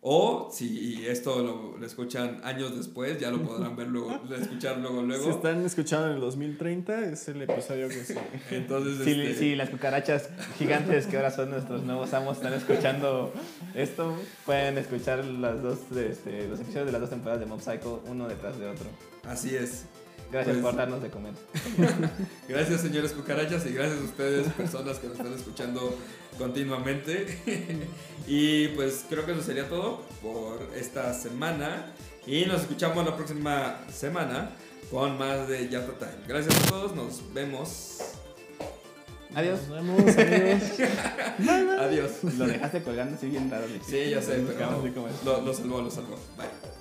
O 0.00 0.50
si 0.52 1.04
esto 1.06 1.42
lo, 1.42 1.78
lo 1.78 1.84
escuchan 1.86 2.40
años 2.44 2.76
después, 2.76 3.18
ya 3.18 3.30
lo 3.30 3.42
podrán 3.42 3.74
ver 3.74 3.88
luego, 3.88 4.20
escuchar 4.40 4.78
luego, 4.78 5.00
Si 5.00 5.06
luego. 5.08 5.30
están 5.30 5.64
escuchando 5.66 6.06
en 6.08 6.14
el 6.14 6.20
2030, 6.20 7.06
es 7.10 7.26
el 7.28 7.42
episodio 7.42 7.88
que 7.88 8.04
sigue. 8.04 8.20
Entonces, 8.52 9.04
Si, 9.04 9.10
este, 9.20 9.34
si 9.34 9.56
las 9.56 9.70
cucarachas 9.70 10.28
gigantes 10.58 11.06
que 11.06 11.16
ahora 11.16 11.30
son 11.32 11.50
nuestros 11.50 11.82
nuevos 11.82 12.12
amos 12.14 12.36
están 12.36 12.52
escuchando 12.54 13.32
esto, 13.74 14.14
pueden 14.44 14.78
escuchar 14.78 15.24
las 15.24 15.60
dos, 15.62 15.78
este, 15.96 16.46
los 16.48 16.60
episodios 16.60 16.86
de 16.86 16.92
las 16.92 17.00
dos 17.00 17.10
temporadas 17.10 17.40
de 17.40 17.46
Mob 17.46 17.60
Psycho 17.60 18.02
uno 18.06 18.28
detrás 18.28 18.58
de 18.58 18.68
otro. 18.68 18.86
así 19.24 19.56
es. 19.56 19.86
Gracias 20.30 20.56
Pues- 20.56 20.64
por 20.64 20.76
darnos 20.76 21.02
de 21.02 21.10
comer. 21.10 21.32
Gracias, 22.48 22.80
señores 22.80 23.12
cucarachas, 23.12 23.64
y 23.66 23.70
gracias 23.72 24.00
a 24.00 24.04
ustedes, 24.04 24.52
personas 24.52 24.98
que 24.98 25.06
nos 25.08 25.16
están 25.18 25.32
escuchando 25.34 25.96
continuamente. 26.38 27.26
y 28.26 28.68
pues 28.68 29.04
creo 29.08 29.24
que 29.24 29.32
eso 29.32 29.42
sería 29.42 29.68
todo 29.68 30.02
por 30.22 30.68
esta 30.74 31.14
semana. 31.14 31.92
Y 32.26 32.44
nos 32.46 32.62
escuchamos 32.62 33.04
la 33.04 33.14
próxima 33.16 33.80
semana 33.92 34.50
con 34.90 35.16
más 35.16 35.48
de 35.48 35.68
Yata 35.68 35.92
Time. 35.98 36.26
Gracias 36.26 36.56
a 36.56 36.68
todos, 36.70 36.94
nos 36.96 37.32
vemos. 37.32 37.98
Adiós. 39.34 39.60
Nos 39.68 39.70
vemos, 39.70 40.16
amigos. 40.16 40.62
Adiós. 41.80 42.10
Lo 42.38 42.46
dejaste 42.46 42.82
colgando 42.82 43.16
así 43.16 43.28
bien 43.28 43.50
raro. 43.50 43.66
Sí, 43.86 44.10
ya 44.10 44.20
sé, 44.22 44.42
pero 44.46 44.80
comer. 44.92 45.12
lo, 45.24 45.40
lo 45.42 45.54
salvó, 45.54 45.82
lo 45.82 45.90
salvó. 45.90 46.16
Bye. 46.36 46.75